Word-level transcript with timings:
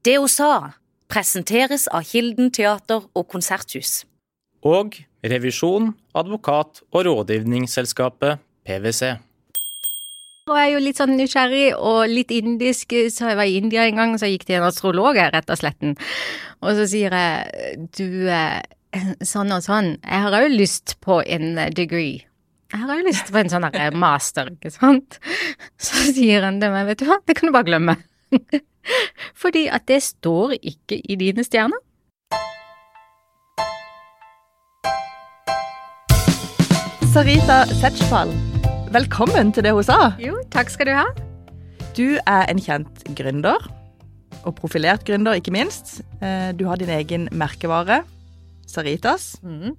Det 0.00 0.16
hun 0.16 0.30
sa, 0.32 0.52
presenteres 1.12 1.84
av 1.92 2.06
Kilden 2.08 2.48
teater 2.56 3.04
og 3.12 3.26
konserthus. 3.28 4.06
Og 4.64 4.96
revisjon, 5.20 5.90
advokat 6.16 6.80
og 6.88 7.04
rådgivningsselskapet 7.04 8.40
PwC. 8.64 9.18
Og 10.48 10.56
jeg 10.56 10.70
er 10.70 10.72
jo 10.72 10.80
litt 10.82 11.00
sånn 11.00 11.12
nysgjerrig 11.18 11.66
og 11.76 11.98
litt 12.08 12.32
indisk, 12.32 12.94
så 13.12 13.28
jeg 13.28 13.38
var 13.38 13.50
i 13.50 13.58
India 13.60 13.84
en 13.84 14.00
gang, 14.00 14.16
så 14.16 14.30
gikk 14.30 14.48
til 14.48 14.56
en 14.58 14.70
astrolog 14.70 15.20
her 15.20 15.34
rett 15.36 15.52
og 15.52 15.60
slett. 15.60 15.84
Og 16.64 16.80
så 16.80 16.88
sier 16.88 17.12
jeg, 17.12 17.84
du, 18.00 18.24
eh, 18.32 19.04
sånn 19.20 19.52
og 19.52 19.60
sånn, 19.66 19.92
jeg 20.00 20.24
har 20.24 20.38
òg 20.40 20.48
lyst 20.54 20.96
på 21.04 21.20
en 21.28 21.60
degree. 21.76 22.24
Jeg 22.72 22.82
har 22.86 22.96
òg 22.96 23.04
lyst 23.04 23.28
på 23.28 23.42
en 23.42 23.52
sånn 23.52 23.68
master, 24.00 24.48
ikke 24.56 24.72
sant? 24.72 25.20
Så 25.76 26.08
sier 26.08 26.48
han 26.48 26.56
til 26.62 26.72
meg, 26.72 26.88
vet 26.88 27.04
du 27.04 27.08
hva, 27.10 27.20
det 27.28 27.36
kan 27.36 27.52
du 27.52 27.56
bare 27.58 27.68
glemme. 27.68 28.00
Fordi 29.34 29.66
at 29.72 29.86
det 29.88 30.02
står 30.02 30.56
ikke 30.62 31.00
i 31.04 31.16
dine 31.20 31.44
stjerner. 31.44 31.80
Sarita 37.10 37.64
Setchpal, 37.80 38.30
velkommen 38.94 39.50
til 39.52 39.66
det 39.66 39.72
hun 39.74 39.82
sa. 39.86 40.12
Jo, 40.22 40.36
takk 40.54 40.70
skal 40.70 40.86
du 40.86 40.94
ha. 40.94 41.08
Du 41.96 42.06
er 42.22 42.46
en 42.46 42.60
kjent 42.62 43.02
gründer, 43.18 43.58
og 44.46 44.54
profilert 44.56 45.02
gründer, 45.08 45.36
ikke 45.40 45.52
minst. 45.52 46.00
Eh, 46.22 46.52
Du 46.54 46.66
har 46.68 46.76
din 46.76 46.88
egen 46.88 47.28
merkevare, 47.32 48.04
Saritas. 48.66 49.36
Mm. 49.42 49.74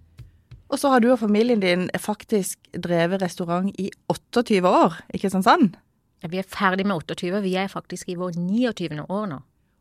Og 0.70 0.80
så 0.80 0.90
har 0.92 1.00
du 1.00 1.12
og 1.12 1.20
familien 1.20 1.60
din 1.60 1.90
faktisk 2.00 2.60
drevet 2.76 3.22
restaurant 3.22 3.72
i 3.80 3.90
28 4.10 4.68
år, 4.68 5.00
ikke 5.14 5.32
sant 5.32 5.48
sånn? 5.48 5.72
Vi 6.30 6.38
er 6.38 6.46
ferdig 6.48 6.86
med 6.86 6.96
28, 7.02 7.42
vi 7.42 7.56
er 7.58 7.72
faktisk 7.72 8.10
i 8.10 8.18
vår 8.20 8.36
29. 8.38 9.06
år 9.10 9.26
nå. 9.32 9.40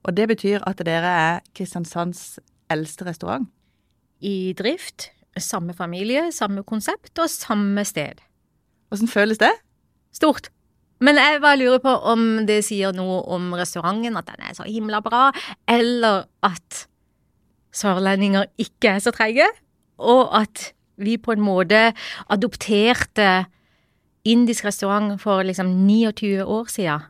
Og 0.08 0.16
det 0.16 0.28
betyr 0.30 0.64
at 0.66 0.80
dere 0.86 1.10
er 1.24 1.42
Kristiansands 1.56 2.38
eldste 2.72 3.04
restaurant. 3.04 3.48
I 4.20 4.54
drift, 4.56 5.10
samme 5.36 5.74
familie, 5.76 6.30
samme 6.32 6.64
konsept 6.64 7.18
og 7.20 7.28
samme 7.30 7.84
sted. 7.84 8.22
Hvordan 8.88 9.08
føles 9.08 9.38
det? 9.38 9.52
Stort. 10.12 10.48
Men 11.00 11.16
jeg 11.16 11.40
bare 11.40 11.56
lurer 11.60 11.80
på 11.80 11.92
om 12.12 12.44
det 12.48 12.60
sier 12.66 12.92
noe 12.96 13.22
om 13.32 13.52
restauranten, 13.56 14.16
at 14.16 14.28
den 14.28 14.44
er 14.44 14.56
så 14.56 14.66
himla 14.68 15.00
bra, 15.04 15.30
eller 15.68 16.26
at 16.44 16.84
sørlendinger 17.72 18.50
ikke 18.60 18.96
er 18.96 19.04
så 19.04 19.12
treige, 19.14 19.46
og 20.00 20.34
at 20.42 20.72
vi 21.00 21.16
på 21.16 21.32
en 21.32 21.44
måte 21.44 21.92
adopterte 22.28 23.46
indisk 24.24 24.64
restaurant 24.64 25.20
for 25.20 25.44
liksom 25.46 25.70
29 25.86 26.44
år 26.44 26.68
siden. 26.68 27.06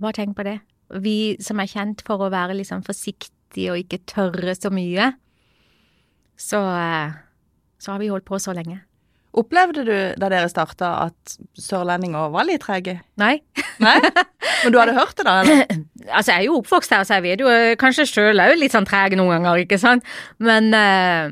Bare 0.00 0.16
tenk 0.16 0.36
på 0.36 0.44
det. 0.46 0.58
Vi 1.00 1.36
som 1.42 1.60
er 1.60 1.70
kjent 1.70 2.02
for 2.06 2.20
å 2.24 2.30
være 2.32 2.56
liksom 2.58 2.82
forsiktige 2.86 3.72
og 3.72 3.82
ikke 3.82 4.02
tørre 4.10 4.54
så 4.56 4.72
mye, 4.74 5.12
så, 6.40 6.60
eh, 6.60 7.18
så 7.78 7.92
har 7.92 8.00
vi 8.00 8.08
holdt 8.08 8.24
på 8.28 8.40
så 8.40 8.54
lenge. 8.56 8.80
Opplevde 9.30 9.84
du 9.86 9.94
da 10.18 10.28
dere 10.32 10.48
starta 10.50 10.88
at 11.06 11.36
sørlendinger 11.54 12.32
var 12.34 12.48
litt 12.48 12.64
trege? 12.64 12.96
Nei. 13.20 13.36
Nei? 13.78 13.98
Men 14.64 14.72
du 14.74 14.78
hadde 14.80 14.96
hørt 14.96 15.14
det, 15.16 15.26
da? 15.28 15.40
eller? 15.42 15.66
Altså, 16.10 16.32
jeg 16.32 16.40
er 16.40 16.46
jo 16.48 16.56
oppvokst 16.58 16.90
her, 16.90 17.04
så 17.04 17.18
jeg 17.18 17.22
vet 17.26 17.42
jo 17.44 17.50
eh, 17.52 17.76
kanskje 17.78 18.06
sjøl 18.08 18.40
òg 18.42 18.56
litt 18.58 18.72
sånn 18.74 18.88
treg 18.88 19.14
noen 19.20 19.44
ganger, 19.44 19.60
ikke 19.62 19.78
sant? 19.78 20.02
Men 20.42 20.72
eh, 20.74 21.28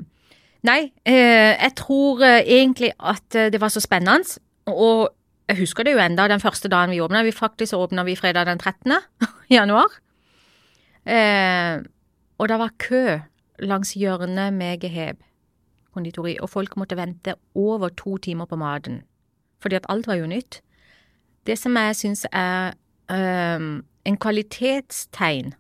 nei, 0.69 0.81
jeg 1.09 1.73
tror 1.81 2.23
egentlig 2.29 2.93
at 3.01 3.39
det 3.51 3.59
var 3.59 3.73
så 3.73 3.83
spennende. 3.83 4.39
Og 4.69 5.09
jeg 5.49 5.63
husker 5.63 5.87
det 5.87 5.95
jo 5.97 6.03
enda 6.03 6.29
den 6.29 6.43
første 6.43 6.69
dagen 6.69 6.93
vi 6.93 7.01
åpna. 7.01 7.25
Vi 7.25 7.33
faktisk 7.33 7.75
åpna 7.75 8.05
vi 8.05 8.17
fredag 8.17 8.47
den 8.47 8.59
13. 8.59 8.93
januar. 9.57 9.93
Eh, 11.09 11.81
og 12.39 12.49
det 12.49 12.59
var 12.61 12.77
kø 12.79 13.19
langs 13.65 13.95
hjørnet 13.97 14.53
med 14.55 14.81
Geheb 14.81 15.25
konditori, 15.99 16.37
og 16.39 16.51
folk 16.53 16.77
måtte 16.79 16.99
vente 16.99 17.35
over 17.59 17.91
to 17.97 18.19
timer 18.23 18.47
på 18.47 18.59
maten. 18.61 19.03
Fordi 19.59 19.79
at 19.81 19.89
alt 19.89 20.07
var 20.07 20.21
jo 20.21 20.29
nytt. 20.31 20.61
Det 21.47 21.59
som 21.59 21.77
jeg 21.77 21.97
syns 21.97 22.27
er 22.31 22.77
eh, 23.11 23.65
en 24.05 24.19
kvalitetstegn 24.21 25.55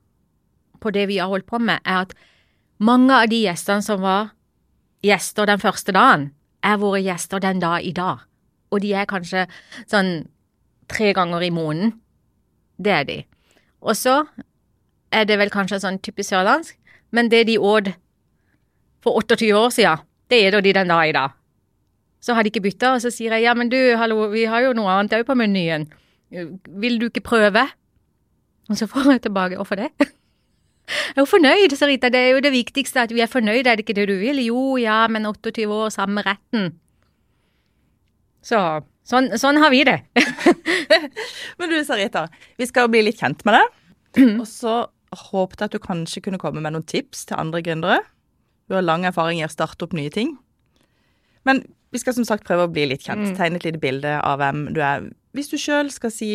på 0.78 0.91
det 0.94 1.09
vi 1.11 1.19
har 1.19 1.32
holdt 1.32 1.49
på 1.49 1.59
med, 1.59 1.82
er 1.84 2.05
at 2.06 2.15
mange 2.78 3.15
av 3.15 3.31
de 3.32 3.41
gjestene 3.43 3.82
som 3.82 4.03
var 4.05 4.31
gjester 5.03 5.49
den 5.49 5.59
første 5.62 5.94
dagen, 5.94 6.31
er 6.62 6.78
våre 6.78 7.00
gjester 7.03 7.43
den 7.43 7.61
dag 7.62 7.82
i 7.87 7.93
dag. 7.94 8.28
Og 8.71 8.83
de 8.84 8.93
er 8.97 9.09
kanskje 9.09 9.47
sånn 9.89 10.27
tre 10.89 11.12
ganger 11.17 11.45
i 11.45 11.53
måneden. 11.55 11.95
Det 12.79 12.93
er 12.95 13.09
de. 13.09 13.19
Og 13.81 13.97
så 13.97 14.23
er 15.15 15.25
det 15.29 15.39
vel 15.41 15.53
kanskje 15.53 15.81
sånn 15.83 16.01
typisk 16.05 16.33
sørlandsk, 16.33 16.77
men 17.15 17.31
det 17.33 17.47
de 17.49 17.56
åt 17.59 17.95
for 19.05 19.21
28 19.23 19.53
år 19.56 19.73
siden, 19.73 20.05
det 20.29 20.41
er 20.45 20.61
de 20.61 20.75
den 20.75 20.93
dag 20.93 21.09
i 21.09 21.17
dag. 21.17 21.34
Så 22.21 22.34
har 22.34 22.43
de 22.43 22.51
ikke 22.51 22.65
bytta, 22.67 22.97
og 22.97 23.03
så 23.03 23.12
sier 23.15 23.37
jeg 23.37 23.47
ja, 23.47 23.55
men 23.55 23.71
du, 23.71 23.79
hallo, 23.97 24.27
vi 24.33 24.45
har 24.51 24.65
jo 24.67 24.75
noe 24.77 24.91
annet 24.91 25.15
òg 25.21 25.27
på 25.29 25.37
menyen. 25.39 25.87
Vil 26.29 26.99
du 27.00 27.06
ikke 27.09 27.25
prøve? 27.25 27.62
Og 28.69 28.77
så 28.77 28.89
får 28.91 29.12
jeg 29.15 29.23
tilbake 29.29 29.56
hvorfor 29.56 29.81
det? 29.81 29.93
Jeg 30.89 31.19
er 31.19 31.21
jo 31.21 31.29
fornøyd, 31.29 31.75
Sarita, 31.77 32.09
det 32.09 32.21
er 32.21 32.31
jo 32.33 32.41
det 32.41 32.50
viktigste 32.55 33.03
at 33.05 33.11
vi 33.12 33.21
er 33.21 33.29
fornøyd, 33.29 33.67
er 33.67 33.77
det 33.77 33.85
ikke 33.85 33.97
det 33.99 34.06
du 34.09 34.15
vil? 34.23 34.39
Jo, 34.41 34.79
ja, 34.81 35.03
men 35.12 35.27
28 35.29 35.67
år, 35.69 35.91
samme 35.93 36.23
retten. 36.25 36.71
Så 38.48 38.59
sånn, 39.09 39.32
sånn 39.41 39.59
har 39.60 39.72
vi 39.75 39.82
det. 39.84 39.98
Men 41.59 41.72
du, 41.72 41.78
Sarita, 41.84 42.26
vi 42.60 42.69
skal 42.69 42.88
bli 42.92 43.03
litt 43.04 43.20
kjent 43.20 43.44
med 43.48 43.59
deg. 43.59 43.75
Og 44.38 44.47
så 44.48 44.76
håpet 45.28 45.60
jeg 45.60 45.70
at 45.70 45.75
du 45.76 45.82
kanskje 45.84 46.22
kunne 46.25 46.41
komme 46.41 46.62
med 46.64 46.75
noen 46.75 46.87
tips 46.88 47.26
til 47.28 47.38
andre 47.41 47.60
gründere. 47.64 48.00
Du 48.69 48.76
har 48.76 48.84
lang 48.84 49.06
erfaring 49.08 49.41
i 49.41 49.47
å 49.47 49.53
starte 49.53 49.87
opp 49.87 49.97
nye 49.97 50.12
ting. 50.12 50.34
Men 51.48 51.62
vi 51.92 52.00
skal 52.00 52.16
som 52.16 52.26
sagt 52.28 52.44
prøve 52.48 52.66
å 52.66 52.72
bli 52.72 52.87
litt 52.91 53.04
kjent. 53.06 53.31
Tegne 53.37 53.60
et 53.60 53.69
lite 53.69 53.81
bilde 53.81 54.16
av 54.20 54.41
hvem 54.41 54.66
du 54.76 54.82
er. 54.84 55.06
Hvis 55.37 55.48
du 55.53 55.56
sjøl 55.60 55.92
skal 55.92 56.12
si 56.12 56.31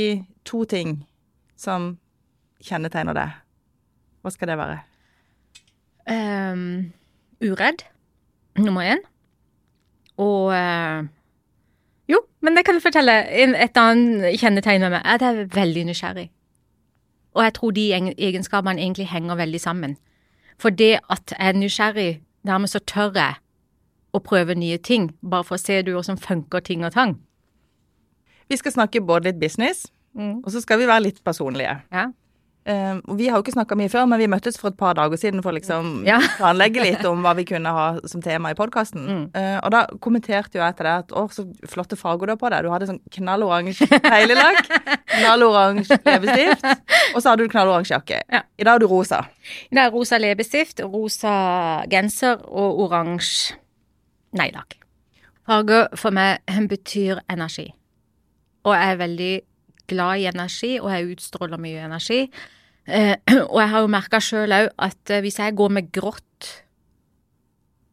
to 0.47 0.63
ting 0.69 0.99
som 1.59 1.95
kjennetegner 2.63 3.17
deg, 3.17 3.35
hva 4.23 4.31
skal 4.33 4.49
det 4.49 4.57
være? 4.57 4.77
Um, 6.09 6.93
uredd, 7.43 7.83
nummer 8.59 8.87
én. 8.95 9.03
Og 10.21 10.53
Jo, 10.53 11.22
men 12.43 12.55
det 12.57 12.65
kan 12.65 12.75
jeg 12.75 12.83
fortelle. 12.83 13.13
Et 13.63 13.77
annet 13.79 14.39
kjennetegn 14.39 14.81
med 14.83 14.89
meg 14.97 15.01
er 15.05 15.15
at 15.17 15.21
jeg 15.25 15.37
er 15.39 15.45
veldig 15.55 15.85
nysgjerrig. 15.89 16.29
Og 17.33 17.43
jeg 17.43 17.53
tror 17.57 17.71
de 17.73 17.85
egen- 17.93 18.13
egenskapene 18.17 18.81
egentlig 18.81 19.07
henger 19.09 19.35
veldig 19.39 19.61
sammen. 19.61 19.95
For 20.59 20.69
det 20.69 20.99
at 21.09 21.33
jeg 21.33 21.47
er 21.49 21.53
nysgjerrig, 21.57 22.21
dermed 22.45 22.69
så 22.69 22.79
tør 22.79 23.11
jeg 23.15 23.35
å 24.13 24.19
prøve 24.19 24.55
nye 24.55 24.77
ting, 24.77 25.09
bare 25.29 25.43
for 25.43 25.55
å 25.55 25.59
se 25.59 25.81
du 25.81 25.91
hvordan 25.95 26.17
funker 26.21 26.59
ting 26.59 26.85
og 26.85 26.91
tang. 26.93 27.15
Vi 28.49 28.55
skal 28.59 28.71
snakke 28.71 29.01
både 29.01 29.23
litt 29.31 29.39
business, 29.39 29.87
Mm. 30.15 30.43
og 30.45 30.51
så 30.51 30.61
skal 30.61 30.77
vi 30.79 30.85
være 30.85 31.01
litt 31.03 31.23
personlige. 31.23 31.81
Ja. 31.91 32.05
Og 32.65 33.17
vi 33.19 33.25
har 33.27 33.35
jo 33.37 33.43
ikke 33.43 33.55
snakka 33.57 33.75
mye 33.75 33.89
før, 33.91 34.05
men 34.07 34.21
vi 34.21 34.27
møttes 34.31 34.55
for 34.59 34.71
et 34.71 34.77
par 34.79 34.93
dager 34.95 35.19
siden 35.19 35.41
for 35.43 35.51
å 35.51 35.55
liksom 35.57 35.89
Ja. 36.11 36.19
planlegge 36.37 36.79
litt 36.83 37.03
om 37.09 37.19
hva 37.25 37.33
vi 37.35 37.43
kunne 37.49 37.73
ha 37.75 37.85
som 38.07 38.21
tema 38.23 38.53
i 38.53 38.55
podkasten. 38.55 39.03
Mm. 39.03 39.23
og 39.63 39.69
da 39.73 39.81
kommenterte 40.03 40.57
jo 40.59 40.63
jeg 40.63 40.77
til 40.77 40.87
deg 40.87 41.03
at 41.03 41.11
å, 41.11 41.25
så 41.33 41.43
flotte 41.67 41.97
farger 41.99 42.29
du 42.29 42.33
har 42.35 42.39
på 42.39 42.51
deg. 42.53 42.63
Du 42.63 42.71
hadde 42.71 42.87
sånn 42.87 43.01
knalloransje 43.17 43.87
neglelakk, 44.05 44.69
knalloransje 45.17 45.97
leppestift, 46.05 46.63
og 47.15 47.19
så 47.19 47.33
hadde 47.33 47.43
du 47.43 47.51
knalloransje 47.51 47.97
jakke. 47.97 48.21
Ja. 48.31 48.43
I 48.57 48.63
dag 48.67 48.77
har 48.77 48.83
du 48.85 48.87
rosa. 48.91 49.23
I 49.69 49.75
dag 49.75 49.89
er 49.89 49.95
rosa 49.97 50.21
leppestift, 50.23 50.79
rosa 50.87 51.33
genser 51.91 52.39
og 52.47 52.79
oransje 52.87 53.57
neglelakk. 54.39 54.79
Farger 55.43 55.89
for 55.99 56.15
meg 56.15 56.39
betyr 56.71 57.19
energi. 57.29 57.67
Og 58.63 58.71
jeg 58.77 58.93
er 58.93 58.99
veldig 59.01 59.33
glad 59.89 60.21
i 60.21 60.27
energi, 60.29 60.75
og 60.81 60.91
jeg 60.93 61.13
utstråler 61.15 61.61
mye 61.61 61.85
energi. 61.87 62.21
Eh, 62.87 63.15
og 63.51 63.59
jeg 63.61 63.71
har 63.73 63.83
jo 63.83 63.91
merka 63.91 64.21
sjøl 64.23 64.55
òg 64.55 64.71
at 64.87 65.13
eh, 65.13 65.23
hvis 65.23 65.39
jeg 65.39 65.57
går 65.59 65.75
med 65.79 65.91
grått, 65.95 66.49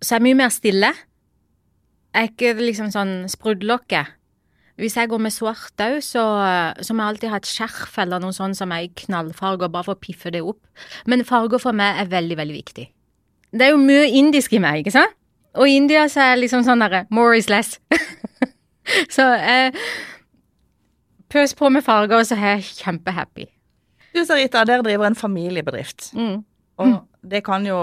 så 0.00 0.14
er 0.14 0.20
jeg 0.20 0.28
mye 0.30 0.40
mer 0.40 0.54
stille. 0.54 0.94
Jeg 2.10 2.26
er 2.26 2.32
ikke 2.32 2.54
liksom 2.58 2.90
sånn 2.94 3.14
sprudlokke. 3.30 4.06
Hvis 4.80 4.96
jeg 4.96 5.10
går 5.12 5.20
med 5.20 5.34
svart 5.34 5.82
òg, 5.84 5.98
så, 6.02 6.22
så 6.80 6.94
må 6.96 7.04
jeg 7.04 7.14
alltid 7.14 7.32
ha 7.34 7.40
et 7.42 7.50
skjerf 7.50 7.98
eller 8.00 8.22
noe 8.22 8.32
sånt 8.32 8.56
som 8.56 8.72
er 8.72 8.86
i 8.86 8.94
knallfarger, 9.02 9.68
bare 9.68 9.90
for 9.90 9.98
å 9.98 10.00
piffe 10.00 10.32
det 10.32 10.40
opp. 10.40 10.62
Men 11.04 11.26
farger 11.28 11.60
for 11.60 11.76
meg 11.76 12.00
er 12.00 12.08
veldig, 12.10 12.38
veldig 12.40 12.56
viktig. 12.56 12.86
Det 13.50 13.66
er 13.66 13.74
jo 13.74 13.82
mye 13.82 14.06
indisk 14.16 14.54
i 14.56 14.62
meg, 14.62 14.80
ikke 14.80 14.94
sant? 14.94 15.16
Og 15.58 15.66
i 15.66 15.76
India 15.76 16.06
så 16.08 16.22
er 16.22 16.32
jeg 16.32 16.44
liksom 16.44 16.64
sånn 16.66 16.82
derre 16.82 17.04
more 17.10 17.36
is 17.38 17.50
less. 17.50 17.76
så 19.16 19.26
eh, 19.34 19.74
pøs 21.30 21.54
på 21.56 21.70
med 21.72 21.84
farger, 21.86 22.18
og 22.18 22.26
så 22.28 22.36
er 22.38 22.56
jeg 22.58 22.68
kjempehappy. 22.82 23.46
Du 24.14 24.24
Sarita, 24.26 24.64
dere 24.66 24.82
driver 24.82 25.06
en 25.06 25.18
familiebedrift. 25.18 26.10
Mm. 26.18 26.42
Og 26.82 26.94
det 27.30 27.44
kan 27.46 27.66
jo 27.66 27.78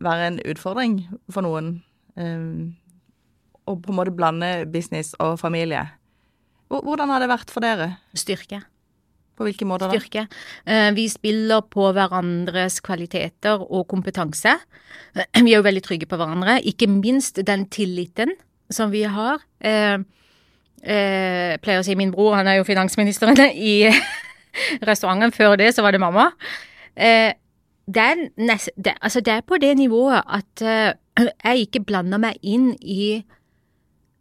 være 0.00 0.30
en 0.30 0.38
utfordring 0.48 1.00
for 1.32 1.44
noen 1.44 1.74
um, 2.16 2.70
å 3.68 3.76
på 3.76 3.92
en 3.92 3.98
måte 3.98 4.14
blande 4.16 4.50
business 4.72 5.12
og 5.20 5.36
familie. 5.42 5.82
Hvordan 6.70 7.10
har 7.12 7.20
det 7.22 7.28
vært 7.30 7.50
for 7.52 7.64
dere? 7.64 7.96
Styrke. 8.16 8.62
På 9.36 9.46
hvilke 9.46 9.66
måter 9.68 9.88
da? 9.88 9.96
styrke. 9.96 10.26
Eh, 10.68 10.90
Vi 10.94 11.06
spiller 11.10 11.64
på 11.66 11.88
hverandres 11.96 12.78
kvaliteter 12.84 13.62
og 13.64 13.86
kompetanse. 13.90 14.56
Vi 15.44 15.50
er 15.50 15.58
jo 15.58 15.66
veldig 15.66 15.82
trygge 15.86 16.08
på 16.08 16.18
hverandre. 16.20 16.60
Ikke 16.62 16.88
minst 16.90 17.40
den 17.46 17.66
tilliten 17.72 18.36
som 18.70 18.92
vi 18.94 19.02
har. 19.02 19.42
Eh, 20.82 20.94
eh, 20.94 21.50
Jeg 21.50 21.60
pleier 21.60 21.80
å 21.80 21.84
si 21.84 21.94
min 21.94 22.12
bror, 22.12 22.34
han 22.38 22.48
er 22.48 22.60
jo 22.60 22.64
finansministeren 22.64 23.40
i 23.72 23.90
restauranten. 24.86 25.32
Før 25.32 25.56
det 25.60 25.74
så 25.74 25.82
var 25.82 25.92
det 25.92 26.00
mamma. 26.00 26.30
Eh, 26.96 27.32
Det 27.90 27.98
er, 27.98 28.28
nest, 28.38 28.70
det, 28.76 28.92
altså 29.02 29.20
det 29.20 29.32
er 29.32 29.40
på 29.42 29.56
det 29.58 29.72
nivået 29.76 30.22
at 30.22 30.62
eh, 30.62 30.92
jeg 31.44 31.58
ikke 31.66 31.80
blander 31.88 32.18
meg 32.22 32.36
inn 32.42 32.76
i 32.80 33.24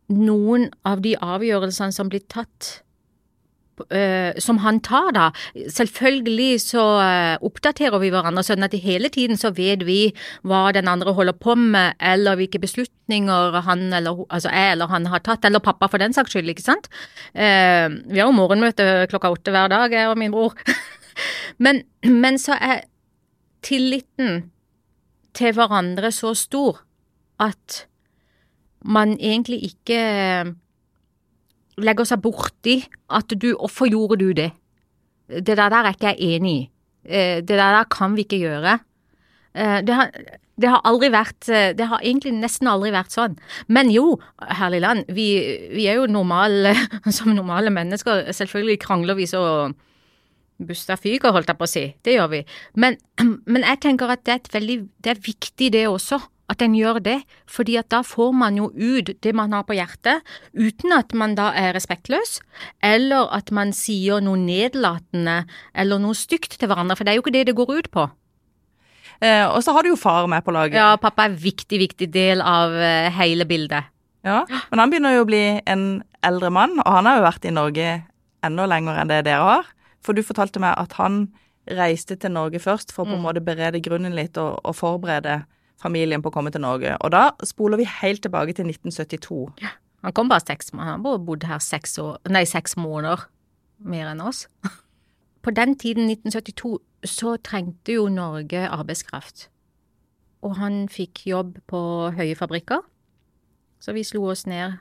noen 0.10 0.72
av 0.86 1.04
de 1.06 1.12
avgjørelsene 1.22 1.94
som 1.94 2.10
blir 2.10 2.24
tatt 2.26 2.80
som 4.44 4.60
han 4.64 4.80
tar, 4.86 5.12
da. 5.16 5.30
Selvfølgelig 5.74 6.60
så 6.64 6.84
eh, 7.04 7.36
oppdaterer 7.46 8.02
vi 8.02 8.12
hverandre, 8.14 8.44
sånn 8.46 8.66
at 8.66 8.76
hele 8.80 9.12
tiden 9.14 9.40
så 9.40 9.52
vet 9.56 9.86
vi 9.88 10.00
hva 10.48 10.70
den 10.76 10.90
andre 10.92 11.14
holder 11.18 11.38
på 11.40 11.56
med, 11.60 11.98
eller 12.00 12.40
hvilke 12.40 12.62
beslutninger 12.62 13.60
han 13.66 13.88
eller 13.96 14.24
altså 14.28 14.52
jeg 14.54 14.76
eller 14.76 14.92
han 14.92 15.10
har 15.10 15.24
tatt, 15.26 15.48
eller 15.48 15.64
pappa 15.64 15.90
for 15.92 16.02
den 16.02 16.16
saks 16.16 16.36
skyld, 16.36 16.52
ikke 16.54 16.66
sant. 16.66 16.92
Eh, 17.34 17.88
vi 18.10 18.20
har 18.20 18.28
jo 18.28 18.38
morgenmøte 18.38 19.10
klokka 19.12 19.34
åtte 19.34 19.54
hver 19.56 19.72
dag, 19.72 19.94
jeg 19.94 20.12
og 20.12 20.20
min 20.20 20.34
bror. 20.36 20.56
men, 21.64 21.84
men 22.06 22.40
så 22.42 22.58
er 22.60 22.86
tilliten 23.66 24.50
til 25.36 25.54
hverandre 25.56 26.12
så 26.16 26.34
stor 26.38 26.82
at 27.40 27.86
man 28.86 29.16
egentlig 29.20 29.62
ikke 29.72 30.56
legger 31.80 32.08
seg 32.08 32.22
borti 32.24 32.82
at 33.10 33.32
du 33.36 33.54
Hvorfor 33.56 33.90
gjorde 33.90 34.20
du 34.20 34.34
det? 34.34 34.52
Det 35.30 35.56
der, 35.58 35.70
der 35.70 35.86
er 35.86 35.94
ikke 35.94 36.14
jeg 36.14 36.36
enig 36.36 36.54
i. 36.54 36.70
Eh, 37.06 37.36
Det 37.42 37.48
der, 37.58 37.72
der 37.78 37.90
kan 37.90 38.16
vi 38.16 38.26
ikke 38.26 38.40
gjøre. 38.42 38.80
Eh, 39.56 39.82
Det 39.82 39.96
har, 39.96 40.12
det 40.60 40.70
har 40.70 40.82
aldri 40.84 41.10
vært 41.14 41.50
eh, 41.50 41.74
Det 41.74 41.88
har 41.88 42.02
egentlig 42.04 42.34
nesten 42.36 42.68
aldri 42.68 42.92
vært 42.92 43.12
sånn. 43.16 43.38
Men 43.68 43.92
jo, 43.92 44.20
herlig 44.42 44.82
land, 44.82 45.06
vi, 45.14 45.28
vi 45.76 45.88
er 45.88 46.02
jo 46.02 46.08
normale 46.08 46.74
som 47.18 47.34
normale 47.36 47.70
mennesker. 47.70 48.32
Selvfølgelig 48.34 48.80
krangler 48.80 49.16
vi 49.16 49.28
så 49.30 49.72
busta 50.60 50.98
fyker, 51.00 51.32
holdt 51.32 51.48
jeg 51.48 51.58
på 51.60 51.68
å 51.68 51.72
si. 51.72 51.86
Det 52.04 52.18
gjør 52.18 52.30
vi. 52.34 52.42
Men, 52.76 52.98
men 53.52 53.64
jeg 53.64 53.80
tenker 53.86 54.12
at 54.12 54.26
det 54.26 54.34
er, 54.34 54.42
et 54.44 54.54
veldig, 54.54 54.78
det 55.00 55.14
er 55.14 55.22
viktig 55.24 55.72
det 55.72 55.86
også, 55.88 56.20
at 56.50 56.62
en 56.66 56.76
gjør 56.76 57.00
det. 57.04 57.20
fordi 57.46 57.78
at 57.78 57.90
da 57.90 58.02
får 58.02 58.32
man 58.34 58.58
jo 58.58 58.70
ut 58.76 59.12
det 59.22 59.34
man 59.36 59.54
har 59.54 59.64
på 59.64 59.78
hjertet, 59.78 60.22
uten 60.54 60.94
at 60.94 61.14
man 61.14 61.36
da 61.36 61.52
er 61.56 61.74
respektløs, 61.74 62.40
eller 62.84 63.30
at 63.36 63.52
man 63.52 63.74
sier 63.74 64.22
noe 64.22 64.38
nedlatende 64.38 65.46
eller 65.74 66.00
noe 66.00 66.18
stygt 66.18 66.60
til 66.60 66.68
hverandre, 66.68 66.98
for 66.98 67.06
det 67.06 67.14
er 67.14 67.20
jo 67.20 67.26
ikke 67.26 67.38
det 67.38 67.46
det 67.48 67.56
går 67.56 67.74
ut 67.78 67.92
på. 67.92 68.10
Eh, 69.22 69.46
og 69.46 69.64
så 69.64 69.74
har 69.76 69.84
du 69.84 69.92
jo 69.92 70.00
far 70.00 70.28
med 70.32 70.44
på 70.46 70.54
laget. 70.56 70.78
Ja, 70.80 70.96
pappa 70.96 71.26
er 71.26 71.34
en 71.34 71.42
viktig, 71.42 71.80
viktig 71.80 72.08
del 72.14 72.42
av 72.42 72.74
eh, 72.74 73.10
hele 73.12 73.46
bildet. 73.46 73.92
Ja, 74.24 74.44
Men 74.70 74.80
han 74.80 74.92
begynner 74.92 75.16
jo 75.16 75.24
å 75.24 75.30
bli 75.30 75.44
en 75.64 76.04
eldre 76.24 76.50
mann, 76.52 76.80
og 76.84 76.92
han 76.92 77.08
har 77.08 77.20
jo 77.20 77.28
vært 77.28 77.46
i 77.48 77.56
Norge 77.56 77.92
enda 78.44 78.66
lenger 78.68 79.00
enn 79.00 79.12
det 79.12 79.22
dere 79.28 79.44
har. 79.44 79.70
For 80.04 80.16
du 80.16 80.24
fortalte 80.24 80.60
meg 80.64 80.76
at 80.80 80.96
han 81.00 81.30
reiste 81.70 82.18
til 82.20 82.34
Norge 82.34 82.60
først 82.60 82.92
for 82.96 83.06
å 83.06 83.12
på 83.12 83.18
en 83.18 83.24
måte 83.24 83.44
berede 83.44 83.82
grunnen 83.84 84.16
litt 84.16 84.40
og, 84.42 84.60
og 84.64 84.76
forberede 84.76 85.42
familien 85.80 86.24
på 86.24 86.32
å 86.32 86.36
komme 86.36 86.52
til 86.54 86.64
Norge. 86.64 86.96
Og 87.00 87.14
da 87.16 87.30
spoler 87.48 87.80
vi 87.80 87.88
helt 87.90 88.24
tilbake 88.26 88.56
til 88.58 88.70
1972. 88.70 89.42
Han 90.06 90.16
kom 90.16 90.32
bare 90.32 90.46
seks 90.46 90.72
han 90.76 91.04
har 91.04 91.20
bodd 91.24 91.44
her 91.48 91.60
seks, 91.64 91.98
år, 92.00 92.20
nei, 92.32 92.46
seks 92.48 92.78
måneder 92.80 93.28
mer 93.80 94.12
enn 94.12 94.24
oss. 94.24 94.48
På 95.44 95.52
den 95.56 95.76
tiden, 95.80 96.10
1972, 96.12 96.80
så 97.08 97.38
trengte 97.44 97.96
jo 97.96 98.10
Norge 98.12 98.66
arbeidskraft. 98.68 99.48
Og 100.44 100.56
han 100.60 100.86
fikk 100.92 101.26
jobb 101.28 101.58
på 101.68 101.80
Høye 102.16 102.36
fabrikker, 102.36 102.84
så 103.80 103.96
vi 103.96 104.06
slo 104.08 104.26
oss 104.32 104.46
ned 104.48 104.80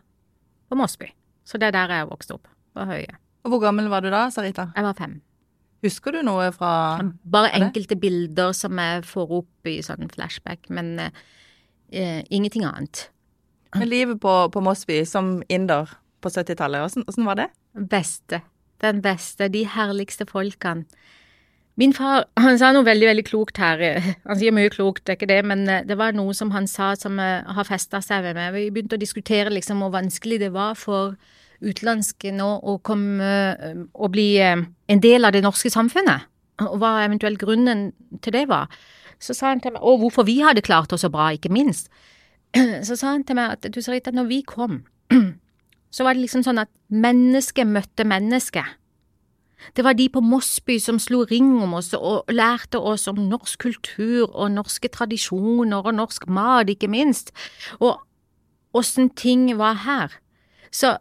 på 0.70 0.78
Mosby. 0.78 1.10
Så 1.46 1.58
det 1.58 1.70
er 1.70 1.74
der 1.78 1.94
jeg 1.94 2.10
vokste 2.10 2.36
opp, 2.38 2.50
på 2.74 2.86
Høye. 2.86 3.18
Og 3.46 3.54
hvor 3.54 3.62
gammel 3.62 3.90
var 3.90 4.02
du 4.02 4.10
da, 4.10 4.26
Sarita? 4.34 4.68
Jeg 4.76 4.86
var 4.86 4.98
fem. 4.98 5.18
Husker 5.84 6.16
du 6.16 6.22
noe 6.26 6.48
fra 6.54 6.70
Bare 7.22 7.52
det? 7.52 7.60
enkelte 7.62 7.96
bilder 8.00 8.52
som 8.56 8.78
jeg 8.82 9.04
får 9.06 9.34
opp 9.42 9.70
i 9.70 9.76
sånn 9.86 10.08
flashback, 10.10 10.66
men 10.74 10.98
eh, 10.98 11.10
eh, 11.92 12.22
ingenting 12.34 12.64
annet. 12.66 13.08
Men 13.76 13.88
livet 13.90 14.18
på, 14.20 14.32
på 14.50 14.62
Mosby 14.64 15.04
som 15.06 15.38
inder 15.52 15.90
på 16.24 16.32
70-tallet? 16.34 16.82
Åssen 16.88 17.04
åssen 17.06 17.28
var 17.28 17.38
det? 17.38 17.48
beste. 17.78 18.40
Den 18.82 19.02
beste. 19.04 19.46
De 19.52 19.64
herligste 19.70 20.26
folkene. 20.26 20.86
Min 21.78 21.92
far 21.94 22.24
han 22.40 22.56
sa 22.58 22.72
noe 22.74 22.82
veldig 22.82 23.06
veldig 23.06 23.24
klokt 23.28 23.58
her. 23.62 23.78
Han 24.26 24.38
sier 24.40 24.50
mye 24.54 24.70
klokt, 24.74 25.04
det 25.06 25.12
er 25.14 25.18
ikke 25.20 25.30
det, 25.30 25.42
men 25.46 25.62
eh, 25.70 25.84
det 25.86 25.94
var 26.00 26.16
noe 26.16 26.34
som 26.34 26.50
han 26.50 26.66
sa 26.66 26.94
som 26.98 27.20
har 27.22 27.68
festa 27.68 28.00
seg 28.02 28.24
ved 28.26 28.34
meg. 28.34 28.50
Vi 28.56 28.64
begynte 28.74 28.98
å 28.98 29.02
diskutere 29.04 29.52
liksom 29.54 29.84
hvor 29.84 29.94
vanskelig 29.94 30.40
det 30.42 30.50
var 30.56 30.74
for 30.74 31.14
utenlandske 31.64 32.32
nå 32.34 32.48
å 32.62 32.76
komme 32.86 33.30
eh, 33.54 33.80
og 33.94 34.12
bli 34.14 34.28
eh, 34.42 34.60
en 34.62 35.02
del 35.02 35.26
av 35.26 35.34
det 35.34 35.42
norske 35.44 35.70
samfunnet. 35.72 36.28
Og 36.66 36.78
hva 36.82 37.04
eventuelt 37.04 37.38
grunnen 37.40 37.90
til 38.22 38.34
det 38.34 38.46
var. 38.50 38.70
Så 39.22 39.34
sa 39.34 39.52
han 39.52 39.62
til 39.62 39.74
meg, 39.74 39.82
og 39.82 40.02
hvorfor 40.02 40.26
vi 40.26 40.38
hadde 40.42 40.64
klart 40.66 40.92
oss 40.94 41.04
så 41.06 41.10
bra, 41.10 41.30
ikke 41.34 41.52
minst. 41.54 41.90
Så 42.86 42.96
sa 42.96 43.12
han 43.12 43.26
til 43.28 43.36
meg 43.36 43.58
at 43.58 43.66
du 43.74 43.80
Sarita, 43.84 44.12
når 44.14 44.28
vi 44.30 44.38
kom, 44.46 44.78
så 45.94 46.04
var 46.06 46.16
det 46.16 46.22
liksom 46.22 46.44
sånn 46.46 46.62
at 46.62 46.70
menneske 46.88 47.66
møtte 47.68 48.06
menneske. 48.08 48.62
Det 49.76 49.84
var 49.84 49.96
de 49.98 50.06
på 50.08 50.22
Mosby 50.24 50.78
som 50.80 51.00
slo 51.02 51.24
ring 51.28 51.50
om 51.60 51.74
oss 51.76 51.90
og 51.96 52.30
lærte 52.32 52.78
oss 52.78 53.08
om 53.10 53.18
norsk 53.28 53.58
kultur 53.66 54.28
og 54.30 54.52
norske 54.54 54.88
tradisjoner 54.94 55.82
og 55.82 55.98
norsk 55.98 56.28
mat, 56.30 56.70
ikke 56.70 56.88
minst, 56.88 57.34
og 57.82 57.98
åssen 58.76 59.10
ting 59.10 59.50
var 59.58 59.82
her. 59.84 60.14
Så, 60.70 60.96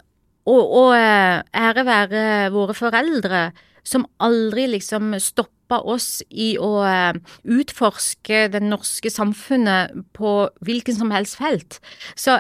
og, 0.47 0.63
og 0.81 0.91
eh, 0.95 1.43
ære 1.59 1.85
være 1.87 2.25
våre 2.55 2.75
foreldre 2.77 3.49
som 3.87 4.05
aldri 4.23 4.67
liksom 4.71 5.15
stoppa 5.23 5.79
oss 5.87 6.21
i 6.29 6.53
å 6.59 6.71
eh, 6.87 7.19
utforske 7.43 8.47
det 8.53 8.63
norske 8.63 9.11
samfunnet 9.11 9.95
på 10.17 10.33
hvilken 10.65 10.97
som 10.97 11.13
helst 11.15 11.39
felt. 11.39 11.79
Så 12.15 12.39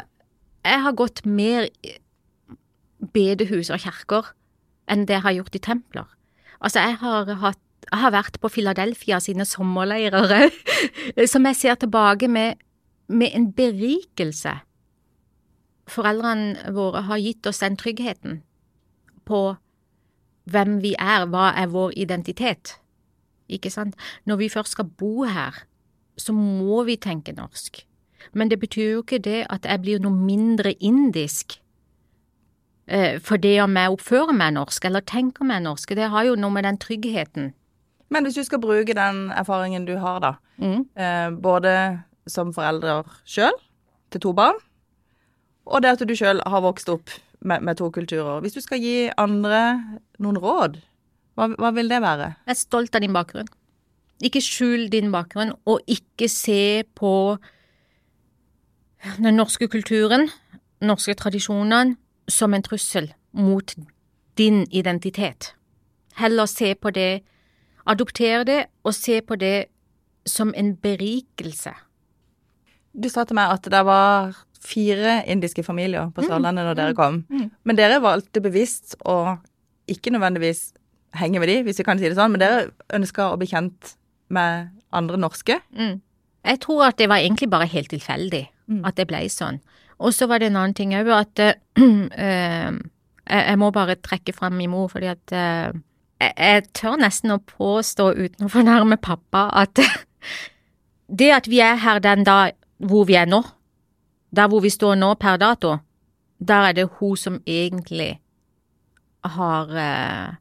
jeg 0.67 0.83
har 0.83 0.99
gått 0.99 1.23
mer 1.27 1.69
bedehus 3.13 3.71
og 3.71 3.83
kjerker 3.83 4.33
enn 4.91 5.05
det 5.07 5.17
jeg 5.17 5.25
har 5.27 5.37
gjort 5.39 5.57
i 5.59 5.63
templer. 5.63 6.07
Altså, 6.57 6.81
jeg 6.81 6.97
har, 7.03 7.31
hatt, 7.43 7.63
jeg 7.85 8.01
har 8.01 8.15
vært 8.15 8.39
på 8.41 8.51
Philadelphia 8.51 9.19
sine 9.23 9.45
sommerleirer 9.47 10.49
som 11.31 11.47
jeg 11.47 11.59
ser 11.59 11.79
tilbake 11.83 12.31
med, 12.31 12.59
med 13.07 13.35
en 13.37 13.51
berikelse. 13.55 14.57
Foreldrene 15.87 16.73
våre 16.75 17.01
har 17.07 17.17
gitt 17.21 17.47
oss 17.47 17.59
den 17.63 17.77
tryggheten 17.79 18.41
på 19.27 19.55
hvem 20.47 20.77
vi 20.83 20.93
er, 20.99 21.25
hva 21.27 21.49
er 21.55 21.67
vår 21.71 21.93
identitet. 21.99 22.77
Ikke 23.49 23.71
sant? 23.71 23.95
Når 24.27 24.41
vi 24.41 24.49
først 24.51 24.75
skal 24.75 24.85
bo 24.99 25.23
her, 25.27 25.63
så 26.19 26.33
må 26.35 26.83
vi 26.87 26.97
tenke 26.97 27.31
norsk. 27.35 27.83
Men 28.33 28.49
det 28.51 28.59
betyr 28.59 28.91
jo 28.97 29.03
ikke 29.03 29.19
det 29.23 29.45
at 29.53 29.65
jeg 29.67 29.81
blir 29.83 29.99
noe 30.03 30.15
mindre 30.15 30.73
indisk 30.83 31.59
eh, 32.87 33.19
det 33.19 33.55
om 33.63 33.75
jeg 33.77 33.93
oppfører 33.93 34.35
meg 34.35 34.53
norsk 34.55 34.85
eller 34.85 35.01
tenker 35.07 35.45
meg 35.47 35.63
norsk. 35.63 35.95
Det 35.95 36.09
har 36.11 36.25
jo 36.27 36.35
noe 36.35 36.51
med 36.51 36.63
den 36.67 36.77
tryggheten. 36.77 37.53
Men 38.09 38.23
hvis 38.23 38.35
du 38.39 38.43
skal 38.43 38.59
bruke 38.63 38.95
den 38.95 39.29
erfaringen 39.31 39.85
du 39.85 39.97
har, 39.97 40.19
da, 40.19 40.33
Mm. 40.57 40.85
eh, 40.95 41.29
både 41.29 42.03
som 42.27 42.53
forelder 42.53 43.03
sjøl 43.25 43.53
til 44.11 44.21
to 44.21 44.33
barn, 44.33 44.55
og 45.67 45.83
det 45.83 45.95
at 45.95 46.03
du 46.07 46.15
sjøl 46.15 46.41
har 46.45 46.63
vokst 46.63 46.89
opp 46.89 47.11
med, 47.41 47.61
med 47.61 47.77
to 47.79 47.89
kulturer. 47.91 48.39
Hvis 48.41 48.57
du 48.57 48.61
skal 48.63 48.81
gi 48.81 49.09
andre 49.17 49.61
noen 50.23 50.39
råd, 50.41 50.79
hva, 51.37 51.51
hva 51.53 51.71
vil 51.75 51.91
det 51.91 52.01
være? 52.01 52.31
Jeg 52.47 52.55
er 52.55 52.59
stolt 52.59 52.95
av 52.97 53.03
din 53.03 53.13
bakgrunn. 53.15 53.49
Ikke 54.23 54.41
skjul 54.41 54.87
din 54.89 55.11
bakgrunn, 55.13 55.53
og 55.69 55.83
ikke 55.87 56.29
se 56.31 56.83
på 56.97 57.37
den 59.19 59.37
norske 59.37 59.67
kulturen, 59.69 60.29
norske 60.81 61.13
tradisjonene, 61.13 61.97
som 62.27 62.53
en 62.53 62.65
trussel 62.65 63.11
mot 63.31 63.75
din 64.37 64.65
identitet. 64.71 65.53
Heller 66.17 66.45
se 66.49 66.73
på 66.75 66.91
det, 66.91 67.21
adoptere 67.85 68.43
det, 68.43 68.65
og 68.83 68.93
se 68.93 69.21
på 69.21 69.35
det 69.35 69.69
som 70.25 70.53
en 70.57 70.75
berikelse. 70.75 71.71
Du 72.97 73.09
sa 73.09 73.23
til 73.23 73.37
meg 73.37 73.53
at 73.53 73.69
det 73.71 73.83
var 73.85 74.33
fire 74.67 75.21
indiske 75.31 75.63
familier 75.63 76.09
på 76.15 76.25
Sørlandet 76.25 76.67
når 76.67 76.79
dere 76.79 76.97
kom. 76.97 77.21
mm. 77.29 77.45
Men 77.63 77.79
dere 77.79 78.01
valgte 78.03 78.43
bevisst 78.43 78.97
å 79.07 79.37
ikke 79.87 80.11
nødvendigvis 80.11 80.73
henge 81.17 81.39
med 81.39 81.49
de, 81.49 81.61
hvis 81.63 81.79
vi 81.79 81.85
kan 81.87 81.99
si 81.99 82.09
det 82.09 82.17
sånn, 82.17 82.33
men 82.35 82.43
dere 82.43 82.67
ønska 82.93 83.31
å 83.31 83.39
bli 83.39 83.47
kjent 83.47 83.95
med 84.33 84.73
andre 84.91 85.19
norske. 85.19 85.61
Mm. 85.71 85.97
Jeg 86.47 86.61
tror 86.63 86.89
at 86.89 86.99
det 86.99 87.07
var 87.09 87.23
egentlig 87.23 87.49
bare 87.51 87.69
helt 87.71 87.89
tilfeldig 87.95 88.45
Mm. 88.67 88.83
at 88.83 88.97
det 88.99 89.07
ble 89.07 89.23
sånn. 89.31 89.61
Og 90.03 90.13
så 90.13 90.27
var 90.29 90.41
det 90.41 90.51
en 90.51 90.59
annen 90.59 90.75
ting 90.77 90.93
òg, 90.97 91.09
at 91.15 91.39
uh, 91.79 92.71
jeg, 93.27 93.59
må 93.59 93.71
bare 93.71 93.95
trekke 93.95 94.35
fram 94.35 94.57
min 94.59 94.71
mor, 94.73 94.89
fordi 94.91 95.09
at 95.11 95.33
uh, 95.33 95.71
jeg, 96.19 96.33
jeg 96.35 96.65
tør 96.77 96.99
nesten 97.01 97.33
å 97.33 97.39
påstå 97.39 98.11
uten 98.17 98.47
å 98.47 98.51
fornærme 98.51 98.99
pappa 99.01 99.47
at 99.63 99.79
det 101.19 101.31
at 101.33 101.47
vi 101.49 101.61
er 101.63 101.79
her 101.81 102.03
den 102.03 102.27
dag 102.27 102.57
hvor 102.77 103.07
vi 103.09 103.15
er 103.17 103.29
nå, 103.29 103.41
der 104.35 104.47
hvor 104.47 104.63
vi 104.63 104.71
står 104.73 104.97
nå 104.99 105.13
per 105.19 105.37
dato, 105.41 105.77
der 106.39 106.69
er 106.69 106.77
det 106.77 106.89
hun 106.99 107.17
som 107.17 107.39
egentlig 107.47 108.19
har 109.25 109.71
eh, 109.73 110.35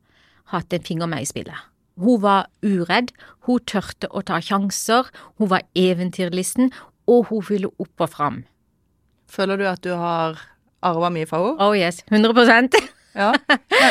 hatt 0.52 0.72
en 0.72 0.84
finger 0.84 1.06
med 1.10 1.24
i 1.24 1.28
spillet. 1.28 1.56
Hun 1.96 2.20
var 2.22 2.50
uredd, 2.62 3.14
hun 3.46 3.62
tørte 3.64 4.10
å 4.12 4.20
ta 4.26 4.40
sjanser, 4.44 5.08
hun 5.40 5.50
var 5.50 5.64
eventyrlisten, 5.74 6.72
og 7.08 7.30
hun 7.30 7.44
ville 7.48 7.70
opp 7.80 8.04
og 8.04 8.12
fram. 8.12 8.42
Føler 9.32 9.58
du 9.58 9.66
at 9.70 9.82
du 9.82 9.94
har 9.96 10.36
arva 10.84 11.10
mye 11.10 11.26
fra 11.26 11.40
henne? 11.40 11.56
Oh 11.62 11.74
yes, 11.76 12.02
100 12.10 12.68
Ja. 13.16 13.32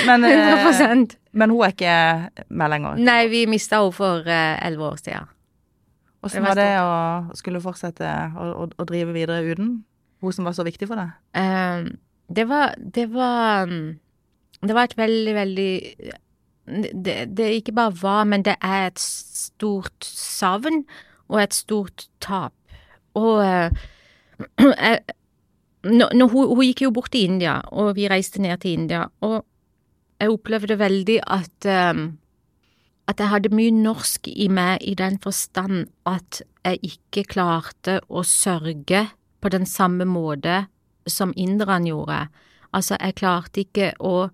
Men, 0.05 0.21
men, 0.21 0.23
eh, 0.29 0.65
100% 0.65 1.15
men 1.33 1.49
hun 1.49 1.63
er 1.65 1.73
ikke 1.73 1.95
med 2.49 2.69
lenger. 2.71 2.99
Nei, 3.01 3.21
vi 3.31 3.45
mista 3.49 3.81
henne 3.81 3.95
for 3.95 4.27
eh, 4.29 4.59
elleve 4.67 4.91
år 4.91 5.01
siden. 5.01 5.31
Åssen 6.25 6.45
var 6.45 6.57
det 6.57 6.71
å 6.81 7.35
skulle 7.37 7.61
fortsette 7.63 8.09
å, 8.33 8.47
å, 8.65 8.67
å 8.81 8.87
drive 8.87 9.13
videre 9.15 9.43
uten 9.45 9.75
hun 10.23 10.33
som 10.33 10.47
var 10.47 10.55
så 10.57 10.65
viktig 10.65 10.87
for 10.89 10.97
deg? 10.97 11.13
Um, 11.37 11.95
det 12.33 12.47
var 12.49 12.73
Det 12.81 13.05
var 13.13 13.69
Det 13.69 14.73
var 14.73 14.87
et 14.87 14.97
veldig, 14.97 15.33
veldig 15.35 15.71
det, 17.05 17.15
det 17.37 17.49
ikke 17.59 17.75
bare 17.77 17.93
var, 18.01 18.23
men 18.25 18.41
det 18.41 18.55
er 18.57 18.87
et 18.87 18.97
stort 18.99 20.01
savn 20.01 20.79
og 21.29 21.41
et 21.43 21.53
stort 21.53 22.07
tap. 22.17 22.55
Og 23.13 23.37
uh, 23.45 23.69
når, 25.85 26.15
når 26.17 26.31
hun, 26.31 26.55
hun 26.55 26.65
gikk 26.65 26.81
jo 26.87 26.93
bort 26.95 27.11
til 27.13 27.29
India, 27.29 27.59
og 27.69 27.93
vi 27.99 28.09
reiste 28.09 28.41
ned 28.41 28.63
til 28.63 28.79
India, 28.79 29.05
og 29.21 29.43
jeg 30.21 30.31
opplevde 30.31 30.79
veldig 30.79 31.19
at 31.37 31.67
eh, 31.69 31.93
at 33.05 33.21
jeg 33.21 33.29
hadde 33.29 33.53
mye 33.53 33.73
norsk 33.73 34.27
i 34.31 34.47
meg 34.49 34.81
i 34.81 34.95
den 34.97 35.19
forstand 35.21 35.85
at 36.09 36.41
jeg 36.65 36.95
ikke 36.95 37.25
klarte 37.35 37.99
å 38.09 38.23
sørge 38.25 39.05
på 39.41 39.51
den 39.53 39.67
samme 39.69 40.07
måte 40.09 40.65
som 41.05 41.33
inderne 41.37 41.91
gjorde. 41.91 42.23
Altså, 42.73 42.97
jeg 42.97 43.17
klarte 43.21 43.61
ikke 43.61 43.91
å 44.01 44.29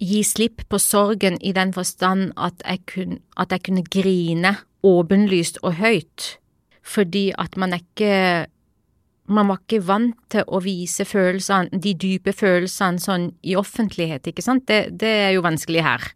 gi 0.00 0.22
slipp 0.26 0.64
på 0.72 0.80
sorgen 0.82 1.36
i 1.44 1.52
den 1.54 1.74
forstand 1.76 2.32
at 2.40 2.64
jeg 2.64 2.82
kunne, 2.90 3.20
at 3.36 3.52
jeg 3.54 3.66
kunne 3.68 3.86
grine 3.86 4.56
åpenlyst 4.86 5.60
og 5.62 5.76
høyt, 5.78 6.34
fordi 6.82 7.30
at 7.38 7.56
man 7.60 7.76
er 7.76 7.84
ikke 7.84 8.48
man 9.30 9.46
var 9.46 9.60
ikke 9.60 9.84
vant 9.86 10.16
til 10.32 10.48
å 10.50 10.58
vise 10.64 11.04
følelsene, 11.06 11.78
de 11.78 11.92
dype 11.94 12.32
følelsene 12.34 12.98
sånn 12.98 13.28
i 13.46 13.54
offentlighet, 13.54 14.26
ikke 14.26 14.42
sant, 14.42 14.64
det, 14.66 14.96
det 14.98 15.12
er 15.28 15.30
jo 15.36 15.44
vanskelig 15.46 15.84
her. 15.86 16.08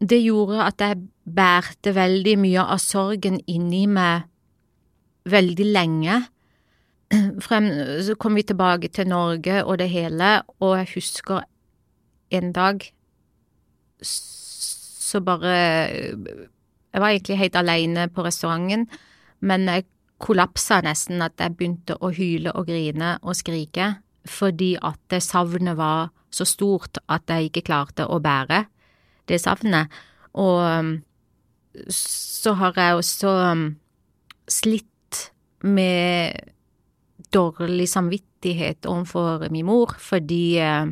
Det 0.00 0.18
gjorde 0.20 0.64
at 0.66 0.80
jeg 0.80 1.00
bærte 1.24 1.94
veldig 1.96 2.36
mye 2.38 2.64
av 2.64 2.80
sorgen 2.82 3.38
inni 3.48 3.86
meg 3.88 4.26
veldig 5.26 5.66
lenge. 5.72 6.20
Frem, 7.46 7.70
så 8.04 8.16
kom 8.20 8.36
vi 8.36 8.44
tilbake 8.46 8.90
til 8.92 9.08
Norge 9.08 9.62
og 9.64 9.78
det 9.80 9.88
hele, 9.90 10.42
og 10.60 10.76
jeg 10.80 10.92
husker 10.94 11.46
en 12.30 12.52
dag 12.52 12.82
så 14.02 15.20
bare 15.24 15.52
Jeg 16.92 17.00
var 17.00 17.08
egentlig 17.08 17.38
helt 17.38 17.56
alene 17.56 18.08
på 18.08 18.24
restauranten, 18.24 18.86
men 19.40 19.68
jeg 19.68 19.86
kollapsa 20.18 20.80
nesten 20.84 21.22
at 21.22 21.36
jeg 21.40 21.56
begynte 21.56 21.96
å 22.00 22.10
hyle 22.14 22.52
og 22.56 22.66
grine 22.66 23.16
og 23.22 23.36
skrike 23.36 23.96
fordi 24.26 24.74
at 24.82 25.22
savnet 25.22 25.76
var 25.78 26.08
så 26.34 26.44
stort 26.48 26.98
at 27.06 27.28
jeg 27.30 27.50
ikke 27.50 27.66
klarte 27.68 28.08
å 28.08 28.18
bære 28.18 28.64
det 29.28 29.40
savnet. 29.42 29.92
Og 30.36 30.60
um, 30.62 30.92
så 31.88 32.52
har 32.52 32.76
jeg 32.76 33.00
også 33.00 33.32
um, 33.52 33.66
slitt 34.48 35.30
med 35.66 36.36
dårlig 37.34 37.88
samvittighet 37.88 38.86
overfor 38.86 39.48
min 39.50 39.66
mor, 39.66 39.96
fordi 39.98 40.58
uh, 40.62 40.86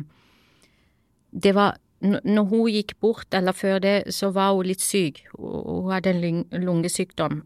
det 1.31 1.55
var 1.55 1.77
Når 2.05 2.43
hun 2.43 2.69
gikk 2.69 2.99
bort, 3.01 3.33
eller 3.33 3.51
før 3.51 3.79
det, 3.79 4.13
så 4.13 4.29
var 4.29 4.53
hun 4.53 4.67
litt 4.67 4.81
syk. 4.81 5.23
Hun 5.39 5.91
hadde 5.91 6.11
en 6.11 6.43
lungesykdom. 6.51 7.39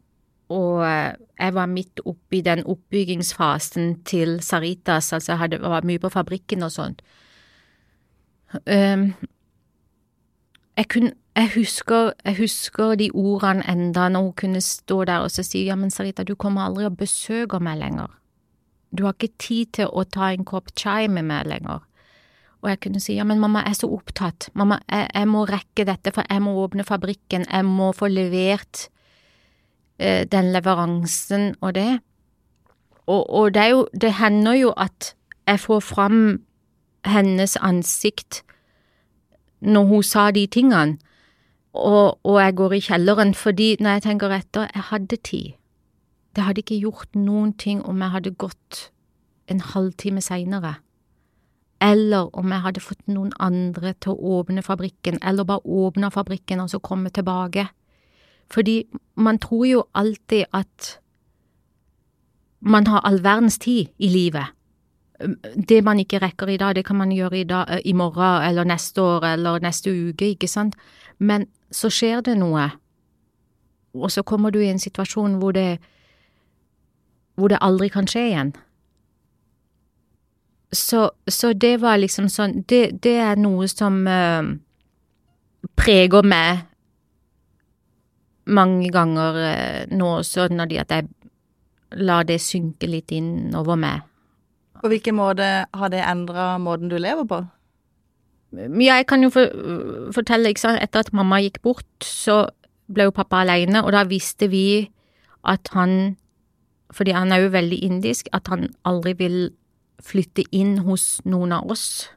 Og 0.50 0.82
uh, 0.82 1.14
jeg 1.40 1.54
var 1.54 1.66
midt 1.66 2.02
oppi 2.06 2.42
den 2.42 2.66
oppbyggingsfasen 2.66 4.02
til 4.04 4.42
Saritas, 4.42 5.14
altså 5.14 5.32
jeg 5.32 5.40
hadde, 5.40 5.62
var 5.62 5.86
mye 5.86 6.02
på 6.02 6.10
fabrikken 6.10 6.64
og 6.66 6.72
sånt. 6.72 7.02
Um, 8.66 9.14
jeg, 10.80 10.88
kun, 10.94 11.12
jeg, 11.36 11.52
husker, 11.56 12.14
jeg 12.26 12.38
husker 12.40 12.96
de 13.00 13.10
ordene 13.14 13.66
enda 13.68 14.08
når 14.10 14.30
hun 14.30 14.36
kunne 14.40 14.62
stå 14.64 15.04
der 15.10 15.26
og 15.26 15.32
si 15.34 15.66
ja, 15.66 15.76
men 15.76 15.92
Sarita, 15.92 16.24
du 16.24 16.36
kommer 16.40 16.70
aldri 16.70 16.88
og 16.88 16.98
besøker 16.98 17.60
meg 17.64 17.82
lenger. 17.82 18.08
Du 18.96 19.04
har 19.06 19.18
ikke 19.18 19.36
tid 19.42 19.74
til 19.80 19.92
å 19.92 20.06
ta 20.08 20.32
en 20.32 20.48
kopp 20.48 20.72
chai 20.80 21.10
med 21.12 21.28
meg 21.28 21.50
lenger. 21.52 21.84
Og 22.60 22.72
jeg 22.72 22.80
kunne 22.84 23.00
si 23.04 23.16
ja, 23.16 23.26
men 23.28 23.40
mamma, 23.40 23.64
jeg 23.68 23.76
er 23.76 23.80
så 23.82 23.92
opptatt, 23.96 24.50
mamma, 24.58 24.80
jeg, 24.90 25.08
jeg 25.16 25.28
må 25.32 25.46
rekke 25.48 25.86
dette, 25.88 26.12
for 26.16 26.28
jeg 26.28 26.44
må 26.44 26.56
åpne 26.64 26.88
fabrikken, 26.88 27.46
jeg 27.48 27.68
må 27.68 27.92
få 27.96 28.10
levert 28.12 28.88
eh, 30.00 30.26
den 30.28 30.52
leveransen 30.56 31.54
og 31.62 31.76
det. 31.76 31.92
Og, 33.08 33.24
og 33.30 33.54
det 33.56 33.70
jo, 33.72 33.88
det 33.96 34.16
hender 34.20 34.60
jo 34.60 34.74
at 34.78 35.14
jeg 35.48 35.64
får 35.64 35.80
fram 35.88 36.20
hennes 37.08 37.56
ansikt 37.64 38.44
når 39.62 39.86
hun 39.86 40.04
sa 40.04 40.32
de 40.32 40.46
tingene, 40.48 40.98
og, 41.74 42.20
og, 42.24 42.42
jeg 42.42 42.56
går 42.56 42.74
i 42.74 42.82
kjelleren, 42.82 43.34
fordi 43.38 43.76
når 43.80 43.90
jeg 43.90 44.02
tenker 44.02 44.34
etter, 44.34 44.68
jeg 44.74 44.84
hadde 44.90 45.18
tid. 45.24 45.52
Det 46.36 46.44
hadde 46.44 46.64
ikke 46.64 46.80
gjort 46.82 47.16
noen 47.16 47.54
ting 47.54 47.84
om 47.86 48.02
jeg 48.02 48.10
hadde 48.10 48.34
gått 48.42 48.92
en 49.50 49.62
halvtime 49.62 50.22
seinere, 50.22 50.76
eller 51.82 52.30
om 52.38 52.52
jeg 52.52 52.64
hadde 52.66 52.84
fått 52.84 53.06
noen 53.08 53.32
andre 53.40 53.94
til 54.02 54.16
å 54.16 54.40
åpne 54.40 54.64
fabrikken, 54.66 55.20
eller 55.22 55.46
bare 55.46 55.66
åpne 55.66 56.12
fabrikken 56.12 56.60
og 56.60 56.72
så 56.74 56.82
komme 56.82 57.10
tilbake. 57.14 57.68
Fordi 58.50 58.84
man 59.16 59.40
tror 59.40 59.66
jo 59.66 59.84
alltid 59.94 60.50
at 60.54 61.00
man 62.60 62.88
har 62.88 63.06
all 63.06 63.22
verdens 63.24 63.58
tid 63.58 63.94
i 63.98 64.10
livet 64.10 64.59
det 65.70 65.84
man 65.84 66.00
ikke 66.00 66.20
rekker 66.24 66.48
i 66.48 66.58
dag, 66.58 66.76
det 66.76 66.86
kan 66.86 66.96
man 66.96 67.12
gjøre 67.12 67.40
i, 67.40 67.44
dag, 67.44 67.82
i 67.86 67.94
morgen 67.94 68.44
eller 68.50 68.64
neste 68.64 69.02
år 69.02 69.26
eller 69.34 69.60
neste 69.60 69.92
uke, 69.92 70.32
ikke 70.34 70.48
sant, 70.48 70.76
men 71.20 71.48
så 71.72 71.90
skjer 71.92 72.22
det 72.22 72.38
noe, 72.40 72.70
og 73.94 74.12
så 74.12 74.24
kommer 74.24 74.52
du 74.52 74.62
i 74.62 74.70
en 74.72 74.80
situasjon 74.80 75.38
hvor 75.42 75.52
det, 75.52 75.80
hvor 77.36 77.52
det 77.52 77.60
aldri 77.62 77.90
kan 77.90 78.08
skje 78.08 78.26
igjen. 78.30 78.56
Så, 80.72 81.10
så 81.28 81.54
det 81.54 81.80
var 81.82 81.98
liksom 81.98 82.28
sånn 82.30 82.60
Det, 82.70 83.02
det 83.02 83.16
er 83.18 83.40
noe 83.42 83.66
som 83.68 84.04
uh, 84.06 84.46
preger 85.74 86.22
meg 86.22 86.60
mange 88.46 88.92
ganger 88.94 89.40
uh, 89.40 89.80
nå 89.90 90.12
de 90.70 90.78
at 90.78 90.94
jeg 90.94 91.10
lar 91.98 92.24
det 92.30 92.38
synke 92.38 92.86
litt 92.86 93.12
inn 93.12 93.56
over 93.58 93.76
meg. 93.82 94.09
På 94.80 94.92
hvilken 94.92 95.18
måte 95.18 95.48
har 95.76 95.92
det 95.92 96.04
endra 96.08 96.54
måten 96.62 96.92
du 96.92 96.98
lever 96.98 97.28
på? 97.28 97.42
Ja, 98.56 98.96
jeg 98.98 99.06
kan 99.08 99.22
jo 99.22 99.30
for, 99.30 99.52
fortelle, 100.16 100.50
ikke 100.50 100.64
sant, 100.64 100.82
etter 100.82 101.04
at 101.04 101.14
mamma 101.14 101.38
gikk 101.44 101.60
bort, 101.66 101.90
så 102.06 102.48
ble 102.90 103.10
jo 103.10 103.14
pappa 103.14 103.44
alene, 103.44 103.84
og 103.86 103.94
da 103.94 104.06
visste 104.10 104.50
vi 104.50 104.90
at 105.48 105.70
han, 105.76 106.16
fordi 106.96 107.14
han 107.14 107.32
er 107.32 107.44
jo 107.44 107.52
veldig 107.54 107.78
indisk, 107.86 108.32
at 108.34 108.50
han 108.50 108.72
aldri 108.90 109.14
vil 109.20 109.38
flytte 110.02 110.48
inn 110.56 110.80
hos 110.88 111.20
noen 111.30 111.54
av 111.54 111.70
oss. 111.70 112.10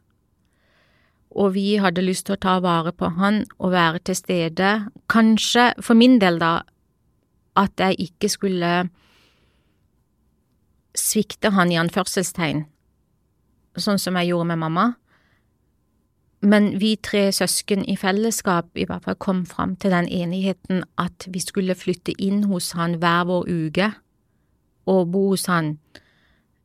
Og 1.32 1.54
vi 1.56 1.76
hadde 1.80 2.04
lyst 2.04 2.28
til 2.28 2.36
å 2.36 2.42
ta 2.42 2.58
vare 2.64 2.92
på 2.96 3.10
han 3.18 3.42
og 3.58 3.72
være 3.72 4.02
til 4.06 4.16
stede. 4.16 4.72
Kanskje, 5.12 5.72
for 5.80 5.98
min 5.98 6.18
del 6.22 6.38
da, 6.40 6.60
at 7.56 7.80
jeg 7.80 7.98
ikke 8.08 8.30
skulle 8.32 8.72
svikte 10.98 11.52
han 11.56 11.72
i 11.72 11.78
anførselstegn, 11.80 12.66
sånn 13.80 14.00
som 14.00 14.18
jeg 14.20 14.32
gjorde 14.32 14.50
med 14.52 14.60
mamma. 14.62 14.86
Men 16.42 16.72
vi 16.82 16.96
tre 16.98 17.28
søsken 17.32 17.84
i 17.86 17.94
fellesskap 17.96 18.74
i 18.74 18.84
hvert 18.88 19.04
fall 19.06 19.18
kom 19.22 19.44
fram 19.46 19.76
til 19.78 19.94
den 19.94 20.08
enigheten 20.10 20.82
at 20.98 21.28
vi 21.30 21.40
skulle 21.42 21.76
flytte 21.78 22.16
inn 22.18 22.42
hos 22.50 22.72
han 22.74 22.98
hver 23.02 23.28
vår 23.28 23.46
uke 23.46 23.92
og 24.90 25.12
bo 25.12 25.28
hos 25.30 25.46
han, 25.46 25.76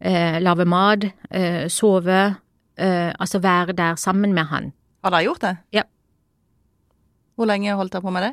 eh, 0.02 0.40
lage 0.42 0.66
mat, 0.66 1.06
eh, 1.30 1.68
sove, 1.70 2.36
eh, 2.78 3.14
altså 3.20 3.40
være 3.40 3.78
der 3.78 3.96
sammen 3.96 4.34
med 4.34 4.46
han. 4.46 4.74
Har 5.04 5.12
dere 5.12 5.24
gjort 5.24 5.42
det? 5.42 5.58
Ja. 5.74 5.84
Hvor 7.38 7.46
lenge 7.46 7.76
holdt 7.78 7.94
dere 7.94 8.02
på 8.02 8.12
med 8.14 8.24
det? 8.26 8.32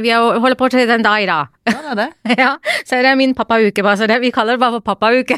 Vi 0.00 0.12
holder 0.16 0.56
på 0.56 0.70
til 0.72 0.88
den 0.88 1.04
dag 1.04 1.22
i 1.22 1.28
dag. 1.28 1.50
Ja, 1.68 1.76
det 1.84 1.90
er 1.92 1.98
det. 2.00 2.08
ja, 2.42 2.52
så 2.80 3.00
det 3.04 3.10
er 3.10 3.20
min 3.20 3.34
pappauke, 3.36 3.82
bare. 3.82 3.96
Så 4.00 4.08
det, 4.08 4.20
vi 4.24 4.32
kaller 4.32 4.56
det 4.56 4.62
bare 4.62 4.78
for 4.78 4.86
pappauke. 4.94 5.36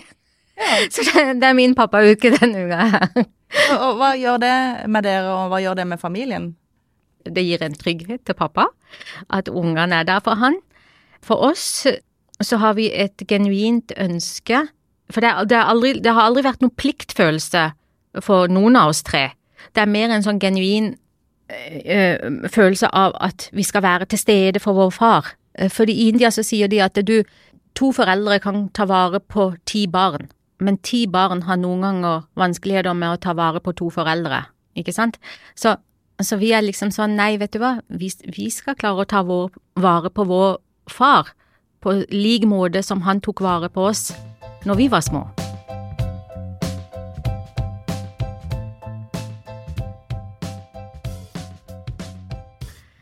Ja. 0.60 0.78
Så 0.92 1.02
det, 1.06 1.40
det 1.40 1.46
er 1.48 1.54
min 1.56 1.72
pappauke 1.74 2.30
denne 2.34 2.66
uka 2.66 2.78
her. 2.92 3.06
Og, 3.72 3.78
og 3.80 3.94
hva 3.96 4.10
gjør 4.20 4.42
det 4.42 4.56
med 4.92 5.06
dere, 5.08 5.30
og 5.32 5.48
hva 5.48 5.60
gjør 5.64 5.78
det 5.78 5.86
med 5.88 6.02
familien? 6.02 6.50
Det 7.24 7.42
gir 7.46 7.64
en 7.64 7.76
trygghet 7.80 8.26
til 8.28 8.36
pappa 8.36 8.66
at 9.32 9.48
ungene 9.48 10.02
er 10.02 10.04
der 10.04 10.20
for 10.24 10.36
han. 10.36 10.58
For 11.24 11.40
oss 11.48 11.86
så 12.40 12.60
har 12.60 12.76
vi 12.76 12.90
et 12.92 13.24
genuint 13.28 13.92
ønske 14.00 14.66
For 15.10 15.24
det, 15.24 15.32
det, 15.50 15.58
aldri, 15.58 15.94
det 15.98 16.12
har 16.14 16.28
aldri 16.28 16.44
vært 16.46 16.60
noen 16.62 16.76
pliktfølelse 16.78 17.64
for 18.22 18.52
noen 18.52 18.76
av 18.78 18.92
oss 18.92 19.02
tre. 19.02 19.32
Det 19.74 19.82
er 19.82 19.90
mer 19.90 20.12
en 20.14 20.22
sånn 20.22 20.38
genuin 20.40 20.92
følelse 22.50 22.90
av 22.94 23.16
at 23.20 23.48
vi 23.52 23.64
skal 23.66 23.82
være 23.82 24.10
til 24.10 24.18
stede 24.18 24.60
for 24.62 24.76
vår 24.78 24.90
far. 24.90 25.32
For 25.68 25.90
i 25.90 26.08
India 26.08 26.30
så 26.30 26.44
sier 26.46 26.70
de 26.70 26.80
at 26.82 26.98
du, 27.06 27.22
to 27.74 27.90
foreldre 27.94 28.38
kan 28.42 28.68
ta 28.74 28.86
vare 28.88 29.20
på 29.20 29.52
ti 29.66 29.86
barn, 29.90 30.30
men 30.60 30.78
ti 30.78 31.06
barn 31.06 31.44
har 31.48 31.58
noen 31.60 31.84
ganger 31.86 32.24
vanskeligheter 32.38 32.96
med 32.96 33.14
å 33.14 33.20
ta 33.20 33.34
vare 33.34 33.60
på 33.60 33.74
to 33.76 33.90
foreldre, 33.94 34.44
ikke 34.78 34.94
sant? 34.94 35.18
Så, 35.54 35.76
så 36.20 36.38
vi 36.40 36.52
er 36.52 36.66
liksom 36.66 36.92
sånn, 36.94 37.16
nei, 37.18 37.36
vet 37.40 37.54
du 37.54 37.60
hva, 37.62 37.78
vi, 37.88 38.10
vi 38.30 38.50
skal 38.50 38.78
klare 38.78 39.04
å 39.04 39.10
ta 39.10 39.22
vår, 39.26 39.50
vare 39.80 40.10
på 40.12 40.26
vår 40.28 40.58
far 40.90 41.32
på 41.80 42.02
lik 42.12 42.44
måte 42.48 42.82
som 42.84 43.06
han 43.06 43.22
tok 43.24 43.40
vare 43.44 43.70
på 43.72 43.88
oss 43.90 44.10
når 44.68 44.82
vi 44.82 44.90
var 44.92 45.06
små. 45.06 45.24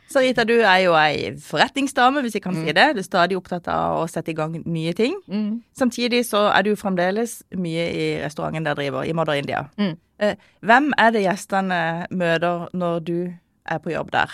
Sarita, 0.08 0.44
du 0.48 0.54
er 0.64 0.78
jo 0.86 0.94
ei 0.96 1.34
forretningsdame, 1.44 2.22
hvis 2.24 2.38
jeg 2.38 2.42
kan 2.42 2.54
si 2.56 2.72
det. 2.72 2.86
Du 2.96 3.00
er 3.02 3.04
stadig 3.06 3.36
opptatt 3.36 3.68
av 3.68 3.98
å 4.02 4.06
sette 4.08 4.32
i 4.32 4.36
gang 4.38 4.54
nye 4.64 4.94
ting. 4.96 5.14
Mm. 5.28 5.58
Samtidig 5.76 6.22
så 6.24 6.46
er 6.48 6.64
du 6.64 6.72
fremdeles 6.80 7.42
mye 7.60 7.84
i 7.92 8.06
restauranten 8.22 8.64
der 8.64 8.74
driver, 8.78 9.04
i 9.04 9.12
Mother 9.12 9.36
India. 9.36 9.66
Mm. 9.76 9.96
Eh, 10.24 10.34
hvem 10.64 10.92
er 10.98 11.12
det 11.14 11.26
gjestene 11.26 11.80
møter 12.10 12.68
når 12.72 13.00
du 13.04 13.16
er 13.68 13.78
på 13.84 13.92
jobb 13.92 14.10
der? 14.16 14.32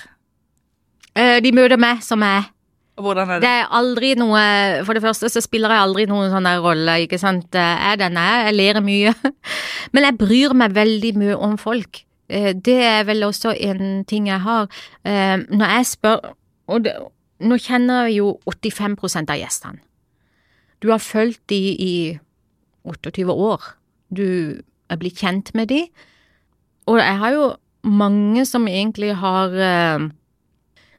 Eh, 1.17 1.41
De 1.43 1.51
møter 1.53 1.77
meg 1.79 2.03
som 2.07 2.23
er. 2.23 2.51
Hvordan 2.95 3.29
er 3.35 3.41
Det 3.43 3.43
det? 3.43 3.51
er 3.51 3.73
aldri 3.75 4.15
noe 4.15 4.85
For 4.87 4.95
det 4.95 5.03
første 5.03 5.27
så 5.29 5.41
spiller 5.43 5.69
jeg 5.75 5.83
aldri 5.83 6.05
noen 6.07 6.31
sånn 6.31 6.47
rolle, 6.63 7.01
ikke 7.03 7.19
sant. 7.19 7.49
Jeg 7.51 7.79
er 7.91 7.97
den 7.99 8.15
jeg 8.15 8.23
er, 8.39 8.45
jeg 8.47 8.55
ler 8.55 8.81
mye. 8.81 9.15
Men 9.93 10.05
jeg 10.05 10.19
bryr 10.19 10.55
meg 10.55 10.73
veldig 10.77 11.11
mye 11.19 11.35
om 11.37 11.57
folk. 11.59 12.05
Eh, 12.29 12.53
Det 12.55 12.79
er 12.83 13.05
vel 13.05 13.23
også 13.23 13.53
en 13.61 14.05
ting 14.05 14.27
jeg 14.29 14.41
har. 14.41 14.69
Eh, 15.05 15.37
Når 15.51 15.67
jeg 15.77 15.87
spør 15.87 16.35
Og 16.69 16.85
det, 16.85 16.95
nå 17.41 17.59
kjenner 17.61 18.07
jeg 18.07 18.17
jo 18.23 18.41
85 18.49 19.29
av 19.31 19.37
gjestene. 19.37 19.79
Du 20.81 20.89
har 20.91 20.99
fulgt 20.99 21.43
de 21.49 21.59
i 21.77 22.19
28 22.85 23.29
år. 23.33 23.61
Du 24.15 24.63
er 24.91 24.97
blitt 24.97 25.19
kjent 25.21 25.55
med 25.55 25.69
de. 25.69 25.83
Og 26.87 26.99
jeg 26.99 27.19
har 27.19 27.33
jo 27.33 27.55
mange 27.85 28.47
som 28.47 28.65
egentlig 28.69 29.15
har 29.21 29.53
eh, 29.53 30.09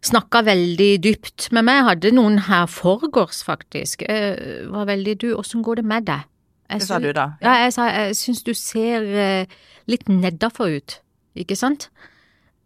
snakka 0.05 0.43
veldig 0.45 0.91
dypt 1.03 1.49
med 1.51 1.65
meg. 1.65 1.79
Jeg 1.79 1.87
hadde 1.89 2.11
noen 2.17 2.39
her 2.47 2.65
forgårs, 2.69 3.43
faktisk. 3.45 4.01
Jeg 4.05 4.69
var 4.69 4.85
veldig 4.85 5.17
Du, 5.21 5.27
åssen 5.37 5.63
går 5.65 5.75
det 5.81 5.85
med 5.85 6.05
deg? 6.05 6.25
Jeg 6.69 6.79
Det 6.79 6.87
sa 6.87 6.99
du 6.99 7.11
da. 7.13 7.27
Ja, 7.41 7.53
jeg 7.63 7.73
sa 7.73 7.89
jeg 7.89 8.15
syns 8.17 8.43
du 8.43 8.53
ser 8.53 9.01
eh, 9.05 9.45
litt 9.87 10.07
nedafor 10.09 10.73
ut, 10.77 10.99
ikke 11.35 11.57
sant? 11.59 11.89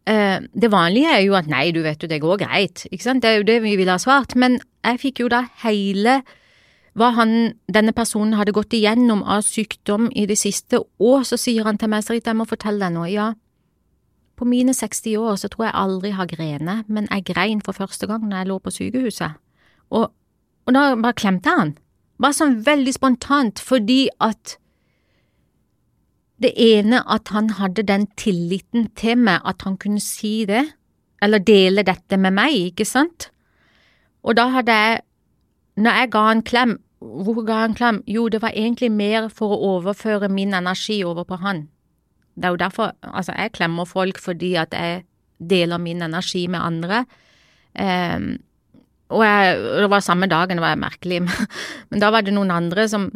Eh, 0.09 0.39
det 0.53 0.71
vanlige 0.71 1.11
er 1.17 1.23
jo 1.25 1.35
at 1.37 1.49
nei, 1.51 1.69
du 1.75 1.81
vet 1.85 2.01
jo, 2.01 2.09
det 2.09 2.21
går 2.23 2.41
greit, 2.41 2.85
ikke 2.89 3.05
sant? 3.05 3.23
Det 3.23 3.31
er 3.31 3.41
jo 3.41 3.47
det 3.49 3.59
vi 3.65 3.75
ville 3.79 3.93
ha 3.93 4.01
svart. 4.01 4.35
Men 4.39 4.59
jeg 4.85 5.01
fikk 5.03 5.23
jo 5.25 5.31
da 5.31 5.43
hele 5.63 6.21
hva 6.97 7.11
han, 7.15 7.53
denne 7.71 7.93
personen 7.95 8.33
hadde 8.35 8.55
gått 8.55 8.73
igjennom 8.75 9.21
av 9.23 9.45
sykdom 9.45 10.09
i 10.17 10.25
det 10.27 10.39
siste, 10.41 10.81
og 10.99 11.27
så 11.27 11.37
sier 11.39 11.67
han 11.67 11.77
til 11.79 11.91
meg, 11.91 12.03
Sarita, 12.03 12.33
jeg 12.33 12.39
må 12.41 12.47
fortelle 12.49 12.81
deg 12.81 12.95
noe. 12.95 13.07
Ja, 13.11 13.29
på 14.39 14.47
mine 14.47 14.73
60 14.73 15.17
år 15.19 15.35
så 15.35 15.49
tror 15.51 15.67
jeg 15.67 15.75
aldri 15.75 16.13
har 16.15 16.29
grene, 16.31 16.79
men 16.87 17.07
jeg 17.11 17.27
grein 17.27 17.61
for 17.63 17.75
første 17.75 18.07
gang 18.07 18.23
når 18.23 18.37
jeg 18.37 18.49
lå 18.49 18.57
på 18.63 18.71
sykehuset. 18.71 19.37
Og, 19.91 20.09
og 20.65 20.75
da 20.75 20.83
bare 20.95 21.17
klemte 21.19 21.55
han. 21.55 21.73
Bare 22.19 22.35
sånn 22.35 22.59
veldig 22.63 22.93
spontant, 22.95 23.59
fordi 23.59 24.07
at 24.23 24.57
det 26.39 26.53
ene 26.55 27.01
at 27.11 27.31
han 27.35 27.51
hadde 27.59 27.83
den 27.87 28.07
tilliten 28.19 28.87
til 28.99 29.19
meg 29.19 29.43
at 29.47 29.65
han 29.67 29.77
kunne 29.79 30.01
si 30.03 30.45
det, 30.47 30.63
eller 31.21 31.43
dele 31.43 31.83
dette 31.83 32.17
med 32.17 32.35
meg, 32.35 32.55
ikke 32.71 32.87
sant? 32.87 33.29
Og 34.23 34.37
da 34.39 34.47
hadde 34.53 34.75
jeg, 34.75 35.01
når 35.79 35.99
jeg 35.99 36.11
ga 36.15 36.23
en 36.31 36.43
klem, 36.47 36.77
hvorfor 36.99 37.45
ga 37.47 37.59
en 37.65 37.75
klem? 37.75 38.01
Jo, 38.07 38.27
det 38.31 38.41
var 38.43 38.55
egentlig 38.55 38.91
mer 38.91 39.29
for 39.31 39.55
å 39.55 39.75
overføre 39.75 40.29
min 40.31 40.55
energi 40.55 41.01
over 41.07 41.27
på 41.27 41.39
han. 41.43 41.67
Det 42.35 42.47
er 42.47 42.55
jo 42.55 42.61
derfor, 42.61 42.93
altså 43.03 43.35
jeg 43.35 43.55
klemmer 43.55 43.87
folk 43.87 44.19
fordi 44.23 44.53
at 44.59 44.75
jeg 44.75 45.03
deler 45.39 45.79
min 45.79 46.03
energi 46.03 46.45
med 46.47 46.59
andre. 46.59 47.03
Um, 47.79 48.37
og, 49.09 49.23
jeg, 49.25 49.59
det 49.81 49.89
var 49.91 50.03
samme 50.05 50.27
dagen, 50.29 50.59
det 50.59 50.63
var 50.63 50.79
merkelig, 50.79 51.23
men 51.89 52.01
da 52.03 52.11
var 52.13 52.23
det 52.23 52.35
noen 52.35 52.51
andre 52.53 52.87
som, 52.91 53.09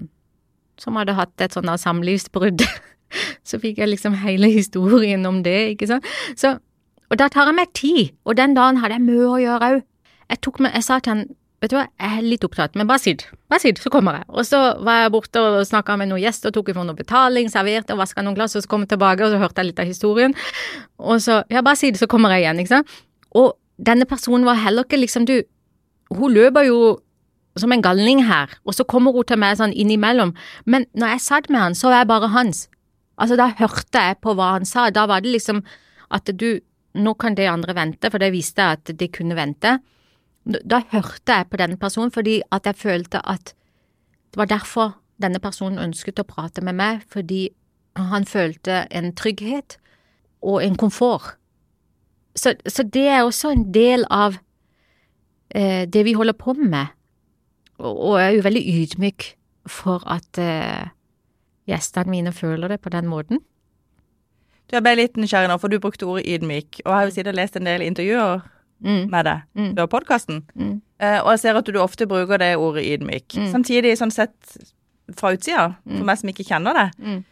som 0.79 0.97
hadde 0.99 1.15
hatt 1.17 1.43
et 1.43 1.55
sånt 1.55 1.71
samlivsbrudd. 1.79 2.65
Så 3.49 3.59
fikk 3.63 3.81
jeg 3.81 3.91
liksom 3.91 4.17
hele 4.23 4.49
historien 4.53 5.25
om 5.29 5.41
det, 5.45 5.75
ikke 5.75 5.89
sant. 5.89 6.09
Så, 6.39 6.57
og 7.09 7.21
da 7.21 7.29
tar 7.31 7.51
jeg 7.51 7.59
meg 7.59 7.71
tid, 7.77 8.03
og 8.25 8.37
den 8.39 8.57
dagen 8.57 8.81
hadde 8.81 8.99
jeg 8.99 9.07
mye 9.07 9.29
å 9.29 9.39
gjøre 9.43 9.71
òg. 9.71 9.87
Jeg 10.33 10.41
tok 10.45 10.61
meg, 10.63 10.75
jeg 10.77 10.85
sa 10.87 10.99
til 11.03 11.13
han, 11.13 11.23
vet 11.63 11.71
du 11.71 11.77
hva, 11.77 11.85
jeg 12.01 12.19
er 12.19 12.25
litt 12.25 12.45
opptatt, 12.47 12.75
men 12.79 12.87
bare 12.89 12.99
sitt, 13.03 13.25
bare 13.51 13.61
sitt, 13.63 13.79
så 13.79 13.91
kommer 13.93 14.19
jeg. 14.19 14.27
Og 14.33 14.47
så 14.47 14.61
var 14.83 15.03
jeg 15.03 15.13
borte 15.13 15.43
og 15.43 15.59
snakka 15.67 15.95
med 15.99 16.09
noen 16.11 16.23
gjester, 16.23 16.51
tok 16.55 16.73
ifra 16.73 16.83
noe 16.87 16.97
betaling, 16.97 17.51
serverte 17.51 17.95
og 17.95 18.01
vaska 18.01 18.23
noen 18.25 18.35
glass, 18.39 18.57
og 18.57 18.65
så 18.65 18.71
kom 18.71 18.83
jeg 18.83 18.95
tilbake, 18.95 19.23
og 19.23 19.35
så 19.35 19.39
hørte 19.41 19.61
jeg 19.63 19.71
litt 19.71 19.83
av 19.83 19.91
historien. 19.91 20.35
Og 20.99 21.21
så, 21.23 21.41
ja, 21.53 21.63
bare 21.63 21.79
sitt, 21.79 21.99
så 21.99 22.09
kommer 22.11 22.33
jeg 22.35 22.45
igjen, 22.47 22.63
ikke 22.63 22.73
sant. 22.73 22.97
Og 23.39 23.53
denne 23.83 24.07
personen 24.09 24.47
var 24.47 24.59
heller 24.59 24.87
ikke 24.87 24.99
liksom, 24.99 25.27
du, 25.29 25.39
hun 26.13 26.35
løper 26.35 26.67
jo 26.67 26.79
som 27.59 27.71
en 27.71 27.83
galning 27.85 28.23
her, 28.25 28.51
og 28.65 28.75
så 28.75 28.83
kommer 28.83 29.13
hun 29.13 29.25
til 29.29 29.39
meg 29.41 29.57
sånn 29.59 29.73
innimellom, 29.77 30.33
men 30.65 30.87
når 30.97 31.15
jeg 31.15 31.25
satt 31.27 31.49
med 31.53 31.61
han, 31.61 31.77
så 31.77 31.91
var 31.91 32.01
jeg 32.01 32.09
bare 32.09 32.31
hans. 32.33 32.65
Altså, 33.17 33.37
da 33.37 33.51
hørte 33.59 34.01
jeg 34.01 34.19
på 34.23 34.33
hva 34.37 34.55
han 34.55 34.65
sa, 34.65 34.89
da 34.89 35.05
var 35.09 35.23
det 35.23 35.35
liksom 35.35 35.61
at 36.13 36.29
du, 36.37 36.61
nå 36.93 37.13
kan 37.17 37.35
det 37.37 37.49
andre 37.49 37.75
vente, 37.77 38.09
for 38.09 38.21
det 38.21 38.31
visste 38.33 38.61
jeg 38.61 38.79
at 38.79 38.93
det 38.99 39.11
kunne 39.15 39.37
vente. 39.37 39.77
Da 40.45 40.81
hørte 40.91 41.37
jeg 41.39 41.49
på 41.49 41.59
denne 41.61 41.79
personen 41.79 42.11
fordi 42.13 42.41
at 42.51 42.67
jeg 42.67 42.79
følte 42.79 43.21
at 43.23 43.53
det 44.33 44.41
var 44.41 44.49
derfor 44.49 44.95
denne 45.21 45.39
personen 45.39 45.79
ønsket 45.79 46.19
å 46.19 46.27
prate 46.27 46.63
med 46.65 46.75
meg, 46.75 47.03
fordi 47.07 47.47
han 47.95 48.25
følte 48.25 48.83
en 48.89 49.11
trygghet 49.15 49.77
og 50.41 50.63
en 50.65 50.75
komfort. 50.75 51.35
Så, 52.35 52.55
så 52.65 52.83
det 52.83 53.05
er 53.07 53.21
også 53.21 53.51
en 53.53 53.67
del 53.73 54.07
av 54.09 54.39
eh, 55.53 55.85
det 55.85 56.01
vi 56.07 56.15
holder 56.17 56.33
på 56.33 56.57
med, 56.57 56.89
og, 57.77 57.93
og 57.93 58.17
jeg 58.17 58.25
er 58.25 58.35
jo 58.39 58.45
veldig 58.47 58.63
ydmyk 58.73 59.27
for 59.69 60.01
at 60.09 60.41
eh, 60.41 60.89
gjestene 61.67 62.09
mine 62.09 62.31
føler 62.35 62.67
det 62.73 62.81
på 62.81 62.89
den 62.93 63.05
måten. 63.07 63.39
Du, 64.69 64.75
er 64.77 64.81
bare 64.81 64.95
litt 64.97 65.17
nysgjerrig 65.19 65.49
nå, 65.51 65.57
for 65.59 65.67
du 65.69 65.79
brukte 65.79 66.07
ordet 66.07 66.25
ydmyk. 66.27 66.81
Og 66.85 66.89
jeg 66.89 66.95
har 66.95 67.05
jo 67.09 67.11
siden 67.15 67.35
lest 67.35 67.55
en 67.59 67.65
del 67.69 67.81
intervjuer 67.81 68.41
Mm, 68.83 69.09
med 69.09 69.23
deg 69.25 69.41
Mm. 69.55 69.75
før 69.77 69.85
podkasten. 69.87 70.41
mm, 70.55 70.81
uh, 70.99 71.19
og 71.23 71.29
jeg 71.31 71.39
ser 71.39 71.55
at 71.55 71.65
du 71.65 71.77
ofte 71.79 72.05
bruker 72.05 72.37
det 72.37 72.57
ordet 72.57 72.83
ydmyk. 72.83 73.27
Mm. 73.37 73.51
Samtidig, 73.53 73.93
sånn 73.95 74.11
sett 74.11 74.57
fra 75.15 75.31
utsida, 75.31 75.77
for 75.87 76.01
Mm. 76.01 76.05
meg 76.05 76.17
som 76.17 76.29
ikke 76.29 76.43
kjenner 76.43 76.73
det, 76.73 76.91
mm, 77.05 77.23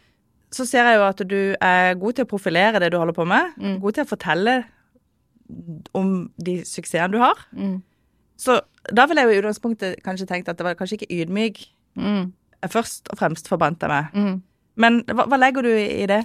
så 0.50 0.66
ser 0.66 0.84
jeg 0.84 0.96
jo 0.96 1.02
at 1.02 1.16
du 1.28 1.54
er 1.60 1.94
god 1.94 2.14
til 2.14 2.24
å 2.24 2.28
profilere 2.28 2.80
det 2.80 2.90
du 2.92 2.96
holder 2.96 3.12
på 3.12 3.26
med. 3.26 3.52
Mm. 3.58 3.80
God 3.80 3.92
til 3.94 4.04
å 4.04 4.08
fortelle 4.08 4.64
om 5.94 6.30
de 6.42 6.62
suksessene 6.64 7.12
du 7.12 7.18
har. 7.18 7.36
Så 8.38 8.60
da 8.92 9.04
ville 9.06 9.20
jeg 9.20 9.28
jo 9.28 9.34
i 9.34 9.42
utgangspunktet 9.42 10.02
kanskje 10.02 10.26
tenkt 10.26 10.48
at 10.48 10.56
det 10.56 10.64
var 10.64 10.74
kanskje 10.74 11.00
ikke 11.02 11.10
ydmyk 11.26 11.66
mm, 11.96 12.32
først 12.70 13.08
og 13.10 13.18
fremst 13.18 13.48
forbandt 13.50 13.80
deg 13.82 13.90
med. 13.90 14.04
mm. 14.14 14.40
Men 14.80 15.02
hva, 15.04 15.26
hva 15.28 15.36
legger 15.36 15.66
du 15.66 15.68
i 15.68 16.06
det? 16.08 16.22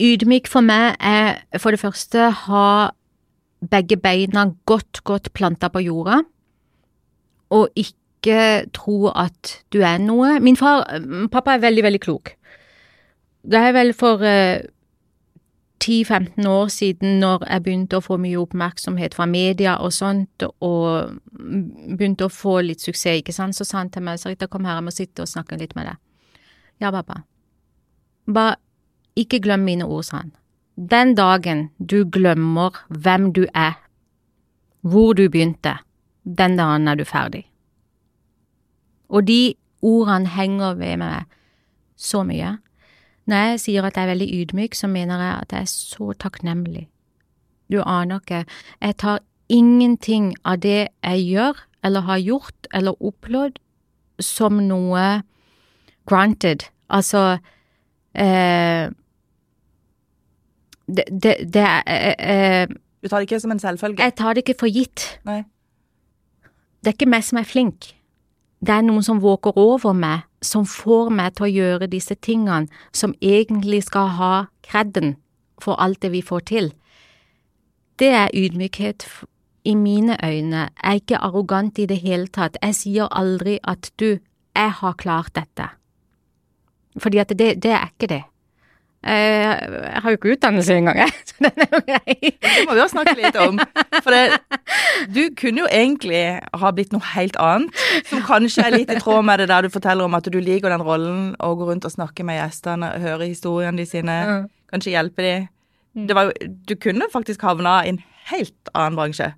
Ydmyk 0.00 0.48
for 0.48 0.64
meg 0.64 0.94
er 1.04 1.42
for 1.60 1.74
det 1.74 1.82
første 1.82 2.30
ha 2.46 2.66
begge 3.60 3.98
beina 4.00 4.46
godt, 4.64 5.02
godt 5.04 5.32
planta 5.36 5.68
på 5.68 5.82
jorda, 5.84 6.22
og 7.52 7.68
ikke 7.76 8.68
tro 8.72 9.10
at 9.12 9.58
du 9.74 9.82
er 9.84 10.00
noe. 10.00 10.38
Min 10.40 10.56
far, 10.56 10.86
pappa 11.32 11.58
er 11.58 11.64
veldig, 11.66 11.84
veldig 11.90 12.00
klok. 12.00 12.32
Det 13.44 13.60
er 13.60 13.74
vel 13.76 13.92
for 13.96 14.24
eh, 14.24 14.64
10-15 15.80 16.46
år 16.48 16.68
siden 16.68 17.20
når 17.22 17.46
jeg 17.48 17.64
begynte 17.64 17.98
å 17.98 18.04
få 18.04 18.18
mye 18.20 18.38
oppmerksomhet 18.40 19.14
fra 19.16 19.26
media 19.26 19.78
og 19.80 19.94
sånt, 19.96 20.44
og 20.60 21.16
begynte 21.32 22.28
å 22.28 22.32
få 22.32 22.58
litt 22.66 22.84
suksess, 22.84 23.22
ikke 23.22 23.34
sant, 23.34 23.56
så 23.56 23.64
sa 23.64 23.80
han 23.80 23.92
til 23.92 24.04
meg, 24.04 24.20
Sarita, 24.20 24.48
kom 24.50 24.68
her, 24.68 24.76
jeg 24.78 24.86
må 24.86 24.94
sitte 24.94 25.24
og 25.24 25.30
snakke 25.30 25.58
litt 25.60 25.72
med 25.78 25.88
deg. 25.88 26.00
Ja, 26.84 26.92
pappa. 26.92 27.22
Bare 28.28 28.58
ikke 29.18 29.40
glem 29.42 29.64
mine 29.64 29.88
ord, 29.88 30.04
sa 30.08 30.22
han. 30.22 30.34
Den 30.76 31.14
dagen 31.16 31.68
du 31.78 32.04
glemmer 32.08 32.76
hvem 32.88 33.32
du 33.36 33.46
er, 33.52 33.76
hvor 34.80 35.12
du 35.16 35.26
begynte, 35.28 35.78
den 36.24 36.56
dagen 36.60 36.88
er 36.88 36.96
du 36.96 37.04
ferdig. 37.08 37.44
Og 39.10 39.26
de 39.28 39.54
ordene 39.82 40.28
henger 40.28 40.76
ved 40.78 41.00
meg 41.00 41.28
så 42.00 42.22
mye. 42.24 42.58
Når 43.30 43.50
jeg 43.50 43.60
sier 43.62 43.86
at 43.86 43.96
jeg 43.96 44.08
er 44.08 44.10
veldig 44.10 44.28
ydmyk, 44.40 44.74
så 44.74 44.88
mener 44.90 45.20
jeg 45.22 45.34
at 45.38 45.52
jeg 45.54 45.66
er 45.66 45.70
så 45.70 46.12
takknemlig 46.18 46.88
Du 47.70 47.78
aner 47.86 48.18
ikke. 48.18 48.44
Jeg 48.82 48.96
tar 48.98 49.20
ingenting 49.48 50.32
av 50.44 50.58
det 50.62 50.88
jeg 51.04 51.26
gjør, 51.26 51.60
eller 51.84 52.00
har 52.00 52.18
gjort, 52.18 52.66
eller 52.74 52.98
oppnådd, 52.98 53.60
som 54.20 54.58
noe 54.66 55.22
granted. 56.06 56.66
Altså 56.90 57.38
eh, 58.14 58.90
det, 60.96 61.04
det, 61.22 61.36
det 61.54 61.66
eh, 61.86 62.14
eh, 62.18 62.68
Du 63.02 63.08
tar 63.08 63.18
det 63.18 63.30
ikke 63.30 63.40
som 63.40 63.54
en 63.54 63.62
selvfølge? 63.62 64.02
Jeg 64.02 64.14
tar 64.14 64.34
det 64.34 64.42
ikke 64.42 64.58
for 64.58 64.74
gitt. 64.74 65.06
Nei. 65.24 65.42
Det 66.80 66.90
er 66.90 66.98
ikke 66.98 67.10
meg 67.10 67.24
som 67.24 67.38
er 67.38 67.46
flink. 67.46 67.92
Det 68.60 68.74
er 68.74 68.82
noen 68.84 69.04
som 69.04 69.22
våker 69.22 69.56
over 69.56 69.94
meg, 69.96 70.26
som 70.42 70.66
får 70.66 71.10
meg 71.12 71.36
til 71.36 71.46
å 71.46 71.52
gjøre 71.52 71.90
disse 71.92 72.14
tingene, 72.14 72.68
som 72.92 73.14
egentlig 73.20 73.84
skal 73.88 74.14
ha 74.16 74.34
kredden 74.66 75.16
for 75.60 75.80
alt 75.80 76.00
det 76.02 76.12
vi 76.14 76.22
får 76.24 76.46
til. 76.48 76.72
Det 78.00 78.08
er 78.08 78.32
ydmykhet 78.34 79.04
i 79.64 79.74
mine 79.74 80.16
øyne. 80.24 80.68
Jeg 80.82 80.82
er 80.82 81.00
ikke 81.02 81.20
arrogant 81.20 81.78
i 81.78 81.86
det 81.86 82.00
hele 82.00 82.26
tatt. 82.26 82.56
Jeg 82.62 82.74
sier 82.74 83.12
aldri 83.12 83.58
at 83.62 83.92
du, 84.00 84.18
jeg 84.56 84.72
har 84.80 84.96
klart 84.96 85.34
dette. 85.36 85.68
Fordi 86.96 87.18
at 87.18 87.28
det, 87.28 87.62
det 87.62 87.74
er 87.76 87.92
ikke 87.92 88.08
det. 88.08 88.22
Jeg, 89.00 90.00
har 90.04 90.12
jo 90.12 90.18
ikke 90.18 90.34
utdannelse 90.34 90.74
engang, 90.76 90.98
jeg, 91.00 91.12
så 91.28 91.46
den 91.46 91.62
er 91.64 91.70
jo 91.72 91.80
grei. 91.86 92.16
Det 92.36 92.64
må 92.68 92.74
vi 92.76 92.82
også 92.82 92.98
snakke 92.98 93.14
litt 93.16 93.38
om. 93.40 93.60
For 94.04 94.12
det, 94.12 94.40
du 95.08 95.22
kunne 95.40 95.62
jo 95.62 95.70
egentlig 95.72 96.20
ha 96.60 96.72
blitt 96.76 96.92
noe 96.92 97.12
helt 97.14 97.38
annet, 97.40 97.80
som 98.10 98.20
kanskje 98.26 98.66
er 98.66 98.76
litt 98.76 98.92
i 98.92 98.98
tråd 99.00 99.24
med 99.24 99.40
det 99.40 99.48
der 99.52 99.64
du 99.64 99.72
forteller 99.72 100.04
om 100.04 100.18
at 100.18 100.28
du 100.28 100.36
liker 100.36 100.72
den 100.72 100.84
rollen, 100.84 101.32
å 101.40 101.54
gå 101.56 101.70
rundt 101.70 101.88
og 101.88 101.96
snakke 101.96 102.26
med 102.28 102.42
gjestene, 102.42 102.92
høre 103.00 103.30
historiene 103.30 103.80
de 103.80 103.88
sine, 103.88 104.18
kanskje 104.72 104.94
hjelpe 104.98 105.24
de. 105.24 105.34
Det 106.06 106.14
var 106.16 106.28
jo, 106.28 106.52
du 106.68 106.76
kunne 106.78 107.08
faktisk 107.12 107.42
havna 107.48 107.80
i 107.86 107.94
en 107.94 108.04
helt 108.30 108.74
annen 108.76 109.00
bransje. 109.00 109.32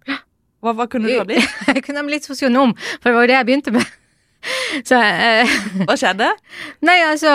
Hva, 0.63 0.75
hva 0.79 0.87
kunne 0.91 1.11
du 1.11 1.17
ha 1.19 1.27
blitt? 1.27 1.47
Jeg 1.71 1.87
kunne 1.87 2.03
ha 2.03 2.07
blitt 2.07 2.27
sosionom, 2.27 2.75
for 2.99 3.11
det 3.11 3.17
var 3.17 3.25
jo 3.25 3.31
det 3.31 3.39
jeg 3.39 3.49
begynte 3.49 3.73
med. 3.75 3.99
Så 4.89 4.99
eh, 4.99 5.53
Hva 5.89 5.97
skjedde? 5.99 6.31
Nei, 6.87 6.99
altså 7.07 7.33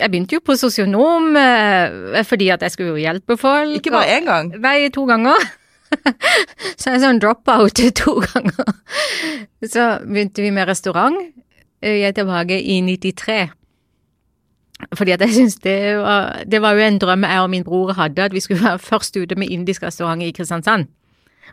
Jeg 0.00 0.10
begynte 0.10 0.38
jo 0.38 0.44
på 0.44 0.56
sosionom 0.58 1.36
eh, 1.38 2.20
fordi 2.26 2.50
at 2.54 2.64
jeg 2.66 2.74
skulle 2.74 2.94
jo 2.94 3.02
hjelpe 3.02 3.36
folk. 3.40 3.76
Ikke 3.78 3.94
bare 3.94 4.18
én 4.18 4.28
gang. 4.28 4.52
Nei, 4.60 4.88
to 4.94 5.06
ganger. 5.08 5.38
Så 6.78 6.90
jeg 6.90 6.98
er 6.98 7.04
sånn 7.04 7.22
drop-out 7.22 7.80
to 7.98 8.18
ganger. 8.22 8.74
Så 9.66 9.92
begynte 10.06 10.44
vi 10.44 10.52
med 10.54 10.68
restaurant. 10.70 11.18
Jeg 11.82 12.10
er 12.10 12.14
tilbake 12.14 12.60
i 12.60 12.78
93. 12.84 13.50
Fordi 14.96 15.12
at 15.12 15.20
jeg 15.20 15.34
synes 15.34 15.58
det 15.64 15.96
var, 15.98 16.42
det 16.48 16.60
var 16.62 16.76
jo 16.76 16.84
en 16.84 16.98
drøm 17.00 17.24
jeg 17.24 17.42
og 17.42 17.50
min 17.52 17.64
bror 17.64 17.92
hadde, 17.98 18.22
at 18.22 18.32
vi 18.32 18.40
skulle 18.40 18.64
være 18.64 18.78
først 18.78 19.16
ute 19.16 19.36
med 19.36 19.50
indisk 19.52 19.82
restaurant 19.82 20.22
i 20.22 20.30
Kristiansand. 20.32 20.86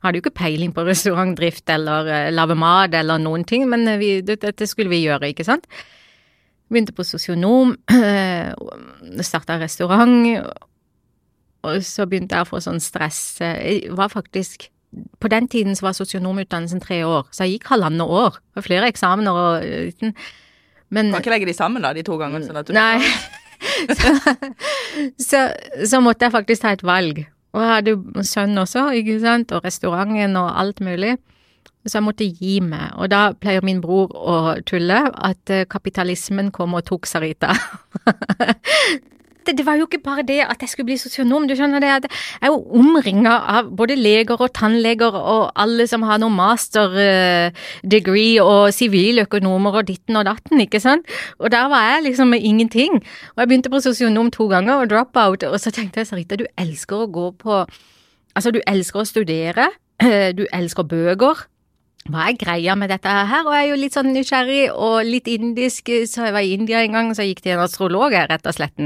Hadde 0.03 0.19
jo 0.19 0.25
ikke 0.25 0.37
peiling 0.37 0.73
på 0.75 0.85
restaurantdrift 0.87 1.69
eller 1.73 2.09
uh, 2.09 2.29
lage 2.33 2.57
mat 2.59 2.95
eller 2.97 3.21
noen 3.21 3.45
ting, 3.47 3.67
men 3.69 3.87
eh, 3.87 3.99
vi, 4.01 4.09
dette 4.25 4.67
skulle 4.69 4.91
vi 4.93 5.03
gjøre, 5.05 5.31
ikke 5.33 5.47
sant. 5.47 5.67
Begynte 6.67 6.95
på 6.95 7.05
sosionom, 7.07 7.75
starta 9.29 9.59
restaurant, 9.61 10.41
og 11.67 11.83
så 11.85 12.07
begynte 12.07 12.35
jeg 12.35 12.47
å 12.47 12.49
få 12.49 12.59
sånn 12.63 12.81
stress. 12.83 13.21
Jeg 13.41 13.93
var 13.95 14.11
faktisk 14.13 14.69
På 15.19 15.27
den 15.27 15.49
tiden 15.51 15.75
så 15.75 15.83
var 15.89 15.95
sosionomutdannelsen 15.97 16.79
tre 16.81 17.01
år, 17.05 17.27
så 17.31 17.43
jeg 17.43 17.57
gikk 17.57 17.73
halvannet 17.73 18.07
år. 18.07 18.37
Det 18.55 18.63
flere 18.63 18.87
eksamener 18.87 19.35
og 19.35 19.65
eh, 19.65 20.13
Men 20.89 21.11
Kan 21.11 21.21
ikke 21.21 21.33
legge 21.33 21.49
de 21.49 21.53
sammen, 21.53 21.83
da, 21.83 21.91
de 21.93 22.05
to 22.07 22.15
gangene. 22.17 22.47
Sånn 22.47 22.71
Nei. 22.75 23.03
så, 25.29 25.49
så 25.83 25.99
måtte 26.01 26.27
jeg 26.27 26.35
faktisk 26.37 26.63
ta 26.63 26.71
et 26.77 26.85
valg. 26.87 27.25
Og 27.55 27.63
jeg 27.63 27.71
hadde 27.71 27.95
jo 27.95 28.25
sønn 28.27 28.57
også, 28.59 28.89
ikke 28.99 29.19
sant, 29.23 29.51
og 29.55 29.65
restauranten 29.65 30.35
og 30.39 30.51
alt 30.59 30.81
mulig. 30.83 31.17
Så 31.87 31.99
jeg 31.99 32.03
måtte 32.03 32.27
gi 32.27 32.57
meg. 32.59 32.91
Og 32.99 33.09
da 33.13 33.31
pleier 33.37 33.63
min 33.63 33.79
bror 33.81 34.11
å 34.11 34.37
tulle 34.67 35.05
at 35.07 35.53
kapitalismen 35.71 36.51
kom 36.55 36.75
og 36.75 36.83
tok 36.89 37.07
Sarita. 37.07 37.53
det, 39.47 39.55
det 39.59 39.65
var 39.65 39.79
jo 39.79 39.87
ikke 39.87 40.03
bare 40.03 40.25
det 40.27 40.39
at 40.45 40.61
jeg 40.63 40.71
skulle 40.71 40.89
bli 40.91 40.97
sosionom, 40.99 41.47
du 41.47 41.55
skjønner 41.57 41.83
det. 41.83 41.91
at 41.95 42.07
Jeg 42.09 42.49
er 42.49 42.53
jo 42.53 42.79
omringa 42.81 43.33
av 43.57 43.71
både 43.77 43.97
leger 43.97 44.37
og 44.37 44.53
tannleger 44.57 45.15
og 45.17 45.51
alle 45.55 45.87
som 45.89 46.05
har 46.07 46.19
noe 46.21 46.33
master 46.33 46.95
eh, 47.01 47.65
degree 47.83 48.43
og 48.43 48.73
siviløkonomer 48.75 49.81
og 49.81 49.89
ditten 49.89 50.19
og 50.19 50.27
datten, 50.29 50.61
ikke 50.63 50.81
sant. 50.83 51.07
Og 51.39 51.51
der 51.53 51.69
var 51.71 51.87
jeg 51.93 52.07
liksom 52.09 52.33
med 52.35 52.43
ingenting. 52.43 52.99
Og 53.35 53.43
jeg 53.43 53.47
begynte 53.47 53.73
på 53.73 53.83
sosionom 53.83 54.31
to 54.31 54.49
ganger 54.51 54.83
og 54.83 54.89
drop-out, 54.91 55.47
og 55.47 55.59
så 55.59 55.71
tenkte 55.71 56.03
jeg 56.03 56.11
Sarita, 56.11 56.39
du 56.39 56.47
elsker 56.57 57.05
å 57.05 57.11
gå 57.11 57.31
på 57.41 57.65
Altså, 58.37 58.51
du 58.53 58.59
elsker 58.69 59.01
å 59.01 59.07
studere, 59.09 59.63
du 60.37 60.43
elsker 60.53 60.85
bøker. 60.85 61.39
Hva 62.07 62.29
er 62.29 62.37
greia 62.39 62.75
med 62.79 62.91
dette 62.91 63.11
her? 63.11 63.43
Og 63.43 63.53
jeg 63.55 63.65
er 63.65 63.69
jo 63.71 63.79
litt 63.81 63.95
sånn 63.97 64.13
nysgjerrig 64.15 64.61
og 64.71 64.97
litt 65.07 65.27
indisk, 65.31 65.91
så 66.07 66.29
jeg 66.29 66.35
var 66.35 66.45
i 66.45 66.53
India 66.55 66.81
en 66.83 66.95
gang, 66.95 67.11
så 67.11 67.25
jeg 67.25 67.35
gikk 67.35 67.43
til 67.45 67.57
en 67.57 67.63
astrolog 67.65 68.15
her, 68.15 68.29
rett 68.31 68.47
og 68.47 68.55
slett. 68.55 68.79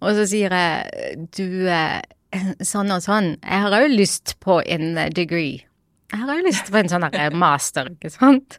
Og 0.00 0.18
så 0.18 0.26
sier 0.32 0.54
jeg, 0.56 1.28
du, 1.36 1.68
eh, 1.70 2.00
sånn 2.66 2.90
og 2.94 3.04
sånn, 3.06 3.36
jeg 3.38 3.64
har 3.66 3.76
òg 3.78 3.88
lyst 3.92 4.34
på 4.42 4.58
en 4.66 4.98
degree. 5.14 5.62
Jeg 6.10 6.24
har 6.24 6.34
òg 6.34 6.42
lyst 6.48 6.72
på 6.72 6.80
en 6.80 6.90
sånn 6.90 7.06
her 7.06 7.34
master, 7.38 7.92
ikke 7.94 8.10
sant? 8.10 8.58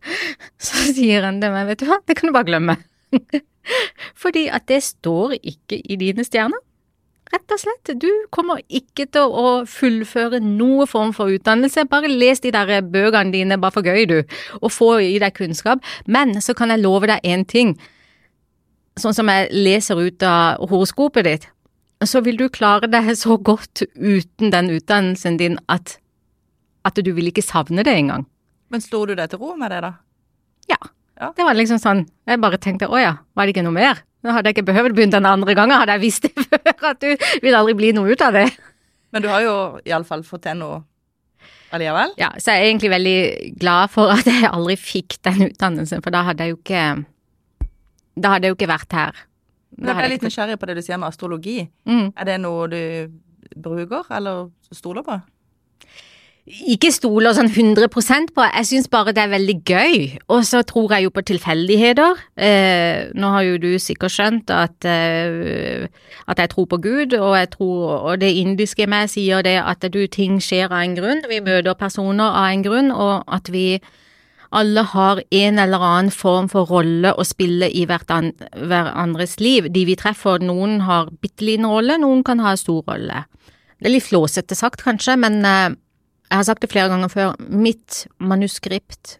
Så 0.55 0.91
sier 0.95 1.27
han 1.27 1.41
til 1.43 1.51
meg, 1.51 1.67
vet 1.73 1.83
du 1.83 1.89
hva, 1.89 1.99
det 2.07 2.15
kan 2.19 2.31
du 2.31 2.35
bare 2.35 2.47
glemme. 2.47 2.77
Fordi 4.23 4.47
at 4.55 4.69
det 4.71 4.79
står 4.87 5.35
ikke 5.41 5.81
i 5.83 5.99
dine 5.99 6.23
stjerner. 6.25 6.63
Rett 7.31 7.53
og 7.55 7.61
slett. 7.61 7.93
Du 8.01 8.09
kommer 8.35 8.59
ikke 8.67 9.05
til 9.07 9.31
å 9.31 9.61
fullføre 9.69 10.41
noe 10.43 10.87
form 10.89 11.13
for 11.15 11.31
utdannelse. 11.31 11.85
Bare 11.91 12.11
les 12.11 12.43
de 12.43 12.51
der 12.51 12.81
bøkene 12.83 13.31
dine, 13.31 13.59
bare 13.61 13.75
for 13.77 13.87
gøy, 13.87 14.03
du, 14.09 14.19
og 14.59 14.73
få 14.73 14.91
i 15.05 15.15
deg 15.21 15.35
kunnskap. 15.37 15.83
Men 16.11 16.35
så 16.43 16.55
kan 16.57 16.73
jeg 16.73 16.83
love 16.83 17.07
deg 17.07 17.23
én 17.23 17.45
ting. 17.47 17.77
Sånn 18.99 19.15
som 19.15 19.31
jeg 19.31 19.47
leser 19.55 20.01
ut 20.01 20.27
av 20.27 20.59
horoskopet 20.67 21.27
ditt, 21.27 21.47
så 22.03 22.19
vil 22.25 22.35
du 22.39 22.49
klare 22.51 22.89
deg 22.91 23.13
så 23.15 23.37
godt 23.39 23.85
uten 23.95 24.51
den 24.51 24.71
utdannelsen 24.75 25.37
din 25.39 25.59
at, 25.71 25.99
at 26.83 26.99
du 26.99 27.13
vil 27.15 27.29
ikke 27.31 27.45
savne 27.45 27.85
det 27.87 27.93
engang. 27.95 28.25
Men 28.73 28.83
slo 28.83 29.05
du 29.05 29.15
deg 29.15 29.31
til 29.31 29.39
ro 29.39 29.55
med 29.59 29.71
det, 29.71 29.83
da? 29.85 29.93
Ja. 30.71 30.79
Ja. 31.21 31.29
Det 31.37 31.45
var 31.45 31.53
liksom 31.53 31.77
sånn, 31.77 32.07
jeg 32.25 32.41
bare 32.41 32.57
tenkte 32.57 32.89
å 32.89 32.97
ja, 32.97 33.11
var 33.37 33.45
det 33.45 33.53
ikke 33.53 33.63
noe 33.67 33.75
mer? 33.75 33.99
Nå 34.21 34.35
hadde 34.35 34.51
jeg 34.51 34.57
ikke 34.57 34.67
behøvd 34.69 34.93
begynne 34.95 35.17
den 35.17 35.25
andre 35.29 35.55
gangen, 35.57 35.77
hadde 35.81 35.95
jeg 35.97 36.03
visst 36.03 36.27
det 36.27 36.45
før, 36.51 36.91
at 36.91 37.01
du 37.01 37.09
vil 37.41 37.57
aldri 37.57 37.73
bli 37.77 37.91
noe 37.97 38.13
ut 38.13 38.21
av 38.25 38.37
det. 38.37 38.47
Men 39.11 39.23
du 39.25 39.29
har 39.31 39.43
jo 39.43 39.55
iallfall 39.87 40.23
fått 40.27 40.45
til 40.45 40.59
noe 40.61 40.81
allikevel? 41.75 42.13
Ja, 42.19 42.29
så 42.37 42.53
jeg 42.53 42.61
er 42.61 42.69
egentlig 42.69 42.91
veldig 42.93 43.17
glad 43.59 43.91
for 43.93 44.11
at 44.13 44.27
jeg 44.27 44.47
aldri 44.51 44.77
fikk 44.79 45.17
den 45.25 45.47
utdannelsen, 45.49 46.03
for 46.03 46.13
da 46.13 46.23
hadde 46.27 46.45
jeg 46.47 46.55
jo 46.55 46.61
ikke 46.61 46.85
Da 48.21 48.33
hadde 48.33 48.47
jeg 48.47 48.53
jo 48.53 48.57
ikke 48.59 48.71
vært 48.71 48.93
her. 48.93 49.19
Men 49.79 49.95
jeg 49.95 50.03
er 50.05 50.11
litt 50.11 50.25
nysgjerrig 50.27 50.57
på 50.59 50.67
det 50.67 50.75
du 50.77 50.81
sier 50.83 50.99
med 50.99 51.07
astrologi. 51.07 51.61
mm. 51.87 52.07
Er 52.19 52.27
det 52.27 52.39
noe 52.43 52.67
du 52.67 52.81
bruker, 53.55 54.03
eller 54.11 54.49
stoler 54.75 55.05
på? 55.07 55.15
Ikke 56.49 56.89
stoler 56.89 57.35
sånn 57.37 57.51
100% 57.51 58.31
på, 58.33 58.43
jeg 58.47 58.65
syns 58.65 58.87
bare 58.89 59.13
det 59.13 59.21
er 59.21 59.29
veldig 59.29 59.55
gøy. 59.61 59.97
Og 60.33 60.41
så 60.49 60.63
tror 60.65 60.95
jeg 60.95 61.05
jo 61.05 61.11
på 61.13 61.21
tilfeldigheter. 61.29 62.17
Eh, 62.33 63.11
nå 63.13 63.29
har 63.35 63.45
jo 63.45 63.59
du 63.61 63.69
sikkert 63.77 64.15
skjønt 64.15 64.49
at, 64.49 64.73
eh, 64.89 65.85
at 66.25 66.41
jeg 66.41 66.49
tror 66.49 66.65
på 66.65 66.81
Gud, 66.81 67.13
og 67.13 67.37
tror, 67.53 68.01
og 68.01 68.19
det 68.23 68.33
indiske 68.41 68.87
meg 68.89 69.11
sier 69.13 69.45
det 69.45 69.59
at 69.61 69.85
du, 69.93 70.07
ting 70.07 70.39
skjer 70.41 70.71
av 70.71 70.81
en 70.81 70.95
grunn. 70.97 71.21
Vi 71.29 71.39
møter 71.45 71.77
personer 71.77 72.33
av 72.33 72.49
en 72.49 72.65
grunn, 72.65 72.89
og 72.91 73.23
at 73.27 73.51
vi 73.53 73.79
alle 74.51 74.81
har 74.81 75.21
en 75.21 75.59
eller 75.59 75.79
annen 75.79 76.11
form 76.11 76.49
for 76.49 76.65
rolle 76.65 77.13
å 77.13 77.23
spille 77.23 77.69
i 77.69 77.85
hvert 77.85 78.09
an, 78.11 78.33
hverandres 78.57 79.37
liv. 79.39 79.69
De 79.69 79.85
vi 79.85 79.95
treffer, 79.95 80.41
noen 80.41 80.81
har 80.89 81.13
bitte 81.21 81.45
liten 81.45 81.69
rolle, 81.69 82.01
noen 82.01 82.25
kan 82.25 82.41
ha 82.43 82.57
stor 82.57 82.81
rolle. 82.89 83.23
Det 83.77 83.87
er 83.87 83.95
litt 83.95 84.09
flåsete 84.09 84.57
sagt, 84.57 84.83
kanskje, 84.83 85.15
men 85.21 85.39
eh, 85.45 85.77
jeg 86.31 86.39
har 86.39 86.43
sagt 86.47 86.63
det 86.63 86.71
flere 86.71 86.87
ganger 86.87 87.09
før, 87.11 87.33
mitt 87.51 88.05
manuskript 88.23 89.17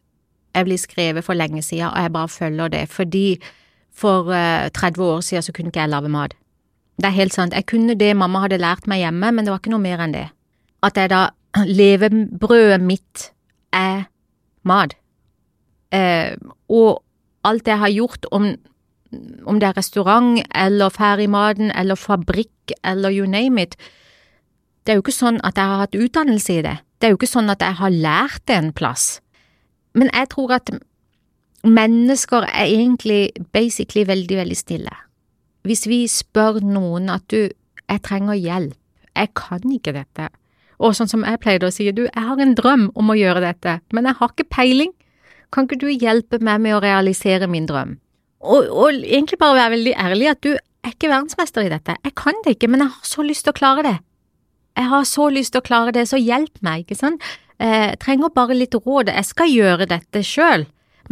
er 0.56 0.64
blitt 0.64 0.80
skrevet 0.86 1.26
for 1.26 1.36
lenge 1.36 1.60
siden, 1.64 1.90
og 1.92 2.00
jeg 2.00 2.14
bare 2.16 2.30
følger 2.32 2.68
det, 2.72 2.86
fordi 2.90 3.26
for 3.92 4.32
eh, 4.32 4.70
30 4.72 5.04
år 5.04 5.20
siden 5.20 5.44
så 5.44 5.52
kunne 5.52 5.68
ikke 5.68 5.84
jeg 5.84 5.92
lage 5.92 6.10
mat. 6.10 6.34
Det 6.98 7.10
er 7.10 7.18
helt 7.18 7.34
sant, 7.34 7.54
jeg 7.54 7.68
kunne 7.68 7.98
det 8.00 8.16
mamma 8.16 8.46
hadde 8.46 8.62
lært 8.62 8.88
meg 8.88 9.04
hjemme, 9.04 9.32
men 9.32 9.44
det 9.44 9.52
var 9.52 9.60
ikke 9.60 9.74
noe 9.74 9.84
mer 9.84 10.00
enn 10.00 10.16
det. 10.16 10.30
At 10.84 10.96
jeg 10.96 11.12
da, 11.12 11.26
levebrødet 11.82 12.80
mitt 12.80 13.32
er 13.76 14.06
mat. 14.64 14.96
Eh, 15.92 16.38
og 16.72 17.04
alt 17.44 17.68
jeg 17.68 17.80
har 17.82 17.92
gjort, 17.92 18.30
om, 18.32 18.54
om 19.44 19.60
det 19.60 19.68
er 19.68 19.76
restaurant 19.78 20.40
eller 20.56 20.96
ferdigmaten 20.96 21.76
eller 21.76 22.00
fabrikk 22.00 22.72
eller 22.88 23.12
you 23.12 23.28
name 23.28 23.62
it, 23.62 23.76
det 24.86 24.94
er 24.94 25.02
jo 25.02 25.04
ikke 25.04 25.18
sånn 25.18 25.42
at 25.44 25.60
jeg 25.60 25.68
har 25.74 25.84
hatt 25.84 26.00
utdannelse 26.00 26.56
i 26.56 26.64
det. 26.70 26.78
Det 27.02 27.08
er 27.08 27.16
jo 27.16 27.18
ikke 27.18 27.32
sånn 27.32 27.50
at 27.50 27.64
jeg 27.66 27.80
har 27.80 27.90
lært 27.90 28.44
det 28.46 28.56
en 28.62 28.74
plass. 28.78 29.06
Men 29.98 30.12
jeg 30.14 30.30
tror 30.30 30.54
at 30.60 30.70
mennesker 31.66 32.46
er 32.46 32.68
egentlig 32.68 33.32
basically 33.54 34.06
veldig, 34.06 34.38
veldig 34.38 34.58
stille. 34.58 34.94
Hvis 35.66 35.88
vi 35.90 36.04
spør 36.10 36.62
noen 36.62 37.10
at 37.10 37.26
du, 37.34 37.50
jeg 37.50 38.04
trenger 38.06 38.38
hjelp, 38.38 38.78
jeg 39.18 39.34
kan 39.36 39.66
ikke 39.74 39.98
dette, 39.98 40.30
Og 40.82 40.96
sånn 40.98 41.10
som 41.12 41.22
jeg 41.22 41.38
pleide 41.38 41.68
å 41.70 41.74
si, 41.74 41.86
du, 41.94 42.08
jeg 42.08 42.24
har 42.26 42.40
en 42.42 42.56
drøm 42.58 42.88
om 42.98 43.12
å 43.14 43.14
gjøre 43.14 43.44
dette, 43.44 43.76
men 43.94 44.08
jeg 44.10 44.18
har 44.18 44.32
ikke 44.32 44.48
peiling. 44.50 44.96
Kan 45.54 45.68
ikke 45.68 45.78
du 45.78 45.92
hjelpe 45.92 46.40
meg 46.42 46.58
med 46.64 46.74
å 46.74 46.80
realisere 46.82 47.46
min 47.46 47.68
drøm? 47.70 48.00
Og, 48.42 48.66
og 48.66 48.90
egentlig 48.90 49.38
bare 49.38 49.60
være 49.60 49.76
veldig 49.76 49.94
ærlig 49.94 50.32
at 50.32 50.42
du 50.42 50.56
er 50.56 50.96
ikke 50.96 51.12
verdensmester 51.12 51.68
i 51.68 51.70
dette. 51.70 52.00
Jeg 52.02 52.16
kan 52.18 52.40
det 52.42 52.56
ikke, 52.56 52.72
men 52.74 52.82
jeg 52.82 52.96
har 52.96 53.06
så 53.06 53.22
lyst 53.22 53.46
til 53.46 53.54
å 53.54 53.60
klare 53.60 53.86
det. 53.86 53.94
Jeg 54.78 54.88
har 54.92 55.04
så 55.08 55.28
lyst 55.34 55.54
til 55.54 55.62
å 55.62 55.66
klare 55.66 55.94
det, 55.96 56.06
så 56.10 56.20
hjelp 56.20 56.62
meg, 56.64 56.86
ikke 56.86 56.98
sant? 57.00 57.24
Jeg 57.62 58.00
trenger 58.02 58.32
bare 58.34 58.56
litt 58.58 58.74
råd. 58.74 59.12
Jeg 59.14 59.28
skal 59.28 59.52
gjøre 59.52 59.86
dette 59.92 60.24
sjøl, 60.26 60.64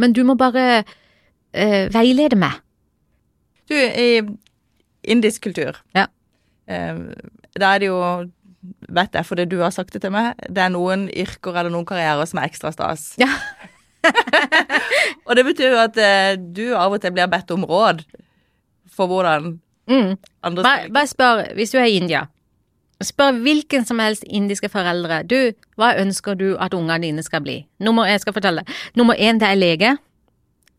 men 0.02 0.14
du 0.16 0.22
må 0.26 0.34
bare 0.40 0.82
uh, 0.82 1.84
veilede 1.94 2.38
meg. 2.40 2.56
Du, 3.70 3.76
i 3.76 4.22
indisk 5.06 5.46
kultur, 5.46 5.78
Ja. 5.96 6.08
Uh, 6.70 7.10
da 7.58 7.72
er 7.74 7.82
det 7.82 7.88
jo 7.88 7.98
Vet 8.92 9.16
jeg 9.16 9.24
fordi 9.26 9.46
du 9.48 9.56
har 9.62 9.72
sagt 9.72 9.94
det 9.96 10.02
til 10.04 10.12
meg, 10.12 10.36
det 10.52 10.60
er 10.60 10.68
noen 10.70 11.06
yrker 11.08 11.56
eller 11.56 11.72
noen 11.72 11.86
karrierer 11.88 12.28
som 12.28 12.42
er 12.42 12.50
ekstra 12.50 12.68
stas. 12.74 13.06
Ja. 13.18 13.30
Og 15.26 15.32
det 15.38 15.46
betyr 15.46 15.72
jo 15.72 15.78
at 15.80 15.96
uh, 15.96 16.34
du 16.36 16.66
av 16.76 16.92
og 16.92 17.00
til 17.00 17.14
blir 17.16 17.30
bedt 17.32 17.54
om 17.56 17.64
råd 17.68 18.04
for 18.92 19.08
hvordan 19.10 19.54
Mm. 19.90 20.12
andre 20.46 20.62
Bare, 20.62 20.82
skal 20.84 20.92
bare 20.94 21.08
spør, 21.10 21.40
hvis 21.58 21.72
du 21.72 21.78
er 21.80 21.88
i 21.88 21.96
India, 21.98 22.20
spør 23.04 23.38
hvilken 23.44 23.86
som 23.88 24.00
helst 24.02 24.24
indiske 24.28 24.68
foreldre, 24.72 25.22
du, 25.24 25.52
hva 25.80 25.94
ønsker 26.00 26.36
du 26.36 26.54
at 26.60 26.74
ungene 26.76 27.02
dine 27.06 27.24
skal 27.24 27.42
bli? 27.44 27.60
Nummer, 27.80 28.08
jeg 28.10 28.22
skal 28.24 28.36
fortelle. 28.36 28.64
Nummer 28.98 29.16
én, 29.16 29.40
det 29.40 29.48
er 29.48 29.58
lege. 29.58 29.96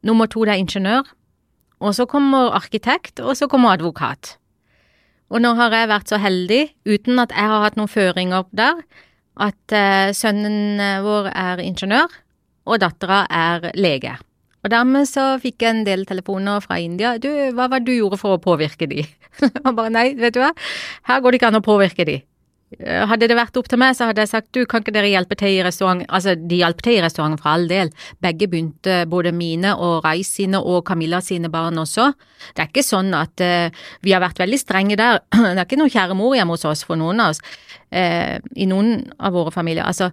Nummer 0.05 0.29
to, 0.29 0.45
det 0.45 0.55
er 0.55 0.61
ingeniør. 0.61 1.09
Og 1.81 1.95
så 1.97 2.05
kommer 2.05 2.53
arkitekt, 2.53 3.19
og 3.19 3.37
så 3.37 3.47
kommer 3.49 3.73
advokat. 3.73 4.35
Og 5.31 5.41
nå 5.41 5.53
har 5.57 5.73
jeg 5.73 5.89
vært 5.89 6.11
så 6.11 6.19
heldig, 6.21 6.63
uten 6.85 7.21
at 7.23 7.33
jeg 7.33 7.53
har 7.53 7.63
hatt 7.63 7.77
noen 7.79 7.89
føringer 7.89 8.45
der, 8.51 8.81
at 9.41 9.73
eh, 9.73 10.11
sønnen 10.13 10.81
vår 11.05 11.31
er 11.31 11.63
ingeniør, 11.63 12.11
og 12.67 12.81
dattera 12.83 13.23
er 13.31 13.71
lege. 13.79 14.17
Og 14.61 14.73
dermed 14.73 15.09
så 15.09 15.35
fikk 15.41 15.63
jeg 15.63 15.75
en 15.75 15.85
del 15.87 16.03
telefoner 16.09 16.61
fra 16.63 16.77
India. 16.81 17.15
Du, 17.21 17.29
hva 17.55 17.69
var 17.71 17.81
det 17.81 17.89
du 17.89 17.97
gjorde 17.97 18.19
for 18.21 18.37
å 18.37 18.41
påvirke 18.41 18.89
de? 18.89 19.05
Og 19.65 19.71
bare 19.73 19.93
nei, 19.93 20.11
vet 20.19 20.35
du 20.35 20.41
hva, 20.43 20.51
her 21.09 21.23
går 21.23 21.33
det 21.33 21.41
ikke 21.41 21.49
an 21.49 21.61
å 21.61 21.65
påvirke 21.65 22.05
de. 22.07 22.19
Eh, 22.79 23.01
Hadde 23.09 23.27
det 23.27 23.35
vært 23.35 23.57
opp 23.59 23.67
til 23.71 23.79
meg, 23.81 23.95
så 23.97 24.07
hadde 24.07 24.23
jeg 24.23 24.31
sagt 24.31 24.51
du, 24.55 24.61
kan 24.69 24.83
ikke 24.83 24.93
dere 24.95 25.09
hjelpe 25.11 25.35
til 25.39 25.57
i 25.57 25.63
restaurant 25.65 26.05
Altså, 26.07 26.35
de 26.35 26.61
hjalp 26.61 26.79
til 26.85 26.99
i 26.99 27.03
restauranten 27.03 27.41
for 27.41 27.51
all 27.51 27.65
del. 27.71 27.91
Begge 28.23 28.47
begynte, 28.51 29.01
både 29.11 29.33
mine 29.35 29.73
og 29.75 30.05
Reis 30.05 30.31
sine 30.37 30.61
og 30.61 30.85
Camilla 30.87 31.19
sine 31.25 31.51
barn 31.51 31.81
også. 31.81 32.11
Det 32.55 32.63
er 32.63 32.71
ikke 32.71 32.85
sånn 32.85 33.11
at 33.17 33.43
uh, 33.43 33.87
vi 34.05 34.13
har 34.15 34.23
vært 34.23 34.39
veldig 34.41 34.59
strenge 34.61 34.99
der. 34.99 35.23
Det 35.35 35.57
er 35.57 35.65
ikke 35.65 35.81
noe 35.81 35.93
kjære 35.93 36.17
mor 36.17 36.37
hjemme 36.37 36.55
hos 36.55 36.67
oss 36.69 36.85
for 36.87 36.99
noen 37.01 37.23
av 37.23 37.33
oss. 37.33 37.41
Uh, 37.91 38.37
I 38.55 38.69
noen 38.69 39.09
av 39.19 39.35
våre 39.35 39.53
familier. 39.53 39.87
Altså, 39.87 40.11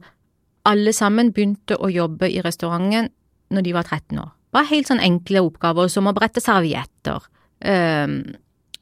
alle 0.68 0.92
sammen 0.96 1.32
begynte 1.36 1.78
å 1.78 1.92
jobbe 1.92 2.28
i 2.32 2.42
restauranten 2.44 3.12
når 3.54 3.64
de 3.64 3.76
var 3.76 3.86
13 3.86 4.18
år. 4.20 4.37
Bare 4.58 4.72
helt 4.72 4.90
sånn 4.90 5.02
enkle 5.04 5.44
oppgaver 5.46 5.90
som 5.92 6.10
å 6.10 6.16
brette 6.16 6.42
servietter, 6.44 7.22
Um, 7.58 8.36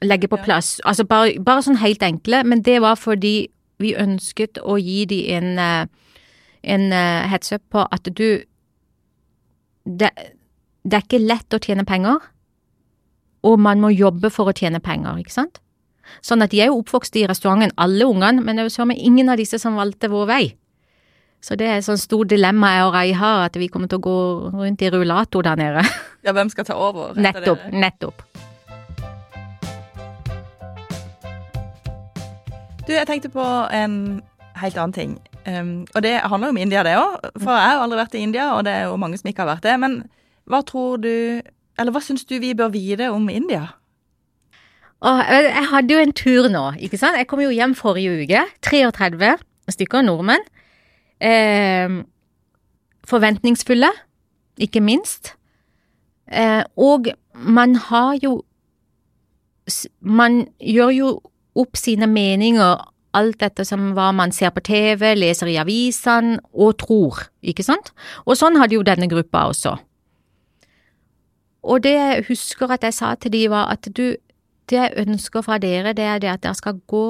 legge 0.05 0.27
på 0.29 0.37
plass, 0.45 0.75
altså 0.85 1.01
bare, 1.09 1.39
bare 1.41 1.63
sånn 1.65 1.79
helt 1.81 2.03
enkle, 2.05 2.43
men 2.45 2.61
det 2.61 2.75
var 2.83 2.99
fordi 3.01 3.47
vi 3.81 3.95
ønsket 3.97 4.59
å 4.61 4.77
gi 4.77 5.05
de 5.09 5.17
en, 5.33 5.47
eh, 5.57 5.87
en 6.61 6.93
eh, 6.93 7.25
heads 7.31 7.55
up 7.55 7.63
på 7.73 7.87
at 7.91 8.05
du 8.05 8.43
det, 9.87 10.11
det 10.83 10.93
er 10.93 11.05
ikke 11.05 11.23
lett 11.23 11.53
å 11.57 11.61
tjene 11.63 11.87
penger, 11.87 12.21
og 13.47 13.57
man 13.59 13.81
må 13.81 13.89
jobbe 13.93 14.29
for 14.33 14.51
å 14.51 14.55
tjene 14.55 14.81
penger, 14.83 15.17
ikke 15.21 15.33
sant? 15.33 15.61
Sånn 16.21 16.43
at 16.43 16.53
de 16.53 16.61
er 16.61 16.69
jo 16.69 16.81
oppvokst 16.81 17.15
i 17.19 17.25
restauranten, 17.27 17.73
alle 17.77 18.05
ungene, 18.05 18.43
men 18.43 18.57
det 18.57 18.67
er 18.67 18.77
jo 18.77 18.85
med 18.89 19.01
ingen 19.01 19.29
av 19.29 19.41
disse 19.41 19.59
som 19.61 19.79
valgte 19.79 20.11
vår 20.11 20.29
vei. 20.29 20.43
Så 21.41 21.55
det 21.55 21.67
er 21.69 21.77
et 21.79 21.85
sånn 21.85 21.99
stort 22.01 22.31
dilemma 22.31 22.73
jeg 22.73 22.85
og 22.87 22.93
Rai 22.95 23.11
har, 23.15 23.45
at 23.45 23.57
vi 23.59 23.69
kommer 23.71 23.89
til 23.91 24.01
å 24.01 24.05
gå 24.07 24.17
rundt 24.57 24.81
i 24.83 24.91
rullator 24.93 25.45
der 25.47 25.59
nede. 25.59 25.85
Ja, 26.27 26.33
hvem 26.35 26.49
skal 26.51 26.65
ta 26.67 26.75
over? 26.75 27.13
Nettopp, 27.15 27.61
dere? 27.69 27.79
nettopp. 27.79 28.23
Du, 32.83 32.91
jeg 32.91 33.07
tenkte 33.07 33.29
på 33.31 33.45
en 33.71 33.93
helt 34.59 34.79
annen 34.81 34.95
ting. 34.95 35.13
Um, 35.47 35.85
og 35.95 36.03
det 36.03 36.17
handler 36.19 36.49
jo 36.49 36.55
om 36.55 36.59
India, 36.59 36.83
det 36.83 36.97
òg. 36.99 37.29
For 37.37 37.53
jeg 37.55 37.69
har 37.71 37.83
aldri 37.85 37.99
vært 38.01 38.17
i 38.19 38.25
India, 38.25 38.49
og 38.57 38.65
det 38.67 38.73
er 38.73 38.89
jo 38.89 38.97
mange 38.99 39.19
som 39.21 39.29
ikke 39.31 39.45
har 39.45 39.53
vært 39.53 39.69
det. 39.69 39.77
Men 39.79 39.97
hva 40.51 40.59
tror 40.67 40.99
du 41.03 41.13
Eller 41.77 41.93
hva 41.93 42.01
syns 42.01 42.25
du 42.25 42.39
vi 42.41 42.55
bør 42.57 42.71
vite 42.73 43.07
om 43.13 43.29
India? 43.29 43.67
Og 45.05 45.19
jeg 45.29 45.65
hadde 45.69 45.93
jo 45.93 46.01
en 46.01 46.13
tur 46.17 46.47
nå, 46.49 46.63
ikke 46.81 46.97
sant. 46.97 47.19
Jeg 47.21 47.27
kom 47.29 47.39
jo 47.43 47.53
hjem 47.53 47.75
forrige 47.77 48.15
uke. 48.23 48.43
33 48.65 49.35
stykker 49.69 50.01
nordmenn. 50.07 50.41
Eh, 51.21 52.03
forventningsfulle, 53.07 53.89
ikke 54.57 54.81
minst. 54.81 55.33
Eh, 56.27 56.63
og 56.75 57.07
man 57.33 57.75
har 57.75 58.17
jo 58.23 58.43
Man 59.99 60.47
gjør 60.63 60.89
jo 60.95 61.07
opp 61.59 61.75
sine 61.75 62.07
meninger 62.07 62.77
alt 63.17 63.39
dette 63.41 63.65
som 63.67 63.91
hva 63.97 64.11
man 64.15 64.31
ser 64.31 64.53
på 64.55 64.63
TV, 64.63 65.09
leser 65.17 65.49
i 65.51 65.57
avisene 65.59 66.37
og 66.53 66.77
tror, 66.83 67.25
ikke 67.41 67.65
sant? 67.65 67.91
Og 68.25 68.37
sånn 68.39 68.59
hadde 68.61 68.77
jo 68.77 68.85
denne 68.87 69.09
gruppa 69.11 69.47
også. 69.51 69.77
Og 71.67 71.83
det 71.83 71.95
jeg 71.95 72.25
husker 72.29 72.71
at 72.71 72.85
jeg 72.87 72.95
sa 72.95 73.13
til 73.19 73.33
de 73.33 73.43
var 73.51 73.71
at 73.73 73.89
du, 73.91 74.15
det 74.69 74.77
jeg 74.77 75.07
ønsker 75.07 75.43
fra 75.43 75.57
dere, 75.59 75.95
det 75.97 76.05
er 76.05 76.21
det 76.23 76.31
at 76.31 76.43
dere 76.45 76.57
skal 76.57 76.81
gå 76.87 77.07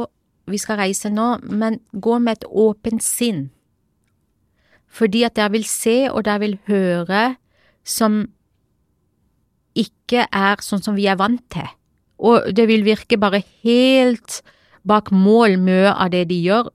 Vi 0.48 0.56
skal 0.58 0.78
reise 0.80 1.10
nå, 1.12 1.42
men 1.44 1.82
gå 1.92 2.14
med 2.24 2.38
et 2.38 2.46
åpent 2.48 3.04
sinn. 3.04 3.50
Fordi 4.98 5.24
at 5.28 5.38
dere 5.38 5.54
vil 5.54 5.68
se 5.70 6.08
og 6.10 6.26
dere 6.26 6.42
vil 6.42 6.58
høre 6.70 7.36
som 7.88 8.26
ikke 9.78 10.26
er 10.34 10.64
sånn 10.66 10.82
som 10.84 10.98
vi 10.98 11.06
er 11.10 11.20
vant 11.20 11.44
til. 11.54 11.68
Og 12.18 12.50
det 12.58 12.66
vil 12.70 12.86
virke 12.88 13.20
bare 13.22 13.44
helt 13.62 14.42
bak 14.88 15.12
mål 15.14 15.60
mye 15.62 15.92
av 15.94 16.12
det 16.16 16.26
de 16.32 16.40
gjør 16.42 16.72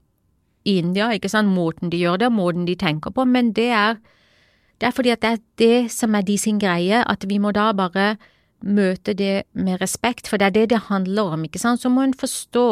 i 0.63 0.77
India, 0.79 1.09
ikke 1.11 1.31
sant, 1.31 1.51
måten 1.51 1.91
de 1.91 1.99
gjør 1.99 2.21
det, 2.21 2.29
og 2.29 2.37
måten 2.37 2.67
de 2.67 2.75
tenker 2.79 3.11
på, 3.11 3.25
men 3.27 3.51
det 3.55 3.67
er, 3.75 3.97
det 4.79 4.87
er 4.87 4.95
fordi 4.95 5.11
at 5.11 5.23
det 5.23 5.31
er 5.33 5.41
det 5.59 5.91
som 5.91 6.15
er 6.15 6.23
de 6.23 6.37
sin 6.39 6.61
greie, 6.61 7.01
at 7.03 7.25
vi 7.27 7.39
må 7.43 7.51
da 7.51 7.71
bare 7.75 8.13
møte 8.63 9.11
det 9.19 9.43
med 9.51 9.81
respekt, 9.81 10.29
for 10.31 10.39
det 10.39 10.47
er 10.47 10.55
det 10.55 10.69
det 10.71 10.85
handler 10.87 11.35
om, 11.35 11.43
ikke 11.43 11.59
sant, 11.59 11.83
så 11.83 11.91
må 11.91 12.05
en 12.05 12.15
forstå 12.15 12.67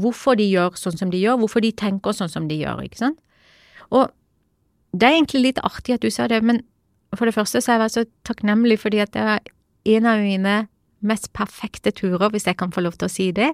hvorfor 0.00 0.38
de 0.38 0.48
gjør 0.50 0.74
sånn 0.78 0.98
som 0.98 1.12
de 1.12 1.20
gjør, 1.22 1.38
hvorfor 1.44 1.62
de 1.62 1.70
tenker 1.70 2.16
sånn 2.16 2.32
som 2.32 2.48
de 2.50 2.58
gjør, 2.64 2.82
ikke 2.88 2.98
sant, 3.04 3.20
og 3.94 4.10
det 4.92 5.06
er 5.06 5.16
egentlig 5.16 5.42
litt 5.44 5.62
artig 5.62 5.96
at 5.96 6.02
du 6.02 6.10
sa 6.10 6.26
det, 6.30 6.42
men 6.42 6.62
for 7.16 7.26
det 7.26 7.34
første 7.34 7.60
så 7.62 7.74
har 7.74 7.86
jeg 7.86 7.94
så 7.94 8.04
takknemlig 8.26 8.78
fordi 8.82 9.00
at 9.02 9.12
det 9.14 9.22
var 9.26 9.40
en 9.90 10.06
av 10.06 10.22
mine 10.22 10.56
mest 11.00 11.30
perfekte 11.32 11.92
turer, 11.96 12.28
hvis 12.30 12.46
jeg 12.46 12.58
kan 12.60 12.72
få 12.72 12.84
lov 12.84 12.98
til 12.98 13.08
å 13.08 13.12
si 13.12 13.30
det. 13.34 13.52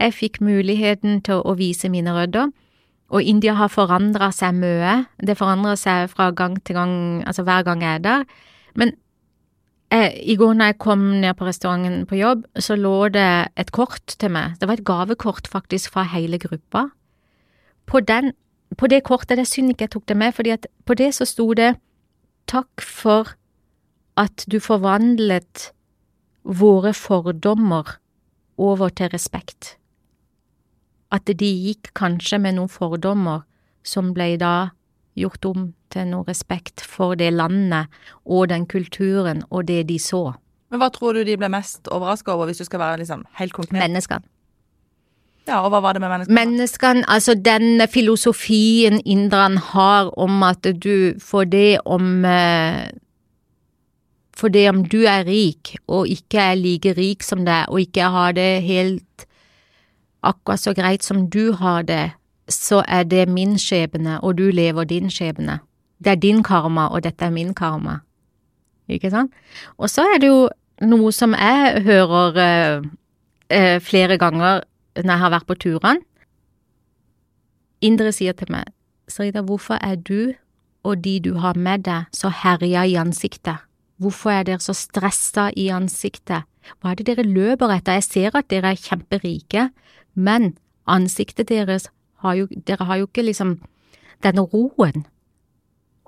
Jeg 0.00 0.16
fikk 0.16 0.40
muligheten 0.42 1.20
til 1.24 1.44
å 1.44 1.54
vise 1.58 1.90
mine 1.92 2.14
rødder, 2.16 2.50
og 3.12 3.28
India 3.28 3.54
har 3.58 3.68
forandra 3.68 4.30
seg 4.32 4.56
mye. 4.56 5.02
Det 5.20 5.36
forandrer 5.36 5.76
seg 5.76 6.08
fra 6.10 6.30
gang 6.32 6.56
til 6.64 6.78
gang, 6.78 6.94
altså 7.28 7.44
hver 7.44 7.64
gang 7.66 7.84
jeg 7.84 8.00
er 8.00 8.04
der. 8.06 8.24
Men 8.74 8.94
jeg, 9.92 10.14
i 10.24 10.36
går 10.40 10.54
når 10.56 10.70
jeg 10.70 10.78
kom 10.80 11.02
ned 11.20 11.36
på 11.36 11.44
restauranten 11.44 12.06
på 12.08 12.16
jobb, 12.16 12.46
så 12.56 12.76
lå 12.80 13.10
det 13.12 13.28
et 13.60 13.72
kort 13.76 14.16
til 14.16 14.32
meg. 14.32 14.56
Det 14.60 14.68
var 14.68 14.80
et 14.80 14.86
gavekort 14.88 15.50
faktisk 15.52 15.92
fra 15.92 16.06
hele 16.08 16.40
gruppa. 16.40 16.86
På, 17.86 18.00
den, 18.00 18.32
på 18.78 18.88
det 18.90 19.02
kortet, 19.04 19.36
det 19.36 19.46
er 19.46 19.50
synd 19.50 19.72
ikke 19.72 19.88
jeg 19.88 19.94
tok 19.96 20.08
det 20.08 20.16
med, 20.16 20.34
fordi 20.34 20.54
at 20.54 20.66
på 20.86 20.96
det 20.98 21.12
så 21.16 21.26
sto 21.28 21.48
det 21.58 21.74
takk 22.50 22.82
for 22.84 23.34
at 24.18 24.44
du 24.50 24.58
forvandlet 24.60 25.70
våre 26.42 26.92
fordommer 26.94 27.96
over 28.58 28.92
til 28.92 29.10
respekt. 29.12 29.76
At 31.12 31.28
de 31.28 31.48
gikk 31.48 31.92
kanskje 31.98 32.40
med 32.40 32.56
noen 32.56 32.72
fordommer 32.72 33.44
som 33.84 34.12
ble 34.16 34.34
da 34.40 34.72
gjort 35.18 35.44
om 35.44 35.72
til 35.92 36.08
noe 36.08 36.24
respekt 36.28 36.84
for 36.88 37.18
det 37.20 37.32
landet 37.34 37.92
og 38.24 38.48
den 38.52 38.64
kulturen 38.66 39.44
og 39.50 39.66
det 39.68 39.84
de 39.90 39.98
så. 40.00 40.32
Men 40.72 40.80
hva 40.80 40.88
tror 40.92 41.12
du 41.12 41.24
de 41.28 41.36
ble 41.36 41.50
mest 41.52 41.88
overraska 41.92 42.32
over, 42.32 42.48
hvis 42.48 42.62
du 42.62 42.64
skal 42.64 42.80
være 42.80 43.02
liksom 43.02 43.26
helt 43.36 43.52
konkret? 43.52 43.76
Menneskene. 43.76 44.24
Ja, 45.48 45.58
og 45.64 45.72
hva 45.72 45.80
var 45.82 45.96
det 45.96 46.02
med 46.02 46.12
menneskene? 46.12 46.38
Menneskene, 46.38 47.04
altså 47.10 47.34
den 47.34 47.82
filosofien 47.90 49.00
inderne 49.04 49.58
har 49.72 50.12
om 50.18 50.42
at 50.46 50.66
du 50.84 51.18
får 51.18 51.44
det 51.50 51.78
om 51.84 52.24
eh, 52.24 52.90
For 54.38 54.48
det 54.48 54.68
om 54.70 54.84
du 54.84 55.02
er 55.06 55.26
rik 55.26 55.76
og 55.86 56.08
ikke 56.08 56.38
er 56.38 56.54
like 56.54 56.94
rik 56.96 57.22
som 57.22 57.44
deg, 57.44 57.66
og 57.68 57.80
ikke 57.80 58.08
har 58.10 58.32
det 58.32 58.62
helt 58.62 59.26
akkurat 60.22 60.60
så 60.60 60.72
greit 60.74 61.04
som 61.04 61.28
du 61.30 61.52
har 61.52 61.82
det, 61.82 62.12
så 62.48 62.82
er 62.88 63.04
det 63.04 63.28
min 63.28 63.58
skjebne, 63.58 64.20
og 64.22 64.38
du 64.38 64.50
lever 64.50 64.84
din 64.84 65.10
skjebne. 65.10 65.60
Det 65.98 66.10
er 66.10 66.18
din 66.22 66.42
karma, 66.42 66.88
og 66.88 67.04
dette 67.04 67.24
er 67.24 67.30
min 67.30 67.54
karma. 67.54 68.00
Ikke 68.88 69.10
sant? 69.10 69.32
Og 69.78 69.90
så 69.90 70.02
er 70.14 70.18
det 70.18 70.30
jo 70.30 70.48
noe 70.82 71.12
som 71.12 71.34
jeg 71.38 71.82
hører 71.84 72.38
eh, 72.42 72.88
eh, 73.50 73.78
flere 73.80 74.18
ganger 74.18 74.62
når 74.96 75.12
jeg 75.12 75.22
har 75.24 75.34
vært 75.36 75.48
på 75.48 75.58
turene. 75.66 76.04
indre 77.82 78.12
sier 78.12 78.32
til 78.32 78.46
meg, 78.52 78.68
Sarita, 79.08 79.42
hvorfor 79.42 79.74
er 79.82 79.96
du 79.96 80.34
og 80.84 81.02
de 81.02 81.18
du 81.20 81.34
har 81.38 81.58
med 81.58 81.84
deg, 81.86 82.06
så 82.12 82.30
herja 82.30 82.84
i 82.86 82.94
ansiktet? 82.94 83.56
Hvorfor 83.98 84.30
er 84.30 84.44
dere 84.46 84.62
så 84.62 84.74
stressa 84.74 85.50
i 85.56 85.68
ansiktet? 85.68 86.46
Hva 86.80 86.92
er 86.92 86.98
det 86.98 87.06
dere 87.06 87.26
løper 87.26 87.74
etter? 87.74 87.98
Jeg 87.98 88.06
ser 88.06 88.38
at 88.38 88.48
dere 88.50 88.72
er 88.72 88.78
kjemperike, 88.78 89.70
men 90.14 90.56
ansiktet 90.86 91.48
deres 91.48 91.88
har 92.22 92.34
jo, 92.38 92.46
dere 92.66 92.86
har 92.86 93.00
jo 93.00 93.08
ikke 93.08 93.26
liksom 93.26 93.56
denne 94.22 94.46
roen. 94.46 95.06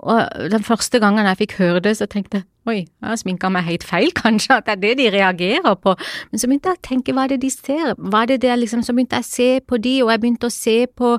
Og 0.03 0.51
den 0.51 0.63
første 0.63 0.99
gangen 0.99 1.25
jeg 1.25 1.39
fikk 1.39 1.57
høre 1.59 1.79
det, 1.79 1.95
så 1.97 2.07
tenkte 2.09 2.41
jeg 2.41 2.47
oi, 2.65 2.79
jeg 2.81 3.07
har 3.07 3.19
sminka 3.19 3.49
meg 3.53 3.67
helt 3.67 3.85
feil, 3.85 4.11
kanskje, 4.23 4.57
at 4.57 4.67
det 4.67 4.73
er 4.75 4.81
det 4.81 4.93
de 4.99 5.09
reagerer 5.17 5.75
på. 5.81 5.95
Men 6.31 6.41
så 6.41 6.49
begynte 6.49 6.73
jeg 6.73 6.81
å 6.81 6.87
tenke, 6.89 7.15
hva 7.15 7.25
er 7.25 7.35
det 7.35 7.41
de 7.45 7.51
ser? 7.53 7.93
Hva 7.99 8.23
er 8.23 8.33
det 8.33 8.41
der 8.45 8.57
liksom, 8.59 8.83
Så 8.83 8.95
begynte 8.95 9.19
jeg 9.21 9.27
å 9.27 9.29
se 9.29 9.49
på 9.61 9.79
de, 9.81 9.95
og 10.03 10.11
jeg 10.11 10.23
begynte 10.23 10.49
å 10.49 10.55
se 10.55 10.77
på 10.87 11.15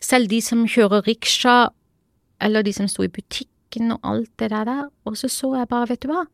selv 0.00 0.30
de 0.32 0.40
som 0.44 0.66
kjører 0.68 1.06
riksja, 1.06 1.56
eller 2.40 2.64
de 2.64 2.72
som 2.72 2.88
sto 2.88 3.04
i 3.04 3.12
butikken 3.12 3.92
og 3.94 4.00
alt 4.02 4.30
det 4.40 4.50
der, 4.50 4.88
og 5.04 5.16
så 5.16 5.28
så 5.28 5.54
jeg 5.58 5.68
bare, 5.68 5.90
vet 5.92 6.02
du 6.02 6.08
hva, 6.10 6.24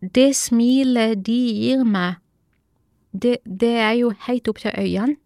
det 0.00 0.30
smilet 0.36 1.20
de 1.26 1.38
gir 1.58 1.84
meg, 1.84 2.18
det, 3.12 3.38
det 3.44 3.76
er 3.82 3.94
jo 4.00 4.12
helt 4.26 4.48
opp 4.48 4.60
til 4.62 4.74
øynene. 4.76 5.16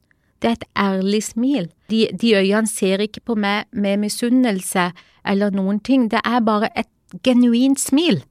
Det 0.43 0.49
er 0.49 0.57
et 0.57 0.65
ærlig 0.75 1.21
smil. 1.23 1.69
De, 1.91 2.09
de 2.19 2.33
øynene 2.35 2.67
ser 2.67 2.99
ikke 3.05 3.21
på 3.23 3.37
meg 3.39 3.69
med 3.71 4.01
misunnelse 4.03 4.89
eller 5.25 5.55
noen 5.55 5.81
ting, 5.81 6.09
det 6.11 6.21
er 6.25 6.43
bare 6.45 6.71
et 6.79 6.91
genuint 7.25 7.81
smil, 7.81 8.23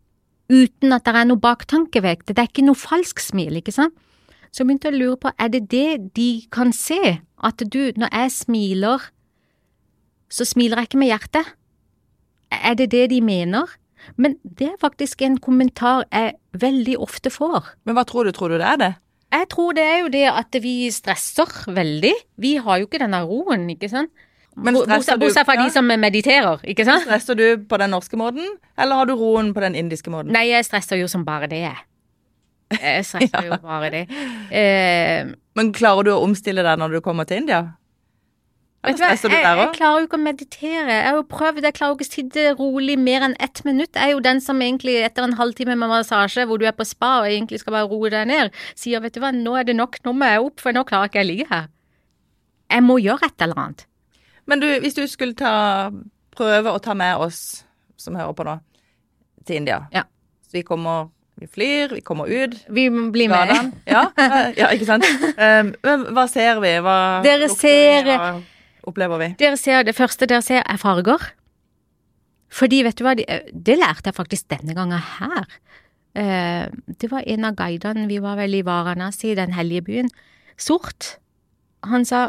uten 0.52 0.94
at 0.96 1.06
det 1.06 1.16
er 1.16 1.28
noe 1.30 1.42
baktankevekt. 1.42 2.28
det. 2.28 2.38
Er 2.38 2.50
ikke 2.50 2.66
noe 2.66 2.80
falsk 2.80 3.20
smil, 3.20 3.60
ikke 3.62 3.76
sant? 3.76 3.96
Så 4.52 4.64
jeg 4.64 4.68
begynte 4.68 4.92
å 4.92 4.98
lure 4.98 5.18
på, 5.18 5.32
er 5.40 5.52
det 5.54 5.62
det 5.72 6.14
de 6.18 6.30
kan 6.52 6.74
se, 6.76 7.22
at 7.42 7.64
du, 7.72 7.94
når 7.96 8.12
jeg 8.12 8.32
smiler, 8.36 9.06
så 10.32 10.48
smiler 10.48 10.82
jeg 10.82 10.90
ikke 10.92 11.00
med 11.00 11.12
hjertet? 11.12 11.54
Er 12.52 12.76
det 12.76 12.90
det 12.92 13.06
de 13.14 13.22
mener? 13.24 13.78
Men 14.20 14.36
det 14.44 14.74
er 14.74 14.82
faktisk 14.82 15.22
en 15.24 15.38
kommentar 15.40 16.04
jeg 16.12 16.36
veldig 16.58 16.98
ofte 17.00 17.32
får. 17.32 17.78
Men 17.86 17.96
hva 17.96 18.04
tror 18.08 18.28
du? 18.28 18.34
Tror 18.36 18.52
du 18.52 18.58
det 18.60 18.68
er 18.68 18.82
det? 18.82 18.92
Jeg 19.32 19.48
tror 19.54 19.76
det 19.78 19.84
er 19.88 19.98
jo 20.02 20.12
det 20.12 20.26
at 20.28 20.58
vi 20.64 20.76
stresser 20.92 21.52
veldig. 21.72 22.12
Vi 22.44 22.58
har 22.60 22.82
jo 22.82 22.90
ikke 22.90 23.00
denne 23.00 23.22
roen, 23.24 23.70
ikke 23.72 23.92
sant. 23.92 24.12
Men 24.56 24.76
Bortsett 24.76 25.20
du- 25.20 25.30
fra 25.32 25.56
ja. 25.56 25.64
de 25.64 25.70
som 25.72 25.86
mediterer, 25.88 26.60
ikke 26.68 26.84
sant. 26.86 27.06
Stresser 27.06 27.36
du 27.40 27.46
på 27.70 27.78
den 27.80 27.90
norske 27.94 28.18
måten, 28.20 28.46
eller 28.78 28.96
har 29.00 29.06
du 29.08 29.14
roen 29.16 29.54
på 29.56 29.62
den 29.64 29.76
indiske 29.80 30.12
måten? 30.12 30.32
Nei, 30.36 30.50
jeg 30.50 30.66
stresser 30.68 31.00
jo 31.00 31.08
som 31.08 31.24
bare 31.26 31.48
det, 31.48 31.62
jeg. 31.64 31.78
Jeg 32.82 33.06
stresser 33.06 33.48
jo 33.48 33.58
bare 33.64 33.90
det. 33.94 34.02
Uh, 34.52 35.32
Men 35.56 35.72
klarer 35.76 36.04
du 36.04 36.12
å 36.12 36.22
omstille 36.24 36.64
deg 36.68 36.80
når 36.80 36.98
du 36.98 37.02
kommer 37.02 37.24
til 37.28 37.38
India? 37.44 37.62
Eller 38.84 38.98
du 38.98 39.04
stresser 39.04 39.30
du 39.30 39.36
jeg, 39.36 39.44
der 39.46 39.56
jeg 39.60 39.68
òg? 39.70 39.74
klarer 39.78 40.00
jo 40.02 40.08
ikke 40.08 40.18
å 40.20 40.24
meditere. 40.26 40.94
Jeg 40.98 41.06
har 41.08 41.18
jo 41.20 41.26
prøvd, 41.30 41.64
jeg 41.68 41.76
klarer 41.78 41.92
jo 41.94 41.98
ikke 42.00 42.08
å 42.08 42.14
sitte 42.16 42.46
rolig 42.60 42.96
mer 43.00 43.22
enn 43.28 43.36
ett 43.40 43.62
minutt. 43.68 43.94
Jeg 43.96 44.04
er 44.10 44.16
jo 44.16 44.24
den 44.26 44.42
som 44.42 44.60
egentlig 44.64 44.96
etter 45.06 45.28
en 45.28 45.36
halvtime 45.38 45.76
med 45.78 45.92
massasje, 45.92 46.48
hvor 46.50 46.58
du 46.60 46.66
er 46.66 46.74
på 46.76 46.88
spa 46.90 47.20
og 47.22 47.30
egentlig 47.30 47.60
skal 47.62 47.76
bare 47.78 47.88
roe 47.92 48.10
deg 48.10 48.28
ned, 48.28 48.52
sier 48.76 49.00
vet 49.04 49.14
du 49.16 49.22
hva, 49.22 49.32
nå 49.32 49.54
er 49.60 49.68
det 49.70 49.76
nok, 49.78 50.00
nå 50.04 50.16
må 50.18 50.28
jeg 50.32 50.42
opp, 50.48 50.60
for 50.60 50.74
nå 50.76 50.84
klarer 50.90 51.08
ikke 51.12 51.22
jeg 51.22 51.28
å 51.28 51.32
ligge 51.32 51.48
her. 51.54 51.70
Jeg 52.72 52.84
må 52.88 52.98
gjøre 53.04 53.28
et 53.30 53.46
eller 53.46 53.62
annet. 53.68 53.86
Men 54.52 54.60
du, 54.60 54.68
hvis 54.84 54.98
du 54.98 55.06
skulle 55.08 55.36
ta, 55.40 55.90
prøve 56.36 56.74
å 56.76 56.82
ta 56.84 56.96
med 56.98 57.24
oss 57.24 57.62
som 58.02 58.18
hører 58.20 58.36
på 58.36 58.44
nå, 58.48 58.58
til 59.48 59.62
India 59.62 59.86
Ja. 59.96 60.04
Så 60.46 60.60
vi 60.60 60.66
kommer 60.68 61.08
Vi 61.40 61.48
flyr, 61.50 61.94
vi 61.96 62.02
kommer 62.06 62.28
ut. 62.30 62.58
Vi 62.70 62.84
blir 62.92 63.30
med. 63.32 63.72
Ja, 63.90 64.02
ja, 64.60 64.68
ikke 64.76 64.86
sant? 64.86 65.08
Um, 65.40 65.72
hva 66.14 66.28
ser 66.30 66.60
vi? 66.62 66.76
Hva 66.84 66.98
Dere 67.26 67.48
ser- 67.50 68.04
vi? 68.06 68.18
Hva 68.20 68.36
opplever 68.92 69.18
vi? 69.24 69.30
Dere 69.40 69.58
ser, 69.58 69.82
det 69.88 69.96
første 69.98 70.28
dere 70.30 70.44
ser 70.46 70.62
er 70.62 70.78
farger. 70.78 71.24
Fordi, 72.52 72.84
vet 72.86 73.00
du 73.00 73.06
hva, 73.08 73.16
det, 73.18 73.26
det 73.56 73.80
lærte 73.80 74.12
jeg 74.12 74.18
faktisk 74.20 74.52
denne 74.52 74.76
gangen 74.78 75.02
her. 75.02 75.48
Eh, 76.20 76.68
det 77.00 77.10
var 77.10 77.24
en 77.26 77.48
av 77.48 77.56
guidene, 77.58 78.06
vi 78.12 78.20
var 78.22 78.38
vel 78.38 78.60
i 78.60 78.64
Varanasi, 78.68 79.34
den 79.40 79.56
hellige 79.56 79.88
byen. 79.88 80.12
Sort. 80.60 81.16
Han 81.88 82.06
sa 82.06 82.28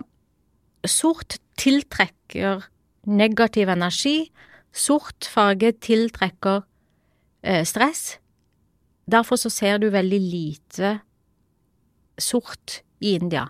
sort 0.88 1.38
tiltrekker 1.60 2.66
negativ 3.06 3.70
energi. 3.72 4.30
Sort 4.72 5.28
farge 5.28 5.72
tiltrekker 5.84 6.62
eh, 7.44 7.64
stress. 7.68 8.18
Derfor 9.10 9.36
så 9.36 9.50
ser 9.52 9.78
du 9.82 9.90
veldig 9.92 10.20
lite 10.20 10.92
sort 12.20 12.80
i 13.02 13.16
India. 13.18 13.48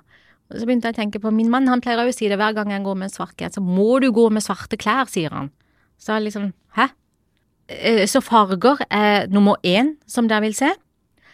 Så 0.53 0.67
begynte 0.67 0.91
jeg 0.91 0.97
å 0.97 1.01
tenke 1.01 1.21
på 1.23 1.33
min 1.33 1.51
mann, 1.53 1.69
han 1.71 1.81
pleier 1.85 2.05
å 2.05 2.13
si 2.13 2.29
det 2.29 2.37
hver 2.41 2.57
gang 2.57 2.73
jeg 2.73 2.85
går 2.85 2.99
med 3.05 3.13
svart 3.13 3.37
genser, 3.41 3.61
så 3.61 3.65
må 3.65 3.97
du 4.03 4.11
gå 4.13 4.27
med 4.33 4.45
svarte 4.45 4.77
klær, 4.81 5.09
sier 5.09 5.33
han. 5.33 5.49
Så 6.01 6.17
jeg 6.17 6.27
liksom, 6.27 6.51
hæ? 6.77 6.89
Eh, 7.73 8.05
Så 8.11 8.21
farger 8.25 8.83
er 8.91 9.29
nummer 9.33 9.57
én 9.65 9.97
som 10.07 10.29
dere 10.29 10.45
vil 10.49 10.57
se. 10.57 10.73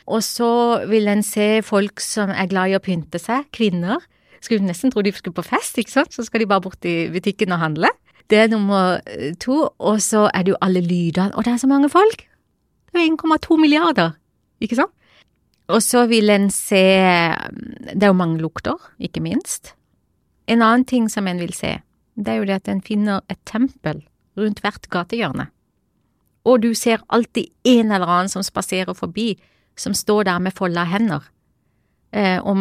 Og 0.09 0.23
så 0.25 0.87
vil 0.89 1.09
en 1.11 1.23
se 1.23 1.61
folk 1.63 2.01
som 2.01 2.31
er 2.31 2.49
glad 2.49 2.73
i 2.73 2.77
å 2.79 2.85
pynte 2.85 3.21
seg, 3.21 3.49
kvinner. 3.53 4.05
Skulle 4.41 4.67
nesten 4.67 4.93
tro 4.93 5.03
de 5.03 5.13
skulle 5.13 5.37
på 5.37 5.47
fest, 5.47 5.79
ikke 5.79 5.95
sant, 5.95 6.15
så 6.15 6.25
skal 6.27 6.43
de 6.43 6.51
bare 6.51 6.63
bort 6.65 6.85
i 6.87 7.09
butikken 7.13 7.53
og 7.57 7.63
handle. 7.63 7.91
Det 8.31 8.39
er 8.39 8.53
nummer 8.53 9.01
eh, 9.07 9.35
to, 9.41 9.69
og 9.79 10.03
så 10.05 10.29
er 10.35 10.45
det 10.45 10.55
jo 10.55 10.61
alle 10.65 10.83
lydene, 10.85 11.33
og 11.35 11.45
det 11.45 11.53
er 11.53 11.63
så 11.63 11.71
mange 11.71 11.91
folk. 11.91 12.27
Det 12.93 13.01
er 13.01 13.09
1,2 13.09 13.57
milliarder, 13.61 14.15
ikke 14.61 14.79
sant? 14.79 14.95
Og 15.69 15.83
så 15.85 16.07
vil 16.09 16.31
en 16.33 16.49
se 16.51 16.81
Det 17.85 18.03
er 18.03 18.09
jo 18.09 18.17
mange 18.17 18.41
lukter, 18.41 18.77
ikke 18.99 19.21
minst. 19.21 19.75
En 20.49 20.63
annen 20.63 20.85
ting 20.85 21.11
som 21.13 21.27
en 21.29 21.41
vil 21.41 21.53
se, 21.53 21.79
det 22.17 22.33
er 22.33 22.41
jo 22.41 22.49
det 22.49 22.57
at 22.63 22.69
en 22.69 22.83
finner 22.83 23.21
et 23.29 23.41
tempel 23.45 24.01
rundt 24.39 24.61
hvert 24.65 24.89
gatehjørne. 24.89 25.49
Og 26.49 26.63
du 26.63 26.73
ser 26.75 27.05
alltid 27.13 27.51
en 27.65 27.93
eller 27.93 28.09
annen 28.09 28.33
som 28.33 28.43
spaserer 28.43 28.97
forbi, 28.97 29.35
som 29.77 29.95
står 29.95 30.25
der 30.25 30.39
med 30.39 30.57
folda 30.57 30.85
hender. 30.89 31.21
Eh, 32.09 32.39
om 32.41 32.61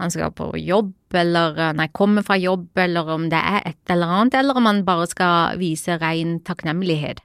han 0.00 0.10
skal 0.10 0.32
på 0.32 0.48
jobb, 0.56 0.94
eller 1.12 1.58
eh, 1.60 1.74
nei, 1.76 1.90
kommer 1.92 2.24
fra 2.24 2.38
jobb, 2.40 2.70
eller 2.80 3.10
om 3.12 3.28
det 3.28 3.40
er 3.40 3.60
et 3.68 3.92
eller 3.92 4.08
annet, 4.08 4.38
eller 4.40 4.56
om 4.56 4.68
han 4.70 4.80
bare 4.86 5.10
skal 5.10 5.58
vise 5.60 5.98
ren 6.00 6.38
takknemlighet. 6.40 7.20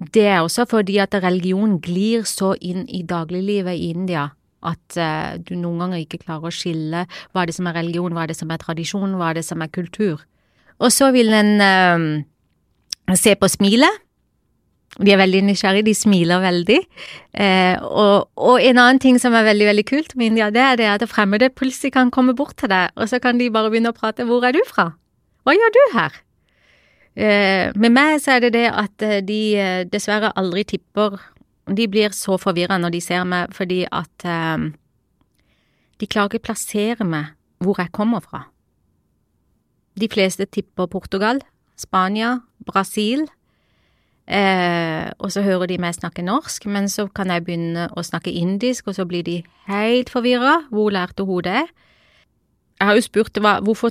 Det 0.00 0.26
er 0.26 0.40
også 0.40 0.64
fordi 0.66 0.98
at 0.98 1.14
religion 1.22 1.78
glir 1.84 2.26
så 2.26 2.56
inn 2.58 2.88
i 2.88 3.04
dagliglivet 3.06 3.76
i 3.76 3.92
India 3.94 4.30
at 4.66 4.96
eh, 5.00 5.38
du 5.40 5.54
noen 5.56 5.84
ganger 5.84 6.02
ikke 6.02 6.22
klarer 6.24 6.50
å 6.50 6.54
skille 6.54 7.06
hva 7.30 7.42
er 7.42 7.50
det 7.50 7.56
som 7.56 7.68
er 7.70 7.78
religion, 7.78 8.12
hva 8.12 8.24
er 8.24 8.32
det 8.32 8.38
som 8.40 8.50
er 8.52 8.60
tradisjon, 8.60 9.16
hva 9.16 9.30
er 9.30 9.40
det 9.40 9.46
som 9.46 9.62
er 9.62 9.72
kultur. 9.72 10.24
Og 10.80 10.92
så 10.92 11.10
vil 11.14 11.32
en 11.36 11.54
eh, 11.64 13.16
se 13.16 13.36
på 13.38 13.48
smilet. 13.52 14.02
De 15.00 15.12
er 15.14 15.20
veldig 15.20 15.40
nysgjerrige, 15.48 15.86
de 15.86 15.94
smiler 15.96 16.42
veldig. 16.42 16.78
Eh, 17.32 17.76
og, 17.80 18.28
og 18.36 18.60
en 18.60 18.80
annen 18.82 19.00
ting 19.00 19.16
som 19.22 19.34
er 19.36 19.46
veldig 19.46 19.68
veldig 19.70 19.84
kult 19.88 20.16
med 20.20 20.32
India, 20.32 20.50
det 20.52 20.64
er 20.64 20.80
det 20.80 20.88
at 20.92 21.06
fremmede 21.08 21.48
plutselig 21.56 21.94
kan 21.94 22.12
komme 22.12 22.34
bort 22.36 22.58
til 22.60 22.68
deg, 22.72 22.92
og 22.96 23.08
så 23.08 23.20
kan 23.22 23.40
de 23.40 23.48
bare 23.52 23.72
begynne 23.72 23.94
å 23.94 23.96
prate. 23.96 24.26
Hvor 24.28 24.44
er 24.44 24.52
du 24.56 24.60
fra? 24.68 24.90
Hva 25.46 25.56
gjør 25.56 25.72
du 25.76 25.80
her? 25.94 26.20
Eh, 27.16 27.72
med 27.80 27.94
meg 27.96 28.20
så 28.22 28.36
er 28.36 28.44
det 28.44 28.52
det 28.54 28.68
at 28.68 29.02
eh, 29.02 29.18
de 29.24 29.40
eh, 29.58 29.80
dessverre 29.90 30.30
aldri 30.38 30.62
tipper 30.62 31.16
De 31.66 31.88
blir 31.90 32.14
så 32.14 32.36
forvirra 32.38 32.78
når 32.78 32.94
de 32.94 33.00
ser 33.02 33.24
meg, 33.26 33.50
fordi 33.54 33.82
at 33.90 34.24
eh, 34.26 34.70
de 36.00 36.08
klarer 36.08 36.30
ikke 36.30 36.50
plassere 36.50 37.06
meg 37.06 37.34
hvor 37.60 37.80
jeg 37.80 37.92
kommer 37.92 38.22
fra. 38.24 38.46
De 40.00 40.08
fleste 40.08 40.46
tipper 40.48 40.88
Portugal, 40.88 41.42
Spania, 41.76 42.40
Brasil. 42.66 43.26
Eh, 44.30 45.10
og 45.18 45.32
så 45.34 45.42
hører 45.42 45.66
de 45.66 45.80
meg 45.82 45.96
snakke 45.96 46.22
norsk, 46.22 46.68
men 46.70 46.86
så 46.92 47.08
kan 47.10 47.32
jeg 47.34 47.42
begynne 47.46 47.88
å 47.98 48.04
snakke 48.06 48.30
indisk, 48.30 48.86
og 48.86 48.94
så 49.00 49.06
blir 49.10 49.26
de 49.26 49.40
helt 49.66 50.12
forvirra. 50.12 50.60
Hvor 50.70 50.92
lærte 50.94 51.26
hun 51.26 51.42
det? 51.46 51.64
Jeg 52.80 52.88
har 52.88 52.96
jo 52.96 53.04
spurt 53.04 53.40
hva, 53.42 53.58
hvorfor 53.64 53.90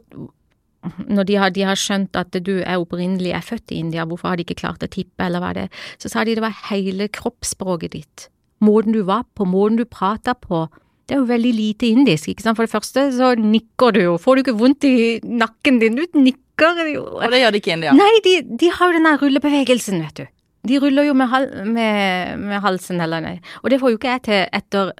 når 1.11 1.27
de 1.27 1.35
har, 1.35 1.51
de 1.51 1.65
har 1.67 1.79
skjønt 1.79 2.15
at 2.15 2.35
du 2.45 2.59
er 2.61 2.79
opprinnelig 2.79 3.33
er 3.35 3.43
født 3.43 3.73
i 3.75 3.81
India, 3.83 4.05
hvorfor 4.07 4.31
har 4.31 4.39
de 4.39 4.45
ikke 4.47 4.61
klart 4.61 4.83
å 4.85 4.91
tippe, 4.91 5.25
eller 5.25 5.43
hva 5.43 5.51
det 5.55 5.67
er, 5.67 5.81
så 5.99 6.11
sa 6.11 6.23
de 6.23 6.37
det 6.37 6.43
var 6.45 6.55
hele 6.69 7.09
kroppsspråket 7.11 7.95
ditt. 7.97 8.29
Måten 8.63 8.95
du 8.95 9.01
var 9.07 9.25
på, 9.35 9.47
måten 9.47 9.79
du 9.79 9.85
prata 9.87 10.35
på. 10.39 10.67
Det 11.07 11.17
er 11.17 11.21
jo 11.23 11.29
veldig 11.29 11.51
lite 11.55 11.89
indisk, 11.89 12.31
ikke 12.31 12.45
sant. 12.45 12.59
For 12.59 12.67
det 12.67 12.73
første 12.73 13.05
så 13.15 13.33
nikker 13.39 13.95
du 13.95 14.01
jo, 14.03 14.17
får 14.21 14.35
du 14.35 14.43
ikke 14.43 14.59
vondt 14.59 14.87
i 14.87 14.97
nakken 15.23 15.79
din, 15.83 15.99
du 15.99 16.19
nikker 16.19 16.83
jo. 16.93 17.05
Og 17.19 17.31
det 17.31 17.43
gjør 17.43 17.55
de 17.55 17.61
ikke 17.63 17.71
i 17.71 17.77
India. 17.77 17.95
Nei, 17.97 18.11
de, 18.23 18.35
de 18.61 18.71
har 18.75 18.91
jo 18.91 18.99
den 18.99 19.07
der 19.07 19.23
rullebevegelsen, 19.23 20.03
vet 20.05 20.23
du. 20.23 20.35
De 20.67 20.79
ruller 20.81 21.07
jo 21.07 21.13
med, 21.15 21.29
hal 21.31 21.45
med, 21.65 22.39
med 22.41 22.59
halsen 22.63 22.99
eller 23.01 23.23
nei. 23.23 23.37
Og 23.63 23.69
det 23.71 23.79
får 23.79 23.93
jo 23.93 23.99
ikke 23.99 24.15
jeg 24.17 24.25
til 24.27 24.41
etter 24.59 24.91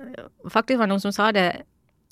Faktisk 0.50 0.80
var 0.80 0.88
det 0.88 0.94
noen 0.94 1.04
som 1.04 1.12
sa 1.16 1.34
det 1.36 1.50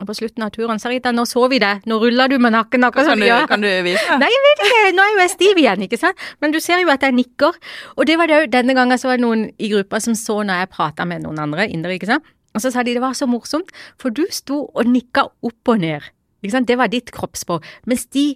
på 0.05 0.13
slutten 0.13 0.43
av 0.45 0.51
turen. 0.53 0.77
Sarita, 0.77 1.09
nå 1.15 1.23
så 1.25 1.47
vi 1.49 1.57
det, 1.63 1.71
nå 1.89 1.97
ruller 2.01 2.29
du 2.29 2.35
med 2.43 2.53
nakken 2.53 2.85
akkurat 2.85 3.17
du 3.17 3.23
gjør. 3.25 3.47
kan 3.49 3.63
du 3.63 3.69
vise? 3.85 4.17
Nei, 4.21 4.27
jeg 4.29 4.43
vet 4.43 4.63
ikke, 4.67 4.81
nå 4.93 5.05
er 5.05 5.13
jo 5.13 5.21
jeg 5.23 5.31
stiv 5.33 5.61
igjen, 5.63 5.85
ikke 5.87 5.97
sant. 5.97 6.25
Men 6.43 6.53
du 6.53 6.59
ser 6.61 6.83
jo 6.83 6.91
at 6.93 7.05
jeg 7.07 7.15
nikker. 7.17 7.57
Og 7.95 8.05
det 8.05 8.17
var 8.19 8.29
det 8.29 8.41
jo, 8.43 8.49
denne 8.59 8.75
gangen 8.77 8.99
så 9.01 9.09
var 9.09 9.17
det 9.17 9.25
noen 9.25 9.47
i 9.57 9.71
gruppa 9.71 10.01
som 10.03 10.13
så 10.17 10.43
når 10.45 10.61
jeg 10.61 10.73
prata 10.75 11.07
med 11.09 11.25
noen 11.25 11.41
andre 11.47 11.65
indere, 11.71 11.97
ikke 11.97 12.11
sant. 12.11 12.29
Og 12.53 12.61
så 12.61 12.69
sa 12.73 12.83
de 12.85 12.93
det 12.93 13.01
var 13.01 13.17
så 13.17 13.25
morsomt, 13.29 13.73
for 14.01 14.13
du 14.13 14.25
sto 14.33 14.67
og 14.67 14.85
nikka 14.91 15.25
opp 15.45 15.73
og 15.73 15.81
ned. 15.81 16.05
Ikke 16.43 16.59
sant? 16.59 16.69
Det 16.69 16.77
var 16.77 16.93
ditt 16.93 17.09
kroppsspråk. 17.15 17.65
Mens 17.89 18.05
de 18.13 18.35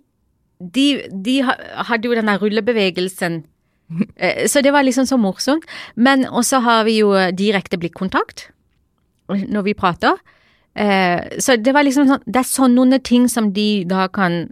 de, 0.61 1.01
de 1.09 1.39
hadde 1.41 2.05
jo 2.05 2.13
den 2.13 2.29
der 2.29 2.37
rullebevegelsen. 2.37 3.41
Eh, 4.15 4.47
Så 4.47 4.61
det 4.61 4.71
var 4.71 4.83
liksom 4.83 5.05
så 5.05 5.17
morsomt. 5.19 5.65
Men 5.95 6.25
også 6.25 6.61
har 6.61 6.83
vi 6.85 6.99
jo 6.99 7.11
direkte 7.35 7.77
blikkontakt 7.77 8.49
når 9.29 9.63
vi 9.63 9.73
prater. 9.73 10.17
Eh, 10.75 11.39
Så 11.39 11.57
det 11.57 11.73
var 11.73 11.83
liksom 11.83 12.07
sånn 12.07 12.23
Det 12.25 12.39
er 12.39 12.47
sånne 12.47 12.99
ting 13.03 13.27
som 13.27 13.51
de 13.53 13.83
da 13.85 14.07
kan 14.07 14.45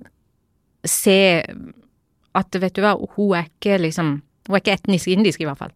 se 0.83 1.43
at 2.35 2.55
vet 2.55 2.75
du 2.75 2.81
hva, 2.81 2.93
hun 3.15 3.35
er 3.35 3.47
ikke 3.49 3.79
liksom 3.79 4.21
Hun 4.47 4.55
er 4.55 4.61
ikke 4.63 4.77
etnisk 4.79 5.07
indisk, 5.07 5.41
i 5.41 5.45
hvert 5.45 5.59
fall. 5.59 5.71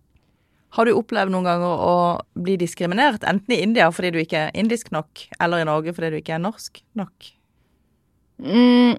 Har 0.74 0.86
du 0.86 0.96
opplevd 0.98 1.30
noen 1.30 1.46
ganger 1.46 1.82
å 1.86 1.96
bli 2.34 2.56
diskriminert, 2.58 3.22
enten 3.30 3.54
i 3.54 3.62
India 3.62 3.92
fordi 3.94 4.10
du 4.12 4.18
ikke 4.24 4.48
er 4.48 4.56
indisk 4.58 4.90
nok, 4.92 5.28
eller 5.40 5.62
i 5.62 5.68
Norge 5.70 5.94
fordi 5.94 6.10
du 6.10 6.18
ikke 6.18 6.34
er 6.34 6.42
norsk 6.42 6.82
nok? 6.98 7.28
Mm. 8.42 8.98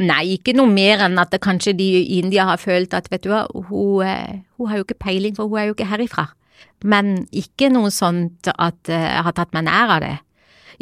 Nei, 0.00 0.38
ikke 0.38 0.54
noe 0.56 0.70
mer 0.72 1.02
enn 1.04 1.18
at 1.20 1.34
kanskje 1.44 1.74
de 1.76 1.86
i 2.00 2.20
India 2.22 2.46
har 2.48 2.60
følt 2.60 2.94
at 2.96 3.10
vet 3.12 3.26
du 3.26 3.28
hva, 3.32 3.44
hun, 3.68 4.06
eh, 4.06 4.40
hun 4.56 4.70
har 4.70 4.80
jo 4.80 4.86
ikke 4.86 5.02
peiling, 5.04 5.34
for 5.36 5.50
hun 5.50 5.60
er 5.60 5.68
jo 5.68 5.76
ikke 5.76 5.90
herifra. 5.90 6.30
Men 6.82 7.26
ikke 7.28 7.68
noe 7.72 7.90
sånt 7.92 8.48
at 8.52 8.88
eh, 8.88 9.08
jeg 9.10 9.26
har 9.28 9.36
tatt 9.36 9.52
meg 9.52 9.66
nær 9.68 9.92
av 9.98 10.00
det. 10.04 10.14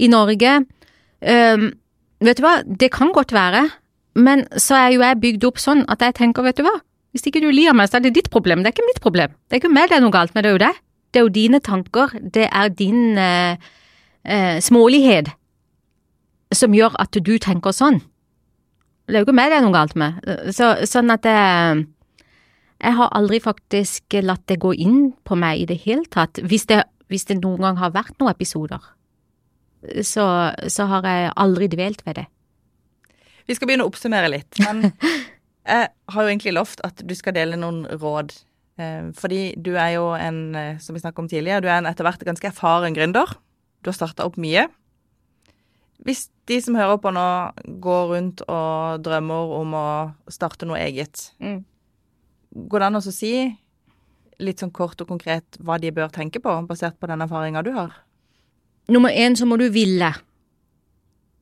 I 0.01 0.09
Norge, 0.09 0.53
um, 1.27 1.65
vet 2.25 2.39
du 2.39 2.45
hva, 2.45 2.61
det 2.65 2.93
kan 2.95 3.11
godt 3.13 3.35
være, 3.35 3.65
men 4.21 4.47
så 4.57 4.79
er 4.79 4.95
jo 4.95 5.03
jeg 5.03 5.19
bygd 5.25 5.49
opp 5.49 5.59
sånn 5.61 5.83
at 5.93 6.05
jeg 6.07 6.17
tenker, 6.21 6.47
vet 6.47 6.61
du 6.61 6.65
hva, 6.65 6.77
hvis 7.11 7.27
ikke 7.27 7.43
du 7.43 7.51
liker 7.51 7.75
meg, 7.77 7.91
så 7.91 7.99
er 7.99 8.07
det 8.07 8.15
ditt 8.17 8.31
problem, 8.31 8.63
det 8.63 8.71
er 8.71 8.77
ikke 8.77 8.87
mitt 8.87 9.03
problem. 9.03 9.35
Det 9.51 9.59
er 9.59 9.63
ikke 9.65 9.73
meg 9.75 9.91
det 9.91 9.99
er 9.99 10.05
noe 10.07 10.15
galt 10.15 10.33
med, 10.37 10.47
det 10.47 10.53
er 10.53 10.57
jo 10.57 10.63
det. 10.63 10.73
Det 11.11 11.19
er 11.19 11.27
jo 11.27 11.35
dine 11.35 11.61
tanker, 11.67 12.15
det 12.23 12.47
er 12.47 12.71
din 12.79 13.19
uh, 13.19 13.59
uh, 14.31 14.57
smålighet 14.63 15.33
som 16.55 16.75
gjør 16.75 16.95
at 17.03 17.19
du 17.19 17.35
tenker 17.43 17.75
sånn. 17.75 18.01
Det 19.11 19.19
er 19.19 19.25
jo 19.25 19.27
ikke 19.27 19.37
meg 19.37 19.51
det 19.51 19.59
er 19.59 19.65
noe 19.67 19.75
galt 19.75 19.97
med. 19.99 20.21
Så, 20.55 20.71
sånn 20.87 21.11
at 21.11 21.27
jeg, 21.27 21.83
jeg 22.79 22.97
har 23.01 23.13
aldri 23.19 23.41
faktisk 23.43 24.17
latt 24.23 24.47
det 24.51 24.61
gå 24.63 24.73
inn 24.79 25.11
på 25.27 25.39
meg 25.39 25.65
i 25.65 25.67
det 25.67 25.81
hele 25.83 26.07
tatt. 26.15 26.39
Hvis 26.47 26.69
det, 26.71 26.85
hvis 27.11 27.27
det 27.27 27.41
noen 27.41 27.67
gang 27.67 27.81
har 27.83 27.95
vært 27.97 28.15
noen 28.23 28.33
episoder, 28.33 28.85
så, 30.07 30.27
så 30.69 30.87
har 30.93 31.09
jeg 31.09 31.33
aldri 31.41 31.69
dvelt 31.73 32.05
ved 32.07 32.21
det. 32.21 32.27
Vi 33.49 33.57
skal 33.59 33.67
begynne 33.67 33.87
å 33.87 33.91
oppsummere 33.91 34.31
litt, 34.31 34.61
men 34.63 34.93
jeg 35.71 35.91
har 35.91 36.23
jo 36.23 36.31
egentlig 36.31 36.55
lovt 36.55 36.83
at 36.87 37.03
du 37.03 37.15
skal 37.19 37.35
dele 37.35 37.59
noen 37.59 37.83
råd. 37.99 38.35
Eh, 38.79 39.09
Fordi 39.17 39.41
du 39.59 39.73
er 39.75 39.97
jo 39.97 40.11
en, 40.15 40.43
eh, 40.55 40.77
som 40.79 40.95
vi 40.95 41.03
snakket 41.03 41.25
om 41.25 41.31
tidligere, 41.31 41.65
du 41.65 41.71
er 41.71 41.81
en 41.81 41.91
etter 41.91 42.07
hvert 42.07 42.23
ganske 42.29 42.53
erfaren 42.53 42.95
gründer. 42.95 43.33
Du 43.83 43.91
har 43.91 43.97
starta 43.97 44.29
opp 44.29 44.39
mye. 44.41 44.69
Hvis 46.05 46.29
de 46.49 46.61
som 46.65 46.75
hører 46.79 46.97
på 46.97 47.11
nå, 47.13 47.25
går 47.81 48.07
rundt 48.15 48.43
og 48.49 49.03
drømmer 49.05 49.51
om 49.59 49.75
å 49.77 49.89
starte 50.33 50.67
noe 50.67 50.79
eget, 50.81 51.33
Mm. 51.41 51.65
går 52.69 52.79
det 52.79 52.87
an 52.87 52.95
å 52.97 53.03
si 53.13 53.59
litt 54.41 54.59
sånn 54.59 54.73
kort 54.73 55.01
og 55.01 55.09
konkret 55.09 55.59
hva 55.61 55.79
de 55.79 55.91
bør 55.93 56.09
tenke 56.11 56.41
på, 56.41 56.67
basert 56.67 56.99
på 56.99 57.07
den 57.07 57.21
erfaringa 57.21 57.63
du 57.63 57.73
har? 57.73 57.93
Nummer 58.89 59.11
én 59.11 59.37
så 59.37 59.47
må 59.47 59.59
du 59.59 59.69
ville. 59.69 60.15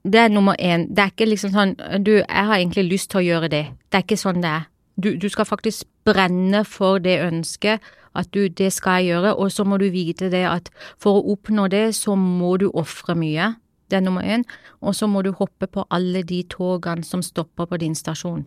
Det 0.04 0.20
er 0.20 0.28
nummer 0.28 0.54
én. 0.58 0.88
Det 0.88 0.98
er 0.98 1.10
ikke 1.12 1.28
liksom 1.28 1.52
sånn 1.52 1.76
du, 2.04 2.18
jeg 2.18 2.46
har 2.48 2.56
egentlig 2.56 2.88
lyst 2.90 3.10
til 3.10 3.20
å 3.20 3.26
gjøre 3.26 3.48
det. 3.50 3.64
Det 3.90 3.98
er 3.98 4.02
ikke 4.02 4.20
sånn 4.20 4.42
det 4.42 4.50
er. 4.50 4.66
Du, 4.98 5.16
du 5.16 5.28
skal 5.28 5.44
faktisk 5.46 5.86
brenne 6.04 6.64
for 6.66 6.98
det 6.98 7.20
ønsket, 7.22 7.80
at 8.18 8.30
du, 8.34 8.48
det 8.48 8.72
skal 8.72 9.02
jeg 9.02 9.12
gjøre, 9.12 9.36
og 9.38 9.52
så 9.52 9.64
må 9.64 9.78
du 9.78 9.88
vite 9.94 10.30
det 10.32 10.42
at 10.48 10.70
for 10.98 11.20
å 11.20 11.34
oppnå 11.36 11.68
det, 11.70 11.94
så 11.94 12.16
må 12.18 12.56
du 12.58 12.66
ofre 12.74 13.14
mye. 13.14 13.52
Det 13.90 13.96
er 13.96 14.04
nummer 14.04 14.22
én. 14.22 14.44
Og 14.80 14.94
så 14.94 15.06
må 15.06 15.22
du 15.22 15.32
hoppe 15.32 15.66
på 15.66 15.84
alle 15.90 16.22
de 16.22 16.42
togene 16.42 17.04
som 17.04 17.22
stopper 17.22 17.66
på 17.66 17.76
din 17.76 17.94
stasjon. 17.94 18.46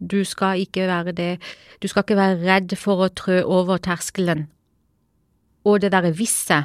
Du 0.00 0.24
skal 0.24 0.60
ikke 0.60 0.86
være 0.86 1.12
det, 1.12 1.40
du 1.82 1.88
skal 1.88 2.04
ikke 2.04 2.16
være 2.16 2.40
redd 2.44 2.76
for 2.76 3.00
å 3.00 3.08
trø 3.08 3.40
over 3.42 3.78
terskelen. 3.78 4.46
Og 5.64 5.80
det 5.80 5.92
derre 5.92 6.12
visse, 6.14 6.64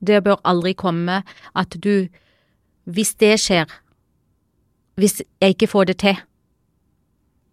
det 0.00 0.22
bør 0.24 0.42
aldri 0.44 0.74
komme 0.76 1.22
at 1.56 1.76
du, 1.84 2.08
hvis 2.84 3.14
det 3.14 3.38
skjer, 3.40 3.66
hvis 5.00 5.22
jeg 5.40 5.56
ikke 5.56 5.70
får 5.72 5.84
det 5.84 5.96
til, 6.04 6.20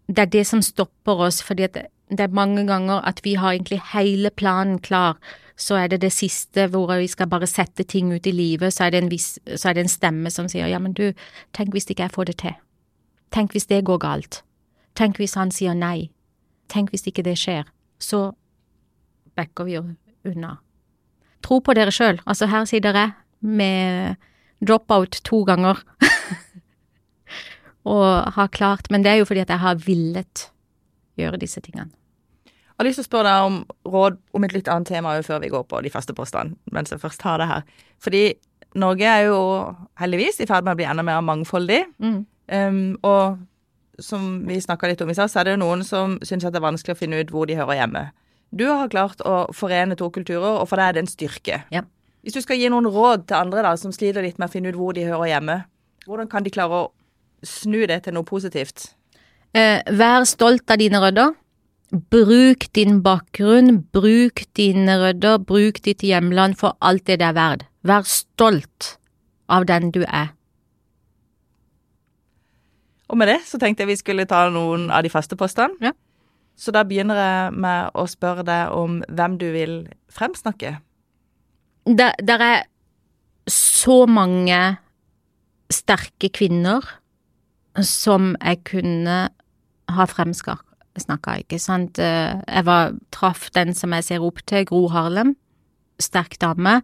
det 0.08 0.20
er 0.20 0.32
det 0.32 0.46
som 0.48 0.62
stopper 0.62 1.24
oss, 1.28 1.42
fordi 1.44 1.64
at 1.64 1.78
det 2.10 2.24
er 2.24 2.36
mange 2.36 2.64
ganger 2.68 3.04
at 3.08 3.20
vi 3.26 3.36
har 3.36 3.56
egentlig 3.56 3.82
hele 3.94 4.30
planen 4.30 4.80
klar, 4.80 5.18
så 5.58 5.76
er 5.76 5.88
det 5.88 6.02
det 6.02 6.14
siste 6.14 6.68
hvor 6.72 6.92
vi 6.96 7.08
skal 7.10 7.28
bare 7.28 7.48
sette 7.50 7.84
ting 7.84 8.14
ut 8.14 8.28
i 8.28 8.32
livet, 8.32 8.74
så 8.74 8.86
er 8.86 8.94
det 8.94 9.04
en, 9.04 9.12
vis, 9.12 9.40
er 9.46 9.74
det 9.74 9.84
en 9.84 9.92
stemme 9.92 10.32
som 10.32 10.48
sier 10.50 10.70
ja, 10.70 10.80
men 10.80 10.94
du, 10.94 11.12
tenk 11.58 11.74
hvis 11.74 11.90
ikke 11.90 12.06
jeg 12.06 12.16
får 12.16 12.30
det 12.30 12.38
til, 12.44 12.56
tenk 13.34 13.56
hvis 13.56 13.68
det 13.68 13.84
går 13.86 14.00
galt, 14.04 14.42
tenk 14.96 15.18
hvis 15.18 15.36
han 15.36 15.52
sier 15.52 15.76
nei, 15.76 16.10
tenk 16.72 16.94
hvis 16.94 17.08
ikke 17.10 17.26
det 17.26 17.36
skjer, 17.42 17.68
så 18.00 18.32
backer 19.38 19.68
vi 19.68 19.78
jo 19.78 19.84
unna. 20.28 20.58
Tro 21.46 21.60
på 21.62 21.74
dere 21.78 21.94
sjøl, 21.94 22.22
altså 22.26 22.48
her 22.50 22.66
sitter 22.70 22.96
jeg 22.98 23.16
med 23.42 24.16
dropout 24.62 25.20
to 25.24 25.44
ganger. 25.46 25.82
Og 27.88 28.34
har 28.36 28.50
klart, 28.52 28.90
men 28.92 29.04
det 29.04 29.12
er 29.12 29.22
jo 29.22 29.28
fordi 29.30 29.46
at 29.46 29.52
jeg 29.54 29.64
har 29.64 29.78
villet 29.80 30.48
gjøre 31.20 31.40
disse 31.42 31.62
tingene. 31.64 31.90
Jeg 32.46 32.84
har 32.84 32.86
lyst 32.86 33.00
til 33.02 33.08
å 33.08 33.10
spørre 33.10 33.30
deg 33.32 33.48
om 33.50 33.56
råd 33.90 34.18
om 34.38 34.44
et 34.46 34.54
litt 34.54 34.68
annet 34.70 34.92
tema 34.92 35.16
før 35.26 35.42
vi 35.42 35.50
går 35.50 35.64
på 35.66 35.80
de 35.82 35.90
faste 35.90 36.14
postene, 36.14 36.54
mens 36.70 36.94
jeg 36.94 37.02
først 37.02 37.24
har 37.26 37.42
det 37.42 37.48
her. 37.50 37.64
Fordi 38.06 38.24
Norge 38.78 39.08
er 39.10 39.24
jo 39.26 39.40
heldigvis 39.98 40.42
i 40.44 40.48
ferd 40.50 40.68
med 40.68 40.76
å 40.76 40.78
bli 40.78 40.86
enda 40.86 41.06
mer 41.06 41.24
mangfoldig. 41.26 41.80
Mm. 41.98 42.20
Um, 42.54 42.84
og 43.02 44.04
som 44.04 44.28
vi 44.46 44.60
snakka 44.62 44.92
litt 44.92 45.02
om 45.02 45.10
i 45.10 45.16
stad, 45.18 45.32
så 45.34 45.42
er 45.42 45.48
det 45.48 45.56
jo 45.56 45.64
noen 45.64 45.82
som 45.86 46.20
syns 46.22 46.46
det 46.46 46.60
er 46.60 46.66
vanskelig 46.68 46.94
å 46.94 47.00
finne 47.00 47.22
ut 47.22 47.34
hvor 47.34 47.50
de 47.50 47.58
hører 47.58 47.80
hjemme. 47.80 48.04
Du 48.54 48.68
har 48.70 48.92
klart 48.94 49.24
å 49.26 49.48
forene 49.56 49.98
to 49.98 50.12
kulturer, 50.14 50.62
og 50.62 50.70
for 50.70 50.80
deg 50.80 50.92
er 50.92 50.98
det 50.98 51.04
en 51.04 51.12
styrke. 51.12 51.64
Ja. 51.74 51.84
Hvis 52.22 52.38
du 52.38 52.44
skal 52.44 52.60
gi 52.62 52.70
noen 52.72 52.88
råd 52.92 53.26
til 53.28 53.40
andre 53.40 53.66
da, 53.66 53.74
som 53.80 53.94
sliter 53.96 54.24
litt 54.24 54.38
med 54.38 54.50
å 54.50 54.54
finne 54.54 54.72
ut 54.72 54.78
hvor 54.78 54.96
de 54.96 55.08
hører 55.08 55.32
hjemme, 55.34 55.58
hvordan 56.08 56.30
kan 56.32 56.46
de 56.46 56.54
klare 56.54 56.86
å 56.86 56.88
snu 57.46 57.82
det 57.90 58.04
til 58.06 58.16
noe 58.16 58.28
positivt? 58.28 58.92
Eh, 59.58 59.82
vær 59.98 60.26
stolt 60.30 60.70
av 60.70 60.78
dine 60.78 61.00
rødder. 61.02 61.34
Bruk 62.12 62.68
din 62.76 63.00
bakgrunn, 63.02 63.80
bruk 63.96 64.44
dine 64.60 64.98
rødder, 65.02 65.40
bruk 65.40 65.80
ditt 65.86 66.04
hjemland 66.06 66.58
for 66.60 66.76
alt 66.82 67.08
det 67.08 67.20
det 67.22 67.30
er 67.30 67.38
verd. 67.38 67.64
Vær 67.82 68.06
stolt 68.06 68.98
av 69.50 69.66
den 69.66 69.90
du 69.96 70.04
er. 70.04 70.34
Og 73.08 73.18
med 73.18 73.32
det 73.32 73.40
så 73.48 73.58
tenkte 73.58 73.86
jeg 73.86 73.94
vi 73.94 74.02
skulle 74.02 74.28
ta 74.30 74.50
noen 74.52 74.92
av 74.92 75.02
de 75.08 75.10
faste 75.10 75.38
postene. 75.40 75.74
Ja. 75.82 75.94
Så 76.58 76.74
da 76.76 76.84
begynner 76.84 77.18
jeg 77.18 77.58
med 77.58 77.96
å 77.96 78.06
spørre 78.10 78.44
deg 78.46 78.76
om 78.76 79.00
hvem 79.08 79.38
du 79.40 79.48
vil 79.56 79.76
fremsnakke. 80.12 80.76
Det 81.88 82.36
er 82.36 82.68
så 83.48 84.04
mange 84.10 84.60
sterke 85.72 86.30
kvinner 86.34 86.84
som 87.86 88.36
jeg 88.42 88.64
kunne 88.68 89.18
ha 89.90 90.06
fremsnakka, 90.10 91.38
ikke 91.44 91.60
sant. 91.60 92.00
Eh, 92.00 92.42
Jeg 92.48 92.66
var, 92.66 92.94
traff 93.12 93.50
den 93.52 93.74
som 93.74 93.94
jeg 93.94 94.04
ser 94.04 94.24
opp 94.26 94.44
til, 94.46 94.66
Gro 94.66 94.88
Harlem. 94.90 95.36
Sterk 96.00 96.38
dame. 96.40 96.82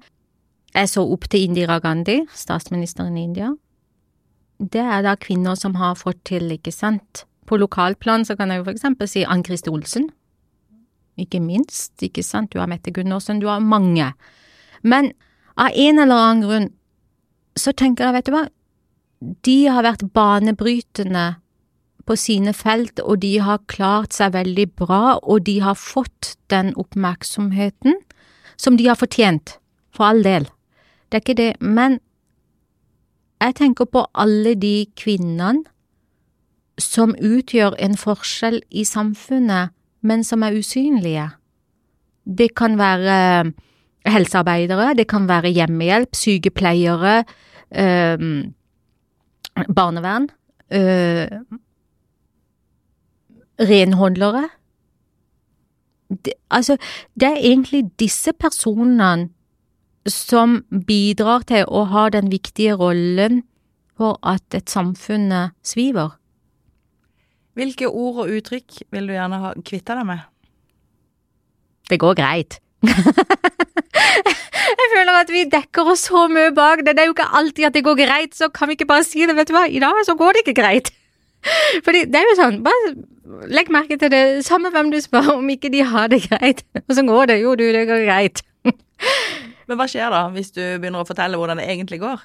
Jeg 0.74 0.89
så 0.89 1.04
opp 1.06 1.28
til 1.30 1.43
Indira 1.43 1.80
Gandhi, 1.80 2.26
statsministeren 2.34 3.18
i 3.18 3.24
India. 3.24 3.51
Det 4.60 4.82
er 4.82 5.04
da 5.04 5.16
kvinner 5.16 5.56
som 5.56 5.76
har 5.76 5.95
fått 5.95 6.24
til, 6.26 6.49
ikke 6.51 6.72
sant. 6.74 7.26
På 7.45 7.58
lokalplan 7.60 8.26
så 8.26 8.38
kan 8.38 8.49
jeg 8.49 8.62
jo 8.62 8.64
for 8.70 8.74
eksempel 8.74 9.10
si 9.10 9.26
Ann 9.26 9.43
Kristi 9.43 9.70
Olsen. 9.70 10.10
Ikke 11.20 11.41
minst, 11.43 11.93
ikke 12.01 12.24
sant. 12.24 12.54
Du 12.54 12.60
har 12.60 12.68
Mette 12.68 12.91
Gundersen, 12.91 13.39
du 13.39 13.47
har 13.47 13.60
mange. 13.60 14.14
Men 14.82 15.12
av 15.58 15.70
en 15.76 15.99
eller 15.99 16.16
annen 16.16 16.43
grunn 16.47 16.70
så 17.60 17.74
tenker 17.78 18.08
jeg, 18.08 18.14
vet 18.14 18.26
du 18.26 18.34
hva, 18.34 18.47
de 19.45 19.58
har 19.70 19.86
vært 19.86 20.08
banebrytende 20.16 21.36
på 22.06 22.16
sine 22.20 22.54
felt, 22.54 22.99
og 22.99 23.22
de 23.24 23.38
har 23.43 23.64
klart 23.72 24.16
seg 24.16 24.34
veldig 24.36 24.68
bra, 24.76 25.20
og 25.24 25.45
de 25.47 25.60
har 25.64 25.80
fått 25.80 26.36
den 26.51 26.74
oppmerksomheten 26.80 27.95
som 28.60 28.78
de 28.78 28.88
har 28.89 28.99
fortjent, 28.99 29.58
for 29.93 30.10
all 30.10 30.24
del. 30.26 30.47
Det 31.10 31.20
er 31.20 31.24
ikke 31.24 31.39
det, 31.39 31.54
men 31.62 31.99
jeg 33.43 33.56
tenker 33.60 33.88
på 33.91 34.06
alle 34.16 34.56
de 34.56 34.86
kvinnene 34.99 35.66
som 36.82 37.14
utgjør 37.20 37.76
en 37.86 37.95
forskjell 37.99 38.62
i 38.72 38.86
samfunnet, 38.88 39.74
men 40.01 40.24
som 40.26 40.43
er 40.43 40.58
usynlige. 40.58 41.28
Det 42.24 42.54
kan 42.58 42.80
være 42.80 43.54
helsearbeidere, 44.10 44.93
det 44.97 45.08
kan 45.08 45.28
være 45.28 45.51
hjemmehjelp, 45.54 46.16
sykepleiere, 46.16 47.24
øh, 47.72 48.26
barnevern, 49.76 50.30
eh, 50.72 51.28
renholdere. 53.60 54.49
Det, 56.10 56.34
altså, 56.49 56.78
det 57.20 57.30
er 57.30 57.41
egentlig 57.41 57.86
disse 57.99 58.34
personene 58.34 59.30
som 60.10 60.62
bidrar 60.88 61.45
til 61.47 61.66
å 61.68 61.86
ha 61.93 62.10
den 62.14 62.30
viktige 62.32 62.76
rollen 62.80 63.43
for 63.97 64.20
at 64.26 64.58
et 64.58 64.70
samfunn 64.70 65.32
sviver. 65.66 66.18
Hvilke 67.54 67.88
ord 67.88 68.24
og 68.24 68.34
uttrykk 68.34 68.82
vil 68.93 69.08
du 69.10 69.14
gjerne 69.14 69.39
ha 69.43 69.54
kvitta 69.62 69.95
deg 69.99 70.08
med? 70.10 70.24
Det 71.89 71.99
går 72.01 72.16
greit. 72.18 72.58
jeg 74.80 74.88
føler 74.95 75.20
at 75.20 75.32
vi 75.32 75.45
dekker 75.51 75.91
oss 75.93 76.08
så 76.10 76.26
mye 76.32 76.54
bak 76.56 76.82
det. 76.82 76.95
Det 76.97 77.04
er 77.04 77.10
jo 77.12 77.16
ikke 77.16 77.30
alltid 77.39 77.70
at 77.70 77.78
det 77.78 77.86
går 77.86 77.99
greit, 78.01 78.34
så 78.36 78.49
kan 78.49 78.72
vi 78.72 78.78
ikke 78.78 78.89
bare 78.89 79.06
si 79.06 79.22
det. 79.28 79.38
Vet 79.38 79.51
du 79.51 79.56
hva, 79.56 79.68
i 79.70 79.82
dag 79.84 80.01
så 80.08 80.18
går 80.18 80.34
det 80.34 80.43
ikke 80.45 80.60
greit. 80.62 80.91
Fordi 81.86 82.06
det 82.10 82.20
er 82.20 82.30
jo 82.32 82.39
sånn, 82.39 82.62
bare 82.66 82.95
legg 83.24 83.71
merke 83.71 83.97
til 83.99 84.11
det. 84.11 84.24
Samme 84.45 84.71
hvem 84.74 84.91
du 84.91 84.99
spør, 85.03 85.36
om 85.38 85.49
ikke 85.49 85.71
de 85.74 85.84
har 85.88 86.11
det 86.11 86.24
greit. 86.28 86.63
Og 86.84 86.95
så 86.97 87.05
går 87.07 87.32
det. 87.32 87.39
Jo, 87.41 87.55
du, 87.55 87.65
det 87.76 87.88
går 87.88 88.05
greit. 88.07 88.43
Men 89.67 89.80
hva 89.80 89.88
skjer 89.89 90.11
da, 90.11 90.28
hvis 90.34 90.51
du 90.55 90.61
begynner 90.61 91.03
å 91.03 91.07
fortelle 91.07 91.39
hvordan 91.39 91.61
det 91.61 91.69
egentlig 91.71 92.01
går? 92.03 92.21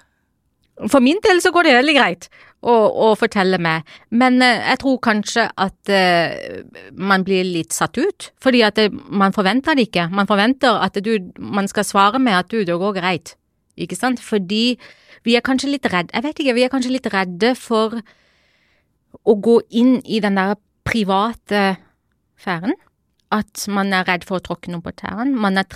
For 0.86 1.02
min 1.02 1.18
del 1.24 1.40
så 1.42 1.50
går 1.54 1.66
det 1.66 1.74
veldig 1.74 1.94
greit 1.96 2.28
å, 2.62 2.70
å 2.70 3.08
fortelle 3.18 3.58
meg, 3.62 3.86
men 4.14 4.36
eh, 4.42 4.60
jeg 4.62 4.78
tror 4.82 5.00
kanskje 5.02 5.48
at 5.58 5.90
eh, 5.90 6.60
man 6.94 7.24
blir 7.26 7.42
litt 7.46 7.74
satt 7.74 7.98
ut, 7.98 8.28
fordi 8.42 8.62
at 8.66 8.78
det, 8.78 8.92
man 8.94 9.34
forventer 9.34 9.74
det 9.78 9.88
ikke. 9.88 10.06
Man 10.14 10.30
forventer 10.30 10.78
at 10.84 10.98
du, 11.02 11.16
man 11.38 11.66
skal 11.70 11.86
svare 11.86 12.22
med 12.22 12.38
at 12.38 12.50
du, 12.54 12.60
det 12.62 12.78
går 12.78 12.94
greit, 13.00 13.34
ikke 13.74 13.98
sant? 13.98 14.22
Fordi 14.22 14.78
vi 15.26 15.34
er 15.34 15.42
kanskje 15.46 15.72
litt 15.72 15.90
redde, 15.90 16.14
jeg 16.14 16.26
vet 16.28 16.44
ikke, 16.44 16.56
vi 16.60 16.66
er 16.66 16.72
kanskje 16.72 16.94
litt 16.94 17.10
redde 17.14 17.52
for 17.58 17.98
å 19.26 19.34
gå 19.34 19.58
inn 19.74 19.98
i 20.06 20.22
den 20.22 20.38
der 20.38 20.54
private 20.88 21.76
sfæren. 22.38 22.74
At 23.34 23.66
man 23.68 23.92
er 23.92 24.06
redd 24.08 24.24
for 24.24 24.38
å 24.38 24.44
tråkke 24.44 24.72
noen 24.72 24.84
på 24.84 24.94
tærne, 24.96 25.36
man 25.36 25.60
er 25.60 25.68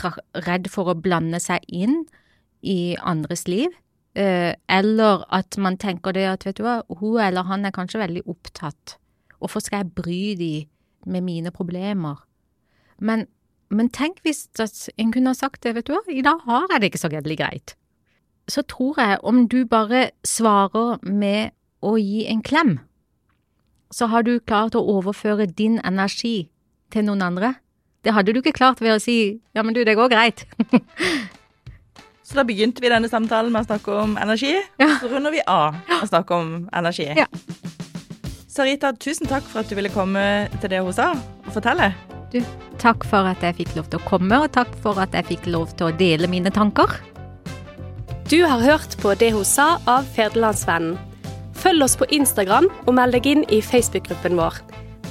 redd 0.47 0.71
for 0.73 0.89
å 0.89 0.97
blande 0.97 1.37
seg 1.43 1.61
inn 1.69 2.07
i 2.65 2.95
andres 2.97 3.45
liv. 3.45 3.75
Eh, 4.17 4.55
eller 4.69 5.25
at 5.33 5.57
man 5.61 5.77
tenker 5.81 6.17
det 6.17 6.25
at 6.29 6.47
vet 6.47 6.57
du 6.57 6.65
hva, 6.65 6.81
hun 7.01 7.21
eller 7.21 7.49
han 7.49 7.65
er 7.69 7.75
kanskje 7.77 8.01
veldig 8.01 8.25
opptatt. 8.29 8.97
Hvorfor 9.41 9.65
skal 9.65 9.83
jeg 9.83 9.95
bry 9.97 10.23
de 10.39 10.53
med 11.05 11.25
mine 11.27 11.53
problemer? 11.53 12.21
Men, 13.01 13.27
men 13.69 13.89
tenk 13.93 14.21
hvis 14.25 14.47
en 14.97 15.13
kunne 15.13 15.33
ha 15.33 15.37
sagt 15.37 15.65
det, 15.65 15.75
vet 15.77 15.89
du 15.89 15.97
hva, 15.97 16.03
i 16.09 16.25
dag 16.25 16.45
har 16.47 16.69
jeg 16.71 16.81
det 16.81 16.93
ikke 16.93 17.03
så 17.05 17.13
gledelig 17.13 17.39
greit. 17.41 17.75
Så 18.49 18.65
tror 18.69 19.01
jeg 19.01 19.21
om 19.29 19.47
du 19.49 19.63
bare 19.69 20.11
svarer 20.29 21.03
med 21.05 21.53
å 21.83 21.97
gi 21.99 22.27
en 22.31 22.45
klem, 22.45 22.79
så 23.93 24.09
har 24.09 24.25
du 24.27 24.39
klart 24.41 24.77
å 24.79 24.83
overføre 24.97 25.47
din 25.47 25.79
energi 25.85 26.49
til 26.93 27.07
noen 27.07 27.23
andre. 27.25 27.55
Det 28.03 28.15
hadde 28.17 28.35
du 28.35 28.41
ikke 28.41 28.57
klart 28.57 28.81
ved 28.83 28.97
å 28.97 29.03
si 29.03 29.39
ja, 29.55 29.63
men 29.63 29.77
du, 29.77 29.85
det 29.87 29.97
går 29.99 30.11
greit. 30.13 30.47
Så 32.23 32.39
da 32.39 32.47
begynte 32.49 32.81
vi 32.81 32.89
denne 32.89 33.11
samtalen 33.11 33.53
med 33.53 33.65
å 33.65 33.67
snakke 33.67 33.95
om 34.05 34.15
energi. 34.17 34.55
Ja. 34.81 34.95
Så 35.03 35.11
runder 35.11 35.35
vi 35.35 35.43
av 35.45 35.75
å 35.99 36.07
snakke 36.09 36.39
om 36.39 36.53
energi. 36.73 37.11
Ja. 37.19 37.27
Sarita, 38.49 38.93
tusen 38.97 39.29
takk 39.29 39.45
for 39.51 39.61
at 39.61 39.69
du 39.69 39.77
ville 39.77 39.91
komme 39.93 40.23
til 40.63 40.73
det 40.73 40.81
hun 40.81 40.95
sa 40.97 41.11
og 41.13 41.51
fortelle. 41.53 41.91
Du, 42.33 42.39
takk 42.81 43.05
for 43.09 43.29
at 43.29 43.45
jeg 43.45 43.59
fikk 43.59 43.75
lov 43.77 43.91
til 43.93 44.01
å 44.01 44.07
komme, 44.09 44.39
og 44.41 44.53
takk 44.57 44.71
for 44.85 44.97
at 45.03 45.13
jeg 45.17 45.29
fikk 45.29 45.51
lov 45.53 45.75
til 45.77 45.91
å 45.91 45.97
dele 45.99 46.31
mine 46.31 46.53
tanker. 46.55 46.95
Du 48.31 48.39
har 48.49 48.65
hørt 48.65 48.97
på 49.03 49.13
Det 49.21 49.33
hun 49.35 49.45
sa 49.45 49.75
av 49.85 50.09
Federlandsvennen. 50.17 50.97
Følg 51.63 51.85
oss 51.85 51.95
på 51.99 52.09
Instagram 52.11 52.67
og 52.87 52.97
meld 52.99 53.15
deg 53.15 53.29
inn 53.31 53.45
i 53.55 53.61
Facebook-gruppen 53.63 54.35
vår. 54.39 54.59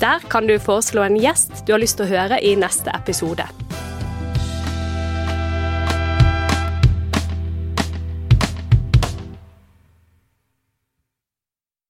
Der 0.02 0.24
kan 0.34 0.50
du 0.50 0.58
foreslå 0.60 1.06
en 1.06 1.20
gjest 1.22 1.64
du 1.64 1.76
har 1.76 1.84
lyst 1.84 2.00
til 2.00 2.10
å 2.10 2.12
høre 2.12 2.42
i 2.44 2.56
neste 2.60 2.92
episode. 2.98 3.46